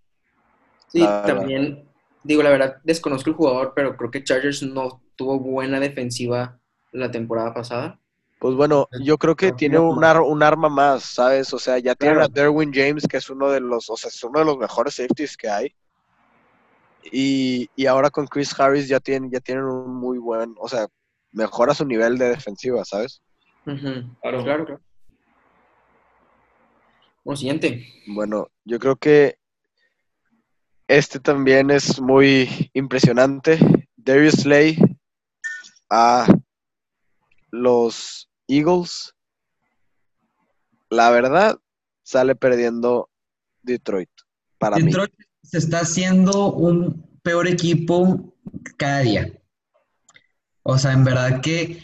Sí, 0.88 1.00
La 1.00 1.22
verdad. 1.22 1.36
también, 1.38 1.90
digo, 2.24 2.44
la 2.44 2.50
verdad, 2.50 2.78
desconozco 2.84 3.30
el 3.30 3.36
jugador, 3.36 3.74
pero 3.76 3.96
creo 3.96 4.12
que 4.12 4.24
Chargers 4.24 4.64
no 4.64 5.02
tuvo 5.16 5.40
buena 5.40 5.80
defensiva 5.80 6.60
la 6.92 7.12
temporada 7.12 7.54
pasada. 7.54 8.00
Pues 8.40 8.56
bueno, 8.56 8.88
yo 9.02 9.18
creo 9.18 9.36
que 9.36 9.52
tiene 9.52 9.78
un, 9.78 10.04
ar- 10.04 10.22
un 10.22 10.42
arma 10.42 10.70
más, 10.70 11.04
¿sabes? 11.04 11.54
O 11.54 11.60
sea, 11.60 11.78
ya 11.78 11.94
tiene 11.94 12.24
a. 12.24 12.28
Derwin 12.28 12.72
James, 12.74 13.06
que 13.08 13.18
es 13.18 13.30
uno 13.30 13.50
de 13.50 13.60
los, 13.60 13.90
o 13.90 13.98
sea, 13.98 14.08
es 14.08 14.24
uno 14.24 14.40
de 14.40 14.46
los 14.46 14.58
mejores 14.58 14.96
safeties 14.96 15.36
que 15.36 15.50
hay. 15.50 15.76
Y, 17.12 17.70
y 17.76 17.86
ahora 17.86 18.10
con 18.10 18.28
Chris 18.28 18.58
Harris 18.60 18.88
ya 18.88 19.00
tienen, 19.00 19.30
ya 19.32 19.40
tienen 19.40 19.66
un 19.66 19.94
muy 19.96 20.18
buen, 20.18 20.56
o 20.60 20.68
sea, 20.68 20.88
mejora 21.32 21.74
su 21.74 21.86
nivel 21.86 22.18
de 22.18 22.30
defensiva, 22.30 22.84
¿sabes? 22.86 23.22
Claro. 23.64 24.44
Claro, 24.44 24.44
claro. 24.44 24.82
Bueno, 27.24 27.38
siguiente. 27.38 27.86
Bueno, 28.08 28.48
yo 28.66 28.80
creo 28.80 28.96
que 28.96 29.38
este 30.88 31.20
también 31.20 31.70
es 31.70 32.02
muy 32.02 32.72
impresionante. 32.74 33.60
Darius 33.96 34.34
Slay 34.34 34.78
a 35.90 36.26
los 37.52 38.30
Eagles. 38.48 39.14
La 40.90 41.12
verdad, 41.12 41.60
sale 42.02 42.36
perdiendo 42.36 43.10
Detroit. 43.62 44.10
Para 44.58 44.78
mí. 44.78 44.86
Detroit 44.86 45.14
se 45.44 45.60
está 45.60 45.82
haciendo 45.82 46.52
un 46.54 47.20
peor 47.22 47.48
equipo 47.48 48.34
cada 48.78 49.00
día. 49.02 49.39
O 50.70 50.78
sea, 50.78 50.94
en 50.94 51.04
verdad 51.04 51.42
que, 51.42 51.84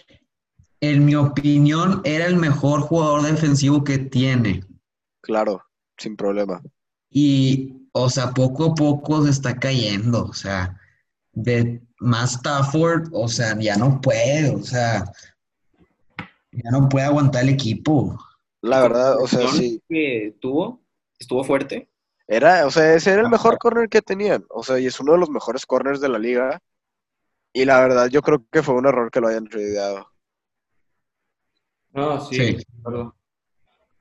en 0.79 1.05
mi 1.05 1.15
opinión, 1.15 2.01
era 2.03 2.27
el 2.27 2.35
mejor 2.35 2.81
jugador 2.81 3.23
defensivo 3.23 3.83
que 3.83 3.97
tiene. 3.97 4.63
Claro, 5.21 5.63
sin 5.97 6.15
problema. 6.15 6.61
Y, 7.09 7.89
o 7.93 8.11
sea, 8.11 8.31
poco 8.31 8.65
a 8.65 8.75
poco 8.75 9.23
se 9.23 9.31
está 9.31 9.57
cayendo. 9.57 10.25
O 10.25 10.33
sea, 10.33 10.79
de 11.33 11.81
más 11.99 12.35
Stafford, 12.35 13.09
o 13.11 13.27
sea, 13.27 13.57
ya 13.59 13.75
no 13.75 13.99
puede, 14.01 14.51
o 14.51 14.61
sea, 14.61 15.03
ya 16.51 16.69
no 16.71 16.87
puede 16.87 17.07
aguantar 17.07 17.41
el 17.41 17.49
equipo. 17.49 18.15
La 18.61 18.81
verdad, 18.81 19.19
o 19.19 19.27
sea, 19.27 19.47
sí. 19.47 19.81
que 19.89 20.35
tuvo, 20.39 20.83
estuvo 21.17 21.43
fuerte. 21.43 21.89
Era, 22.27 22.67
o 22.67 22.71
sea, 22.71 22.93
ese 22.93 23.13
era 23.13 23.23
el 23.23 23.29
mejor 23.29 23.57
corner 23.57 23.89
que 23.89 24.03
tenían. 24.03 24.45
O 24.49 24.61
sea, 24.61 24.79
y 24.79 24.85
es 24.85 24.99
uno 24.99 25.13
de 25.13 25.17
los 25.17 25.31
mejores 25.31 25.65
corners 25.65 26.01
de 26.01 26.09
la 26.09 26.19
liga. 26.19 26.61
Y 27.55 27.63
la 27.63 27.79
verdad, 27.79 28.09
yo 28.09 28.21
creo 28.21 28.45
que 28.51 28.61
fue 28.61 28.75
un 28.75 28.85
error 28.85 29.09
que 29.09 29.21
lo 29.21 29.29
hayan 29.29 29.47
tradeado. 29.47 30.11
No, 31.93 32.19
sí. 32.19 32.57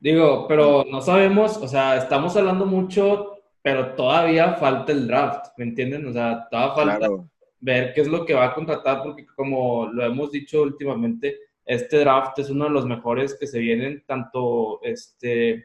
Digo, 0.01 0.47
pero 0.49 0.85
no 0.91 1.01
sabemos, 1.01 1.57
o 1.59 1.69
sea, 1.69 1.97
estamos 1.97 2.37
hablando 2.37 2.67
mucho, 2.67 3.39
pero 3.63 3.95
todavía 3.95 4.55
falta 4.55 4.91
el 4.91 5.07
draft, 5.07 5.53
¿me 5.57 5.67
entienden? 5.67 6.05
O 6.09 6.13
sea, 6.13 6.49
todavía 6.51 6.75
falta 6.75 6.99
Claro. 6.99 7.31
ver 7.61 7.95
qué 7.95 8.01
es 8.01 8.09
lo 8.09 8.27
que 8.27 8.35
va 8.35 8.47
a 8.47 8.55
contratar, 8.55 9.05
porque 9.05 9.25
como 9.37 9.87
lo 9.87 10.05
hemos 10.05 10.33
dicho 10.33 10.63
últimamente, 10.63 11.39
este 11.65 11.99
draft 12.01 12.37
es 12.41 12.51
uno 12.51 12.65
de 12.65 12.71
los 12.73 12.85
mejores 12.87 13.37
que 13.39 13.47
se 13.47 13.61
vienen, 13.61 14.03
tanto 14.05 14.81
este, 14.83 15.65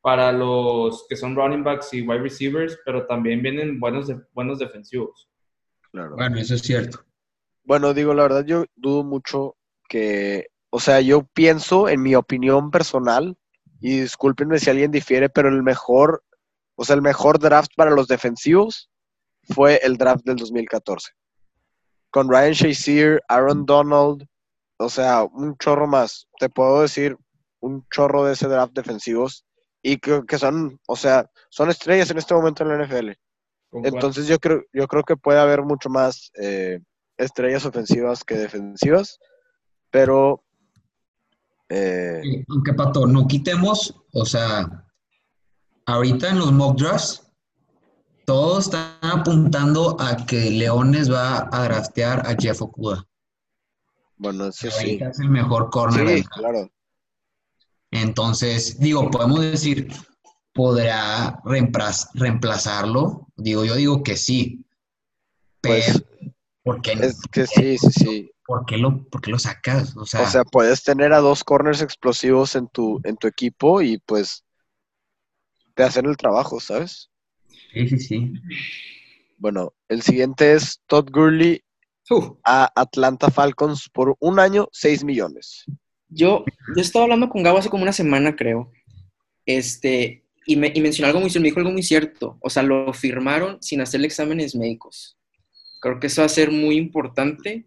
para 0.00 0.32
los 0.32 1.04
que 1.06 1.16
son 1.16 1.36
running 1.36 1.62
backs 1.62 1.92
y 1.92 2.00
wide 2.00 2.22
receivers, 2.22 2.78
pero 2.82 3.04
también 3.06 3.42
vienen 3.42 3.78
buenos, 3.78 4.06
de- 4.06 4.22
buenos 4.32 4.58
defensivos. 4.58 5.28
Claro. 5.92 6.16
Bueno, 6.16 6.38
eso 6.38 6.54
es 6.54 6.62
cierto. 6.62 7.00
Bueno, 7.66 7.94
digo, 7.94 8.14
la 8.14 8.22
verdad, 8.22 8.44
yo 8.44 8.64
dudo 8.76 9.02
mucho 9.02 9.56
que, 9.88 10.46
o 10.70 10.78
sea, 10.78 11.00
yo 11.00 11.24
pienso, 11.24 11.88
en 11.88 12.00
mi 12.00 12.14
opinión 12.14 12.70
personal, 12.70 13.36
y 13.80 14.00
discúlpenme 14.00 14.60
si 14.60 14.70
alguien 14.70 14.92
difiere, 14.92 15.28
pero 15.28 15.48
el 15.48 15.64
mejor, 15.64 16.22
o 16.76 16.84
sea, 16.84 16.94
el 16.94 17.02
mejor 17.02 17.40
draft 17.40 17.72
para 17.76 17.90
los 17.90 18.06
defensivos 18.06 18.88
fue 19.42 19.80
el 19.82 19.96
draft 19.96 20.24
del 20.24 20.36
2014. 20.36 21.10
Con 22.10 22.30
Ryan 22.30 22.52
Shazier, 22.52 23.22
Aaron 23.28 23.66
Donald, 23.66 24.24
o 24.78 24.88
sea, 24.88 25.24
un 25.24 25.56
chorro 25.58 25.88
más. 25.88 26.28
Te 26.38 26.48
puedo 26.48 26.82
decir 26.82 27.16
un 27.58 27.84
chorro 27.92 28.24
de 28.24 28.34
ese 28.34 28.46
draft 28.46 28.74
defensivos 28.74 29.44
y 29.82 29.98
que, 29.98 30.22
que 30.24 30.38
son, 30.38 30.78
o 30.86 30.94
sea, 30.94 31.28
son 31.50 31.68
estrellas 31.68 32.10
en 32.12 32.18
este 32.18 32.32
momento 32.32 32.62
en 32.62 32.68
la 32.68 32.86
NFL. 32.86 33.10
Entonces 33.84 34.28
yo 34.28 34.38
creo, 34.38 34.62
yo 34.72 34.86
creo 34.86 35.02
que 35.02 35.16
puede 35.16 35.40
haber 35.40 35.62
mucho 35.62 35.90
más 35.90 36.30
eh, 36.40 36.78
estrellas 37.18 37.64
ofensivas 37.66 38.24
que 38.24 38.34
defensivas, 38.36 39.18
pero 39.90 40.42
eh, 41.68 42.44
Aunque, 42.48 42.74
Pato, 42.74 43.06
no 43.06 43.26
quitemos, 43.26 43.94
o 44.12 44.24
sea, 44.24 44.86
ahorita 45.86 46.30
en 46.30 46.38
los 46.38 46.52
mock 46.52 46.78
drafts, 46.78 47.22
todos 48.24 48.64
están 48.66 48.98
apuntando 49.02 49.96
a 50.00 50.16
que 50.26 50.50
Leones 50.50 51.10
va 51.12 51.48
a 51.52 51.64
draftear 51.64 52.26
a 52.26 52.34
Jeff 52.38 52.60
Okuda. 52.62 53.04
bueno, 54.16 54.46
eso 54.46 54.70
sí. 54.70 54.76
ahorita 54.76 55.10
es 55.10 55.20
el 55.20 55.30
mejor 55.30 55.70
corner. 55.70 56.08
Sí, 56.18 56.24
claro. 56.24 56.68
Entonces, 57.92 58.78
digo, 58.80 59.10
podemos 59.10 59.40
decir, 59.40 59.88
¿podrá 60.52 61.40
reemplaz- 61.44 62.10
reemplazarlo? 62.14 63.28
Digo, 63.36 63.64
yo 63.64 63.74
digo 63.76 64.02
que 64.02 64.16
sí. 64.16 64.64
Pero, 65.60 65.84
Pues 65.94 66.04
¿por 66.66 66.82
qué, 66.82 66.94
es 66.94 67.22
que 67.30 67.46
sí, 67.46 67.78
sí, 67.78 67.90
sí. 67.92 68.30
por 68.44 68.66
qué 68.66 68.76
lo, 68.76 69.04
por 69.04 69.20
qué 69.20 69.30
lo 69.30 69.38
sacas? 69.38 69.96
O 69.96 70.04
sea, 70.04 70.22
O 70.22 70.26
sea, 70.26 70.44
puedes 70.44 70.82
tener 70.82 71.12
a 71.12 71.20
dos 71.20 71.44
corners 71.44 71.80
explosivos 71.80 72.56
en 72.56 72.66
tu, 72.66 73.00
en 73.04 73.16
tu 73.16 73.28
equipo 73.28 73.80
y 73.82 73.98
pues 73.98 74.44
te 75.74 75.84
hacen 75.84 76.06
el 76.06 76.16
trabajo, 76.16 76.58
¿sabes? 76.58 77.08
sí, 77.72 77.88
sí, 77.88 77.98
sí. 78.00 78.32
Bueno, 79.38 79.74
el 79.88 80.02
siguiente 80.02 80.54
es 80.54 80.80
Todd 80.86 81.08
Gurley 81.12 81.62
a 82.44 82.72
Atlanta 82.74 83.30
Falcons 83.30 83.88
por 83.92 84.16
un 84.18 84.40
año, 84.40 84.68
6 84.72 85.04
millones. 85.04 85.64
yo, 86.08 86.44
yo 86.74 86.82
estaba 86.82 87.04
hablando 87.04 87.28
con 87.28 87.44
Gabo 87.44 87.58
hace 87.58 87.70
como 87.70 87.84
una 87.84 87.92
semana, 87.92 88.34
creo. 88.34 88.72
Este, 89.44 90.24
y, 90.46 90.56
me, 90.56 90.72
y 90.74 90.80
mencionó 90.80 91.08
algo 91.08 91.20
muy 91.20 91.30
cierto, 91.30 91.42
me 91.42 91.48
dijo 91.48 91.60
algo 91.60 91.70
muy 91.70 91.82
cierto. 91.84 92.38
O 92.40 92.50
sea, 92.50 92.64
lo 92.64 92.92
firmaron 92.92 93.62
sin 93.62 93.80
hacerle 93.80 94.08
exámenes 94.08 94.56
médicos. 94.56 95.16
Creo 95.80 96.00
que 96.00 96.06
eso 96.08 96.22
va 96.22 96.26
a 96.26 96.28
ser 96.30 96.50
muy 96.50 96.76
importante. 96.76 97.66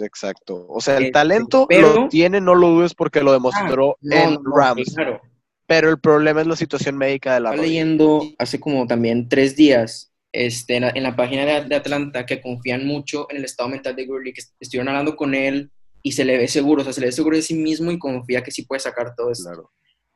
Exacto. 0.00 0.66
O 0.68 0.80
sea, 0.80 0.96
el 0.96 1.04
Este, 1.04 1.12
talento 1.12 1.66
pero- 1.68 1.94
lo 2.02 2.08
tiene, 2.08 2.40
no 2.40 2.54
lo 2.54 2.68
dudes 2.68 2.94
porque 2.94 3.22
lo 3.22 3.32
demostró 3.32 3.96
No, 4.00 4.16
en 4.16 4.34
no, 4.34 4.56
Rams. 4.56 4.94
claro. 4.94 5.20
Pero 5.66 5.90
el 5.90 5.98
problema 6.00 6.40
es 6.40 6.46
la 6.46 6.56
situación 6.56 6.96
médica 6.98 7.34
de 7.34 7.40
la 7.40 7.50
Estaba 7.50 7.66
leyendo 7.66 8.22
hace 8.38 8.60
como 8.60 8.86
también 8.86 9.28
tres 9.28 9.56
días 9.56 10.12
este, 10.32 10.76
en, 10.76 10.82
la, 10.82 10.90
en 10.94 11.02
la 11.02 11.16
página 11.16 11.44
de, 11.44 11.64
de 11.64 11.74
Atlanta 11.74 12.26
que 12.26 12.40
confían 12.40 12.86
mucho 12.86 13.26
en 13.30 13.38
el 13.38 13.44
estado 13.44 13.68
mental 13.68 13.94
de 13.96 14.06
Gurley, 14.06 14.32
que 14.32 14.40
est- 14.40 14.54
estuvieron 14.60 14.88
hablando 14.88 15.14
con 15.16 15.34
él 15.34 15.70
y 16.02 16.12
se 16.12 16.24
le 16.24 16.36
ve 16.38 16.48
seguro, 16.48 16.80
o 16.82 16.84
sea, 16.84 16.92
se 16.92 17.00
le 17.00 17.06
ve 17.06 17.12
seguro 17.12 17.36
de 17.36 17.42
sí 17.42 17.54
mismo 17.54 17.90
y 17.92 17.98
confía 17.98 18.42
que 18.42 18.50
sí 18.50 18.62
puede 18.62 18.80
sacar 18.80 19.14
todo 19.14 19.30
esto. 19.30 19.44
Claro. 19.50 19.70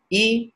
Y, 0.09 0.55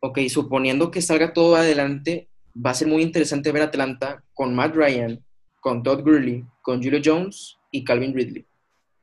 ok, 0.00 0.18
suponiendo 0.28 0.90
que 0.90 1.02
salga 1.02 1.32
todo 1.32 1.56
adelante, 1.56 2.28
va 2.54 2.70
a 2.70 2.74
ser 2.74 2.88
muy 2.88 3.02
interesante 3.02 3.52
ver 3.52 3.62
Atlanta 3.62 4.22
con 4.34 4.54
Matt 4.54 4.74
Ryan, 4.74 5.24
con 5.60 5.82
Todd 5.82 6.02
Gurley, 6.02 6.44
con 6.62 6.82
Julio 6.82 7.00
Jones 7.04 7.58
y 7.70 7.84
Calvin 7.84 8.14
Ridley. 8.14 8.46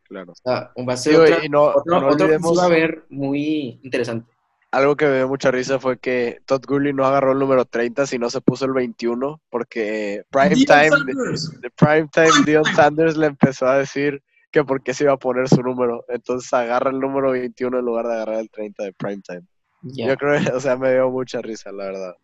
Claro. 0.04 0.32
O 0.32 0.36
sea, 0.36 0.72
va 0.88 0.94
a 0.94 0.98
ser 0.98 1.14
Digo, 1.14 1.24
otra, 1.24 1.46
y 1.46 1.50
no, 1.50 1.64
otra, 1.64 2.00
no 2.40 2.62
a 2.62 2.68
ver 2.70 3.06
muy 3.10 3.80
interesante. 3.84 4.32
algo 4.72 4.96
que 4.96 5.06
me 5.06 5.18
dio 5.18 5.28
mucha 5.28 5.52
risa 5.52 5.80
fue 5.80 6.00
que 6.00 6.40
Todd 6.46 6.64
Gurley 6.66 6.94
no 6.94 7.06
agarró 7.06 7.34
el 7.34 7.40
número 7.40 7.66
30, 7.66 8.06
sino 8.08 8.30
se 8.30 8.42
puso 8.42 8.66
el 8.66 8.74
21, 8.74 9.42
porque 9.50 10.24
Prime 10.30 10.50
Deion 10.50 10.66
Time, 10.66 10.90
Sanders. 10.90 11.62
de 11.62 11.70
Prime 11.72 12.08
Time, 12.12 12.46
Dion 12.46 12.66
Sanders 12.66 13.18
le 13.18 13.28
empezó 13.28 13.68
a 13.68 13.80
decir 13.80 14.24
que 14.52 14.64
por 14.64 14.82
qué 14.82 14.94
se 14.94 15.04
iba 15.04 15.14
a 15.14 15.18
poner 15.18 15.50
su 15.50 15.62
número. 15.62 16.06
Entonces 16.08 16.52
agarra 16.54 16.90
el 16.90 17.00
número 17.00 17.32
21 17.32 17.80
en 17.80 17.86
lugar 17.86 18.08
de 18.08 18.14
agarrar 18.14 18.40
el 18.40 18.50
30 18.50 18.84
de 18.84 18.94
primetime. 18.94 19.44
Ya. 19.82 20.08
Yo 20.08 20.18
creo 20.18 20.42
que, 20.42 20.52
o 20.56 20.60
sea, 20.60 20.78
me 20.78 20.94
dio 20.94 21.10
mucha 21.10 21.42
risa, 21.42 21.72
la 21.72 21.86
verdad. 21.86 22.16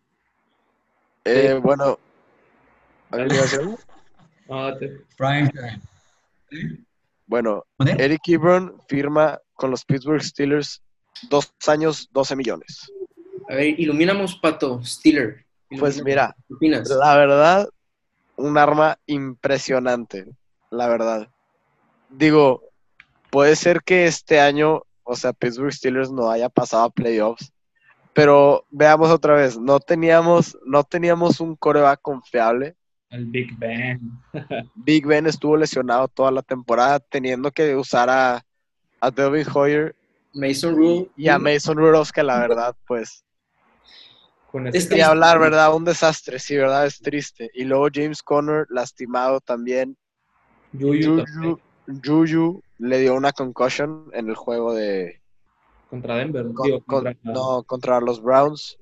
Eh, 1.24 1.58
bueno, 1.62 1.98
¿alguien 3.10 3.32
iba 3.32 3.40
a 3.40 3.42
decir 3.42 3.60
algo? 3.60 3.78
No, 4.48 4.76
te- 4.76 5.00
Prime 5.16 5.50
time. 5.50 5.80
Bueno. 7.26 7.64
Eric 7.98 8.20
Ebron 8.28 8.78
firma 8.88 9.38
con 9.54 9.70
los 9.70 9.84
Pittsburgh 9.84 10.22
Steelers 10.22 10.82
dos 11.30 11.52
años, 11.66 12.08
12 12.12 12.36
millones. 12.36 12.90
A 13.48 13.54
ver, 13.56 13.78
iluminamos, 13.78 14.36
Pato, 14.36 14.82
Steeler. 14.84 15.44
Pues 15.78 16.02
mira, 16.04 16.36
la 16.98 17.16
verdad, 17.16 17.68
un 18.36 18.56
arma 18.58 18.98
impresionante, 19.06 20.26
la 20.70 20.88
verdad. 20.88 21.28
Digo, 22.10 22.62
puede 23.30 23.56
ser 23.56 23.82
que 23.82 24.06
este 24.06 24.40
año, 24.40 24.82
o 25.02 25.16
sea, 25.16 25.32
Pittsburgh 25.32 25.72
Steelers 25.72 26.10
no 26.12 26.30
haya 26.30 26.48
pasado 26.48 26.84
a 26.84 26.90
playoffs, 26.90 27.52
pero 28.12 28.64
veamos 28.70 29.10
otra 29.10 29.34
vez, 29.34 29.58
no 29.58 29.80
teníamos, 29.80 30.56
no 30.64 30.84
teníamos 30.84 31.40
un 31.40 31.56
coreback 31.56 32.00
confiable. 32.00 32.76
El 33.10 33.26
Big 33.26 33.56
Ben. 33.58 34.00
Big 34.74 35.06
Ben 35.06 35.26
estuvo 35.26 35.56
lesionado 35.56 36.08
toda 36.08 36.30
la 36.30 36.42
temporada, 36.42 36.98
teniendo 37.00 37.50
que 37.50 37.76
usar 37.76 38.10
a, 38.10 38.44
a 39.00 39.10
Devin 39.10 39.46
Hoyer 39.54 39.94
Mason 40.32 40.74
Rule. 40.74 41.10
y 41.16 41.28
a 41.28 41.38
Mason 41.38 41.76
Rudolph, 41.76 42.10
que 42.10 42.22
la 42.22 42.38
verdad, 42.40 42.74
pues, 42.86 43.24
Con 44.50 44.66
Es 44.68 44.74
ese 44.74 44.94
ni 44.96 45.00
hablar, 45.00 45.38
¿verdad? 45.38 45.74
Un 45.74 45.84
desastre, 45.84 46.38
sí, 46.38 46.56
¿verdad? 46.56 46.86
Es 46.86 46.98
triste. 47.00 47.50
Y 47.54 47.64
luego 47.64 47.88
James 47.92 48.22
Conner, 48.22 48.66
lastimado 48.68 49.40
también. 49.40 49.96
Yuyu 50.72 51.20
Juju, 51.20 51.24
también, 51.24 51.58
Juju 52.04 52.62
le 52.78 52.98
dio 52.98 53.14
una 53.14 53.32
concussion 53.32 54.10
en 54.12 54.28
el 54.28 54.34
juego 54.34 54.74
de... 54.74 55.20
contra 55.88 56.16
Denver. 56.16 56.46
con- 56.52 56.66
digo, 56.66 56.80
con- 56.84 57.04
contra- 57.04 57.32
no, 57.32 57.62
contra 57.62 58.00
los 58.00 58.20
Browns. 58.20 58.76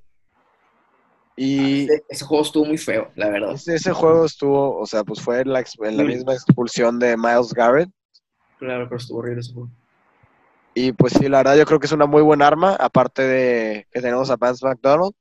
Y 1.37 1.85
Ese, 1.85 2.05
ese 2.09 2.24
juego 2.24 2.43
estuvo 2.43 2.64
muy 2.66 2.78
feo, 2.78 3.09
la 3.16 3.28
verdad. 3.30 3.53
ese, 3.55 3.74
ese 3.74 3.93
juego 3.93 4.24
estuvo, 4.24 4.78
o 4.78 4.87
sea, 4.87 5.03
pues 5.05 5.20
fue 5.20 5.41
en 5.41 5.53
la, 5.53 5.64
en 5.80 5.97
la 5.97 6.05
misma 6.05 6.35
expulsión 6.35 6.99
de 6.99 7.16
Miles 7.16 7.53
Garrett. 7.55 7.91
Claro, 8.59 8.85
pero 8.85 8.97
estuvo 8.99 9.18
horrible 9.18 9.41
ese 9.41 9.53
juego. 9.55 9.70
Y 10.74 10.93
pues 10.93 11.12
sí, 11.14 11.28
la 11.28 11.39
verdad 11.39 11.57
yo 11.57 11.66
creo 11.66 11.78
que 11.80 11.87
es 11.87 11.93
una 11.93 12.07
muy 12.07 12.22
buena 12.22 12.47
arma, 12.47 12.74
aparte 12.76 13.22
de 13.22 13.87
que 13.91 14.01
tenemos 14.01 14.30
a 14.30 14.37
Vance 14.37 14.64
McDonald. 14.66 15.12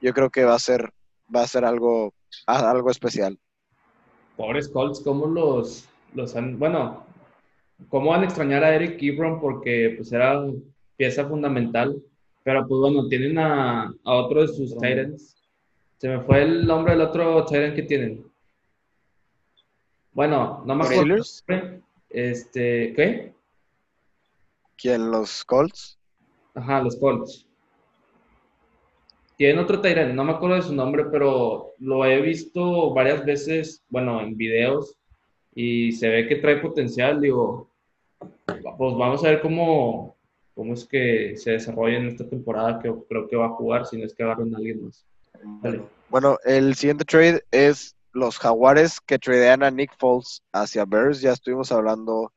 Yo 0.00 0.12
creo 0.14 0.30
que 0.30 0.44
va 0.44 0.54
a 0.54 0.58
ser, 0.58 0.90
va 1.34 1.42
a 1.42 1.46
ser 1.46 1.64
algo, 1.64 2.14
algo 2.46 2.90
especial. 2.90 3.38
Pobres 4.36 4.68
Colts, 4.68 5.00
¿cómo 5.00 5.26
los, 5.26 5.88
los 6.14 6.36
han, 6.36 6.58
bueno, 6.58 7.06
cómo 7.88 8.10
van 8.10 8.22
a 8.22 8.24
extrañar 8.24 8.62
a 8.64 8.74
Eric 8.74 9.02
Ebron 9.02 9.40
porque 9.40 9.94
pues 9.96 10.12
era 10.12 10.44
pieza 10.96 11.26
fundamental, 11.26 12.02
pero 12.42 12.66
pues 12.66 12.78
bueno, 12.80 13.08
tienen 13.08 13.38
a, 13.38 13.84
a 14.04 14.14
otro 14.14 14.42
de 14.42 14.48
sus 14.48 14.74
Titans. 14.78 15.35
Se 15.98 16.08
me 16.08 16.20
fue 16.20 16.42
el 16.42 16.66
nombre 16.66 16.92
del 16.92 17.02
otro 17.02 17.44
Titan 17.44 17.74
que 17.74 17.82
tienen. 17.82 18.24
Bueno, 20.12 20.62
no 20.66 20.74
me 20.74 20.84
acuerdo. 20.84 21.22
Este, 22.08 22.92
¿qué? 22.94 23.34
¿quién? 24.76 25.10
Los 25.10 25.44
Colts. 25.44 25.98
Ajá, 26.54 26.82
los 26.82 26.96
Colts. 26.96 27.46
Tienen 29.36 29.58
otro 29.58 29.80
Tyrant, 29.80 30.14
no 30.14 30.24
me 30.24 30.32
acuerdo 30.32 30.56
de 30.56 30.62
su 30.62 30.74
nombre, 30.74 31.04
pero 31.10 31.72
lo 31.78 32.06
he 32.06 32.22
visto 32.22 32.94
varias 32.94 33.22
veces, 33.24 33.84
bueno, 33.90 34.22
en 34.22 34.34
videos, 34.34 34.96
y 35.54 35.92
se 35.92 36.08
ve 36.08 36.26
que 36.26 36.36
trae 36.36 36.56
potencial. 36.56 37.20
Digo, 37.20 37.68
pues 38.46 38.96
vamos 38.96 39.22
a 39.24 39.28
ver 39.28 39.42
cómo, 39.42 40.16
cómo 40.54 40.72
es 40.72 40.86
que 40.86 41.36
se 41.36 41.52
desarrolla 41.52 41.98
en 41.98 42.06
esta 42.06 42.26
temporada, 42.26 42.78
que 42.78 42.90
creo 43.08 43.28
que 43.28 43.36
va 43.36 43.46
a 43.46 43.56
jugar, 43.56 43.84
si 43.84 43.98
no 43.98 44.06
es 44.06 44.14
que 44.14 44.22
agarren 44.22 44.54
a 44.54 44.56
alguien 44.56 44.86
más. 44.86 45.04
Dale. 45.62 45.96
Bueno, 46.08 46.38
el 46.44 46.74
siguiente 46.76 47.04
trade 47.04 47.44
es 47.50 47.96
los 48.12 48.38
Jaguares 48.38 49.00
que 49.00 49.18
tradean 49.18 49.62
a 49.62 49.70
Nick 49.70 49.96
Foles 49.98 50.42
hacia 50.52 50.84
Bears. 50.84 51.20
Ya 51.20 51.32
estuvimos 51.32 51.72
hablando 51.72 52.32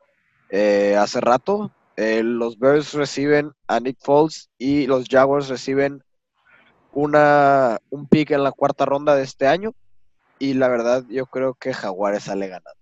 eh, 0.49 0.95
hace 0.97 1.21
rato. 1.21 1.71
Eh, 1.95 2.23
los 2.23 2.57
Bears 2.57 2.93
reciben 2.93 3.51
a 3.67 3.79
Nick 3.79 3.97
Foles 4.01 4.49
y 4.57 4.87
los 4.87 5.07
Jaguars 5.07 5.49
reciben 5.49 6.03
una, 6.93 7.79
un 7.89 8.07
pick 8.07 8.31
en 8.31 8.43
la 8.43 8.51
cuarta 8.51 8.85
ronda 8.85 9.15
de 9.15 9.23
este 9.23 9.47
año. 9.47 9.73
Y 10.39 10.53
la 10.55 10.67
verdad, 10.67 11.05
yo 11.07 11.25
creo 11.25 11.53
que 11.53 11.73
Jaguares 11.73 12.23
sale 12.23 12.47
ganando. 12.47 12.79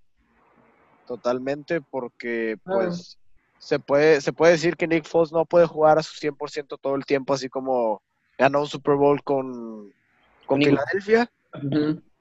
Totalmente, 1.05 1.81
porque 1.81 2.57
pues 2.63 3.17
se, 3.59 3.79
puede, 3.79 4.21
se 4.21 4.33
puede 4.33 4.53
decir 4.53 4.77
que 4.77 4.87
Nick 4.87 5.05
Foles 5.05 5.31
no 5.31 5.45
puede 5.45 5.65
jugar 5.65 5.97
a 5.97 6.03
su 6.03 6.13
100% 6.13 6.77
todo 6.79 6.95
el 6.95 7.05
tiempo, 7.05 7.33
así 7.33 7.49
como 7.49 8.01
ganó 8.37 8.61
un 8.61 8.67
Super 8.67 8.95
Bowl 8.95 9.23
con, 9.23 9.93
con 10.47 10.59
Ningún- 10.59 10.77
Filadelfia 10.79 11.31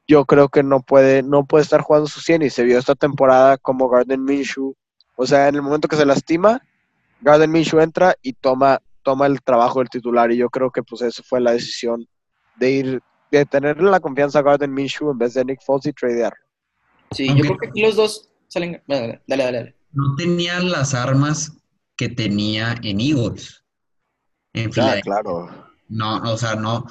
yo 0.08 0.24
creo 0.24 0.48
que 0.48 0.62
no 0.62 0.80
puede, 0.80 1.22
no 1.22 1.44
puede 1.46 1.62
estar 1.64 1.80
jugando 1.80 2.06
su 2.06 2.20
100 2.20 2.42
y 2.42 2.50
se 2.50 2.62
vio 2.64 2.78
esta 2.78 2.94
temporada 2.94 3.56
como 3.58 3.88
Garden 3.88 4.22
Minshew. 4.22 4.74
O 5.16 5.26
sea, 5.26 5.48
en 5.48 5.56
el 5.56 5.62
momento 5.62 5.88
que 5.88 5.96
se 5.96 6.06
lastima, 6.06 6.62
Garden 7.22 7.50
Minshew 7.50 7.80
entra 7.80 8.14
y 8.22 8.32
toma, 8.34 8.80
toma 9.02 9.26
el 9.26 9.42
trabajo 9.42 9.80
del 9.80 9.88
titular 9.88 10.30
y 10.30 10.36
yo 10.36 10.48
creo 10.48 10.70
que 10.70 10.82
pues 10.84 11.02
eso 11.02 11.22
fue 11.24 11.40
la 11.40 11.52
decisión 11.52 12.06
de 12.56 12.70
ir, 12.70 13.02
de 13.32 13.44
tenerle 13.46 13.90
la 13.90 13.98
confianza 14.00 14.38
a 14.38 14.42
Garden 14.42 14.72
Minshew 14.72 15.10
en 15.10 15.18
vez 15.18 15.34
de 15.34 15.44
Nick 15.44 15.60
Foles 15.64 15.86
y 15.86 15.92
tradear. 15.92 16.34
Sí, 17.10 17.26
Aunque- 17.28 17.42
yo 17.42 17.48
creo 17.48 17.58
que 17.58 17.68
aquí 17.68 17.80
los 17.82 17.96
dos 17.96 18.28
salen. 18.48 18.80
Dale, 18.86 19.20
dale, 19.26 19.42
dale. 19.44 19.58
dale. 19.58 19.76
No 19.92 20.14
tenía 20.16 20.60
las 20.60 20.94
armas 20.94 21.52
que 21.96 22.08
tenía 22.08 22.74
en 22.82 23.00
Eagles. 23.00 23.64
En 24.52 24.70
Ah, 24.80 24.96
claro. 25.02 25.48
No, 25.88 26.18
o 26.22 26.36
sea, 26.36 26.54
no. 26.56 26.86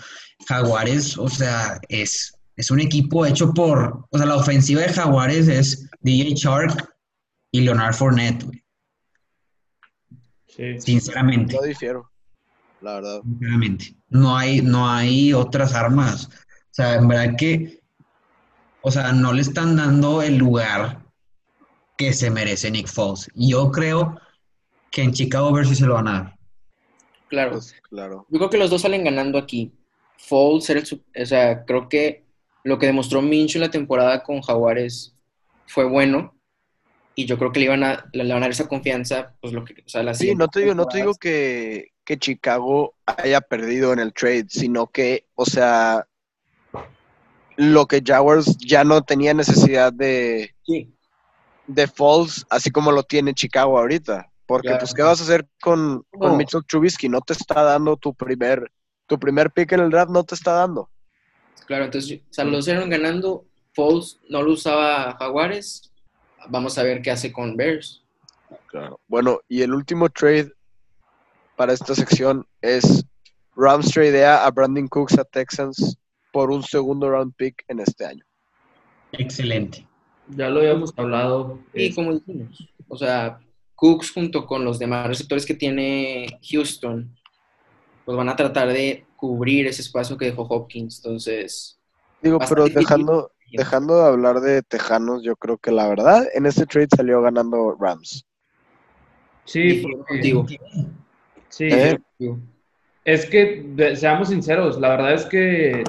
Jaguares, 0.47 1.17
o 1.17 1.29
sea, 1.29 1.79
es, 1.89 2.33
es 2.55 2.71
un 2.71 2.79
equipo 2.79 3.25
hecho 3.25 3.53
por. 3.53 4.05
O 4.09 4.17
sea, 4.17 4.27
la 4.27 4.35
ofensiva 4.35 4.81
de 4.81 4.93
Jaguares 4.93 5.47
es 5.47 5.89
DJ 6.01 6.35
Shark 6.35 6.93
y 7.51 7.61
Leonard 7.61 7.93
Fournette, 7.93 8.43
güey. 8.43 8.63
Sí. 10.47 10.79
Sinceramente. 10.79 11.55
Yo 11.55 11.61
difiero, 11.61 12.11
la 12.81 12.95
verdad. 12.95 13.21
Sinceramente. 13.23 13.95
No 14.09 14.37
hay, 14.37 14.61
no 14.61 14.89
hay 14.89 15.33
otras 15.33 15.73
armas. 15.73 16.27
O 16.27 16.71
sea, 16.71 16.95
en 16.95 17.07
verdad 17.07 17.35
que. 17.37 17.81
O 18.81 18.91
sea, 18.91 19.11
no 19.11 19.33
le 19.33 19.41
están 19.41 19.75
dando 19.75 20.21
el 20.21 20.37
lugar 20.37 21.03
que 21.97 22.13
se 22.13 22.29
merece 22.29 22.71
Nick 22.71 22.87
Foles. 22.87 23.29
Y 23.33 23.51
yo 23.51 23.71
creo 23.71 24.19
que 24.91 25.03
en 25.03 25.11
Chicago 25.11 25.51
ver 25.51 25.67
si 25.67 25.75
se 25.75 25.85
lo 25.85 25.95
van 25.95 26.07
a 26.07 26.11
dar. 26.11 26.34
Claro. 27.27 27.51
Pues, 27.51 27.75
claro. 27.89 28.25
Yo 28.29 28.37
creo 28.37 28.49
que 28.49 28.57
los 28.57 28.69
dos 28.69 28.81
salen 28.81 29.03
ganando 29.03 29.37
aquí. 29.37 29.71
Foles 30.17 30.69
era 30.69 30.79
el 30.79 31.21
o 31.21 31.25
sea, 31.25 31.65
creo 31.65 31.89
que 31.89 32.23
lo 32.63 32.79
que 32.79 32.87
demostró 32.87 33.21
Minshew 33.21 33.59
en 33.59 33.67
la 33.67 33.71
temporada 33.71 34.23
con 34.23 34.41
Jaguares 34.41 35.15
fue 35.67 35.85
bueno. 35.85 36.33
Y 37.13 37.25
yo 37.25 37.37
creo 37.37 37.51
que 37.51 37.59
le 37.59 37.65
iban 37.65 37.83
a, 37.83 38.09
le 38.11 38.23
van 38.23 38.37
a 38.37 38.39
dar 38.41 38.51
esa 38.51 38.67
confianza, 38.67 39.35
pues 39.39 39.53
lo 39.53 39.63
que, 39.63 39.73
o 39.73 39.89
sea, 39.89 40.03
la 40.03 40.13
Sí, 40.13 40.35
no 40.35 40.49
te 40.49 40.61
digo, 40.61 40.75
no 40.75 40.85
te 40.85 40.97
digo 40.97 41.13
que, 41.15 41.91
que 42.03 42.17
Chicago 42.17 42.95
haya 43.05 43.39
perdido 43.39 43.93
en 43.93 43.99
el 43.99 44.13
trade, 44.13 44.47
sino 44.49 44.87
que, 44.87 45.25
o 45.35 45.45
sea, 45.45 46.05
lo 47.55 47.85
que 47.85 48.03
Jaguars 48.05 48.57
ya 48.57 48.83
no 48.83 49.01
tenía 49.01 49.33
necesidad 49.33 49.93
de, 49.93 50.53
Sí, 50.63 50.93
de 51.67 51.87
Falls, 51.87 52.45
así 52.49 52.71
como 52.71 52.91
lo 52.91 53.03
tiene 53.03 53.33
Chicago 53.33 53.77
ahorita. 53.77 54.29
Porque, 54.47 54.67
Claro. 54.67 54.79
pues, 54.81 54.93
¿qué 54.93 55.01
vas 55.01 55.19
a 55.19 55.23
hacer 55.23 55.47
con, 55.61 56.03
con 56.11 56.31
No. 56.31 56.37
Mitchell 56.37 56.63
Trubisky? 56.67 57.09
No 57.09 57.21
te 57.21 57.33
está 57.33 57.63
dando 57.63 57.97
tu 57.97 58.13
primer, 58.13 58.71
tu 59.07 59.17
primer 59.19 59.51
pick 59.51 59.71
en 59.71 59.79
el 59.81 59.89
draft, 59.89 60.11
no 60.11 60.23
te 60.23 60.35
está 60.35 60.51
dando. 60.53 60.89
claro, 61.65 61.85
entonces, 61.85 62.19
o 62.29 62.33
sea, 62.33 62.43
los 62.45 62.67
eran 62.67 62.89
ganando. 62.89 63.45
Foles 63.73 64.19
no 64.29 64.41
lo 64.43 64.53
usaba 64.53 65.15
Jaguares. 65.17 65.91
Vamos 66.47 66.77
a 66.77 66.83
ver 66.83 67.01
qué 67.01 67.11
hace 67.11 67.33
con 67.33 67.57
Bears. 67.57 68.03
Claro. 68.67 68.99
Bueno, 69.07 69.39
y 69.49 69.63
el 69.63 69.73
último 69.73 70.07
trade 70.09 70.51
para 71.55 71.73
esta 71.73 71.95
sección 71.95 72.45
es 72.61 73.03
Rams 73.55 73.89
tradea 73.91 74.45
a 74.45 74.51
Brandon 74.51 74.87
Cooks 74.87 75.17
a 75.17 75.23
Texans 75.23 75.97
por 76.31 76.51
un 76.51 76.61
segundo 76.61 77.09
round 77.09 77.33
pick 77.35 77.63
en 77.67 77.79
este 77.79 78.05
año. 78.05 78.23
Excelente. 79.13 79.87
Ya 80.29 80.49
lo 80.49 80.59
habíamos 80.59 80.93
hablado. 80.97 81.59
Y 81.73 81.93
como 81.93 82.13
dijimos, 82.13 82.67
o 82.87 82.97
sea, 82.97 83.39
Cooks 83.75 84.11
junto 84.11 84.45
con 84.45 84.63
los 84.65 84.79
demás 84.79 85.07
receptores 85.07 85.45
que 85.45 85.53
tiene 85.53 86.39
Houston, 86.49 87.13
pues 88.05 88.17
van 88.17 88.29
a 88.29 88.35
tratar 88.35 88.69
de 88.69 89.05
cubrir 89.15 89.67
ese 89.67 89.81
espacio 89.81 90.17
que 90.17 90.25
dejó 90.25 90.43
Hopkins. 90.43 90.97
Entonces, 90.97 91.79
Digo, 92.21 92.39
pero 92.49 92.63
difícil. 92.65 92.79
dejando, 92.83 93.31
dejando 93.51 93.97
de 93.97 94.05
hablar 94.07 94.39
de 94.41 94.61
Tejanos, 94.63 95.23
yo 95.23 95.35
creo 95.35 95.57
que 95.57 95.71
la 95.71 95.87
verdad, 95.87 96.25
en 96.33 96.45
este 96.45 96.65
trade 96.65 96.87
salió 96.95 97.21
ganando 97.21 97.75
Rams. 97.79 98.25
sí, 99.45 99.81
porque- 99.83 100.03
contigo. 100.07 100.45
sí, 101.49 101.65
¿Eh? 101.69 101.99
es 103.03 103.25
que 103.27 103.93
seamos 103.95 104.29
sinceros, 104.29 104.79
la 104.79 104.89
verdad 104.89 105.13
es 105.13 105.25
que 105.25 105.83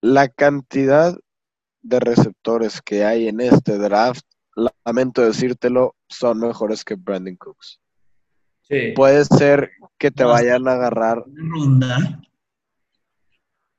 La 0.00 0.28
cantidad 0.28 1.16
de 1.82 2.00
receptores 2.00 2.80
que 2.82 3.04
hay 3.04 3.28
en 3.28 3.40
este 3.40 3.78
draft 3.78 4.24
lamento 4.84 5.22
decírtelo, 5.22 5.94
son 6.08 6.40
mejores 6.40 6.84
que 6.84 6.94
Brandon 6.96 7.36
Cooks. 7.36 7.80
Sí. 8.62 8.92
Puede 8.94 9.24
ser 9.24 9.70
que 9.98 10.10
te 10.10 10.22
No, 10.24 10.30
vayan 10.30 10.66
a 10.68 10.72
agarrar, 10.72 11.24
Ronda. 11.26 12.20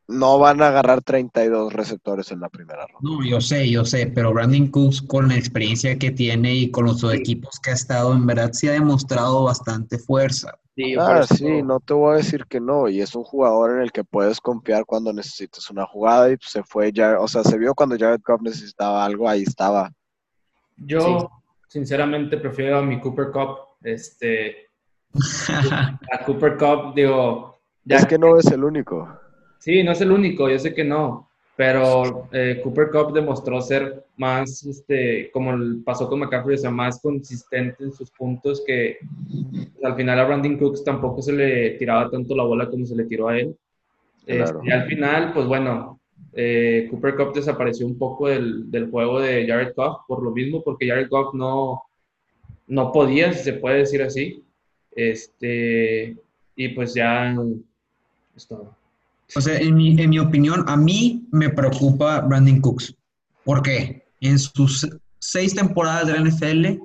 no 0.08 0.38
van 0.40 0.62
a 0.62 0.68
agarrar 0.68 1.02
32 1.02 1.72
receptores 1.72 2.32
en 2.32 2.42
la 2.42 2.50
primera 2.50 2.86
ronda. 2.86 3.00
No, 3.02 3.24
yo 3.26 3.40
sé, 3.40 3.70
yo 3.70 3.86
sé, 3.86 4.08
pero 4.08 4.34
Brandon 4.34 4.68
Cooks 4.68 5.02
con 5.04 5.30
la 5.30 5.36
experiencia 5.38 5.98
que 5.98 6.12
tiene 6.12 6.54
y 6.56 6.72
con 6.72 6.86
los 6.86 7.02
equipos 7.14 7.60
que 7.62 7.70
ha 7.72 7.74
estado, 7.74 8.12
en 8.14 8.26
verdad 8.26 8.50
sí 8.52 8.68
ha 8.68 8.74
demostrado 8.74 9.44
bastante 9.46 9.98
fuerza. 9.98 10.58
Sí, 10.76 10.96
Ah, 10.98 11.24
sí, 11.28 11.62
no 11.64 11.80
te 11.80 11.94
voy 11.94 12.14
a 12.14 12.18
decir 12.18 12.46
que 12.48 12.60
no, 12.60 12.90
y 12.90 13.00
es 13.02 13.16
un 13.16 13.24
jugador 13.24 13.72
en 13.78 13.84
el 13.84 13.92
que 13.94 14.04
puedes 14.04 14.42
confiar 14.42 14.86
cuando 14.86 15.14
necesitas 15.14 15.70
una 15.70 15.86
jugada 15.86 16.30
y 16.32 16.38
pues, 16.38 16.50
se 16.52 16.64
fue 16.64 16.92
ya, 16.92 17.18
o 17.20 17.28
sea, 17.30 17.44
se 17.44 17.58
vio 17.58 17.74
cuando 17.74 17.98
Jared 17.98 18.22
Goff 18.26 18.42
necesitaba 18.42 19.06
algo, 19.06 19.30
ahí 19.30 19.44
estaba. 19.44 19.92
Yo, 20.86 21.30
sinceramente, 21.68 22.38
prefiero 22.38 22.78
a 22.80 22.82
mi 22.82 23.00
Cooper 23.00 23.32
Cup. 23.32 23.58
Este, 23.84 24.68
a 26.12 26.24
Cooper 26.26 26.58
Cup, 26.58 26.94
digo, 26.96 27.60
ya 27.84 27.98
Es 27.98 28.06
que 28.06 28.18
no 28.18 28.38
es 28.38 28.46
el 28.52 28.64
único. 28.64 29.08
Sí, 29.60 29.84
no 29.84 29.92
es 29.92 30.02
el 30.02 30.12
único, 30.12 30.50
yo 30.50 30.58
sé 30.60 30.74
que 30.74 30.84
no, 30.84 31.30
pero 31.56 32.28
eh, 32.32 32.62
Cooper 32.64 32.90
Cup 32.90 33.14
demostró 33.14 33.62
ser 33.62 34.06
más, 34.18 34.64
este, 34.66 35.30
como 35.32 35.52
el- 35.54 35.84
pasó 35.84 36.08
con 36.10 36.20
McCaffrey, 36.20 36.56
o 36.56 36.60
sea, 36.60 36.72
más 36.72 37.00
consistente 37.02 37.84
en 37.84 37.92
sus 37.92 38.10
puntos 38.12 38.64
que 38.66 38.98
pues, 39.54 39.68
al 39.84 39.96
final 39.96 40.20
a 40.20 40.26
Brandon 40.26 40.58
Cooks 40.58 40.84
tampoco 40.84 41.22
se 41.22 41.34
le 41.34 41.72
tiraba 41.72 42.10
tanto 42.10 42.36
la 42.36 42.44
bola 42.44 42.70
como 42.70 42.86
se 42.86 42.96
le 42.96 43.06
tiró 43.06 43.28
a 43.30 43.38
él. 43.40 43.56
Claro. 44.26 44.44
Este, 44.44 44.68
y 44.68 44.72
al 44.72 44.86
final, 44.88 45.34
pues 45.34 45.46
bueno, 45.48 46.00
eh, 46.34 46.88
Cooper 46.90 47.16
Cup 47.16 47.34
desapareció 47.34 47.86
un 47.86 47.98
poco 47.98 48.28
del, 48.28 48.70
del 48.72 48.90
juego 48.90 49.20
de 49.20 49.46
Jared 49.48 49.74
Goff 49.76 50.02
por 50.08 50.24
lo 50.24 50.32
mismo, 50.32 50.64
porque 50.64 50.88
Jared 50.88 51.10
Goff 51.10 51.34
no, 51.34 51.84
no 52.68 52.92
podía, 52.92 53.34
si 53.34 53.44
se 53.44 53.54
puede 53.54 53.80
decir 53.80 54.02
así. 54.02 54.44
Este, 54.96 56.16
y 56.56 56.70
pues 56.70 56.94
ya 56.94 57.36
es 58.36 58.48
todo. 58.48 58.76
O 59.36 59.42
sea, 59.42 59.58
en 59.58 59.76
mi, 59.76 60.02
en 60.02 60.10
mi 60.10 60.20
opinión, 60.20 60.66
a 60.68 60.76
mí 60.76 61.26
me 61.32 61.50
preocupa 61.50 62.20
Brandon 62.22 62.60
Cooks. 62.60 62.94
¿Por 63.44 63.62
qué? 63.62 64.04
En 64.20 64.38
sus 64.38 64.88
seis 65.20 65.56
temporadas 65.56 66.08
de 66.08 66.14
la 66.14 66.22
NFL 66.22 66.84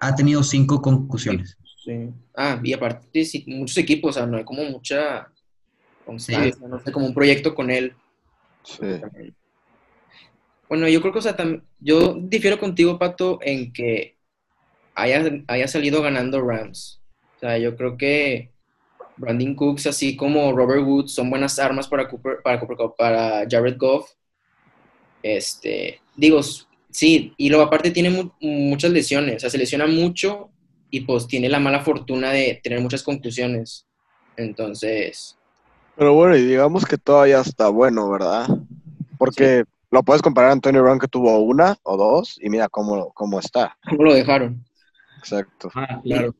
ha 0.00 0.14
tenido 0.14 0.42
cinco 0.42 0.82
concusiones. 0.82 1.56
Sí. 1.82 2.10
Ah, 2.36 2.60
y 2.62 2.72
aparte, 2.72 3.24
sí, 3.24 3.44
muchos 3.46 3.78
equipos, 3.78 4.10
o 4.10 4.12
sea, 4.18 4.26
no 4.26 4.36
hay 4.36 4.44
como 4.44 4.64
mucha 4.64 5.28
constancia, 6.04 6.66
no 6.68 6.80
sé, 6.80 6.92
como 6.92 7.06
un 7.06 7.14
proyecto 7.14 7.54
con 7.54 7.70
él. 7.70 7.94
Bueno, 10.68 10.88
yo 10.88 11.00
creo 11.00 11.12
que, 11.12 11.18
o 11.18 11.22
sea, 11.22 11.36
tam- 11.36 11.62
yo 11.78 12.14
difiero 12.20 12.58
contigo, 12.58 12.98
Pato, 12.98 13.38
en 13.42 13.72
que 13.72 14.16
haya, 14.94 15.24
haya 15.48 15.68
salido 15.68 16.02
ganando 16.02 16.42
Rams. 16.42 17.02
O 17.36 17.40
sea, 17.40 17.58
yo 17.58 17.76
creo 17.76 17.96
que 17.98 18.54
Brandon 19.16 19.54
Cooks, 19.56 19.88
así 19.88 20.16
como 20.16 20.52
Robert 20.52 20.82
Woods, 20.84 21.14
son 21.14 21.30
buenas 21.30 21.58
armas 21.60 21.88
para 21.88 22.08
Cooper, 22.08 22.38
para, 22.44 22.60
Cooper 22.60 22.78
para 22.98 23.46
Jared 23.50 23.76
Goff. 23.78 24.10
Este, 25.22 26.00
digo, 26.14 26.40
sí, 26.90 27.32
y 27.36 27.48
luego 27.48 27.64
aparte 27.64 27.90
tiene 27.90 28.10
mu- 28.10 28.30
muchas 28.40 28.90
lesiones, 28.92 29.36
o 29.36 29.40
sea, 29.40 29.50
se 29.50 29.58
lesiona 29.58 29.86
mucho 29.86 30.50
y 30.90 31.00
pues 31.02 31.26
tiene 31.26 31.48
la 31.48 31.60
mala 31.60 31.80
fortuna 31.82 32.30
de 32.32 32.60
tener 32.62 32.80
muchas 32.80 33.02
conclusiones. 33.02 33.86
Entonces, 34.36 35.38
Pero 35.96 36.14
bueno, 36.14 36.36
y 36.36 36.44
digamos 36.44 36.84
que 36.84 36.98
todavía 36.98 37.40
está 37.40 37.68
bueno, 37.68 38.10
¿verdad? 38.10 38.46
Porque 39.18 39.64
lo 39.90 40.02
puedes 40.02 40.22
comparar 40.22 40.50
a 40.50 40.54
Antonio 40.54 40.82
Brown 40.82 40.98
que 40.98 41.06
tuvo 41.08 41.38
una 41.38 41.76
o 41.84 41.96
dos 41.96 42.38
y 42.42 42.50
mira 42.50 42.68
cómo, 42.68 43.12
cómo 43.12 43.38
está. 43.38 43.76
¿cómo 43.88 44.04
lo 44.04 44.14
dejaron? 44.14 44.64
Exacto. 45.18 45.70
Ah, 45.74 46.00
claro. 46.02 46.34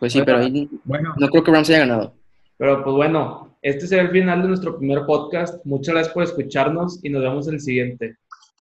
Pues 0.00 0.12
sí, 0.12 0.22
pero 0.24 0.38
ahí 0.38 0.68
Bueno, 0.84 1.14
no 1.18 1.28
creo 1.28 1.44
que 1.44 1.52
Rams 1.52 1.68
haya 1.68 1.80
ganado. 1.80 2.14
Pero 2.56 2.82
pues 2.82 2.96
bueno, 2.96 3.56
este 3.62 3.86
será 3.86 4.02
el 4.02 4.10
final 4.10 4.42
de 4.42 4.48
nuestro 4.48 4.78
primer 4.78 5.04
podcast. 5.04 5.64
Muchas 5.64 5.94
gracias 5.94 6.14
por 6.14 6.22
escucharnos 6.22 7.00
y 7.04 7.10
nos 7.10 7.22
vemos 7.22 7.46
en 7.48 7.54
el 7.54 7.60
siguiente. 7.60 8.16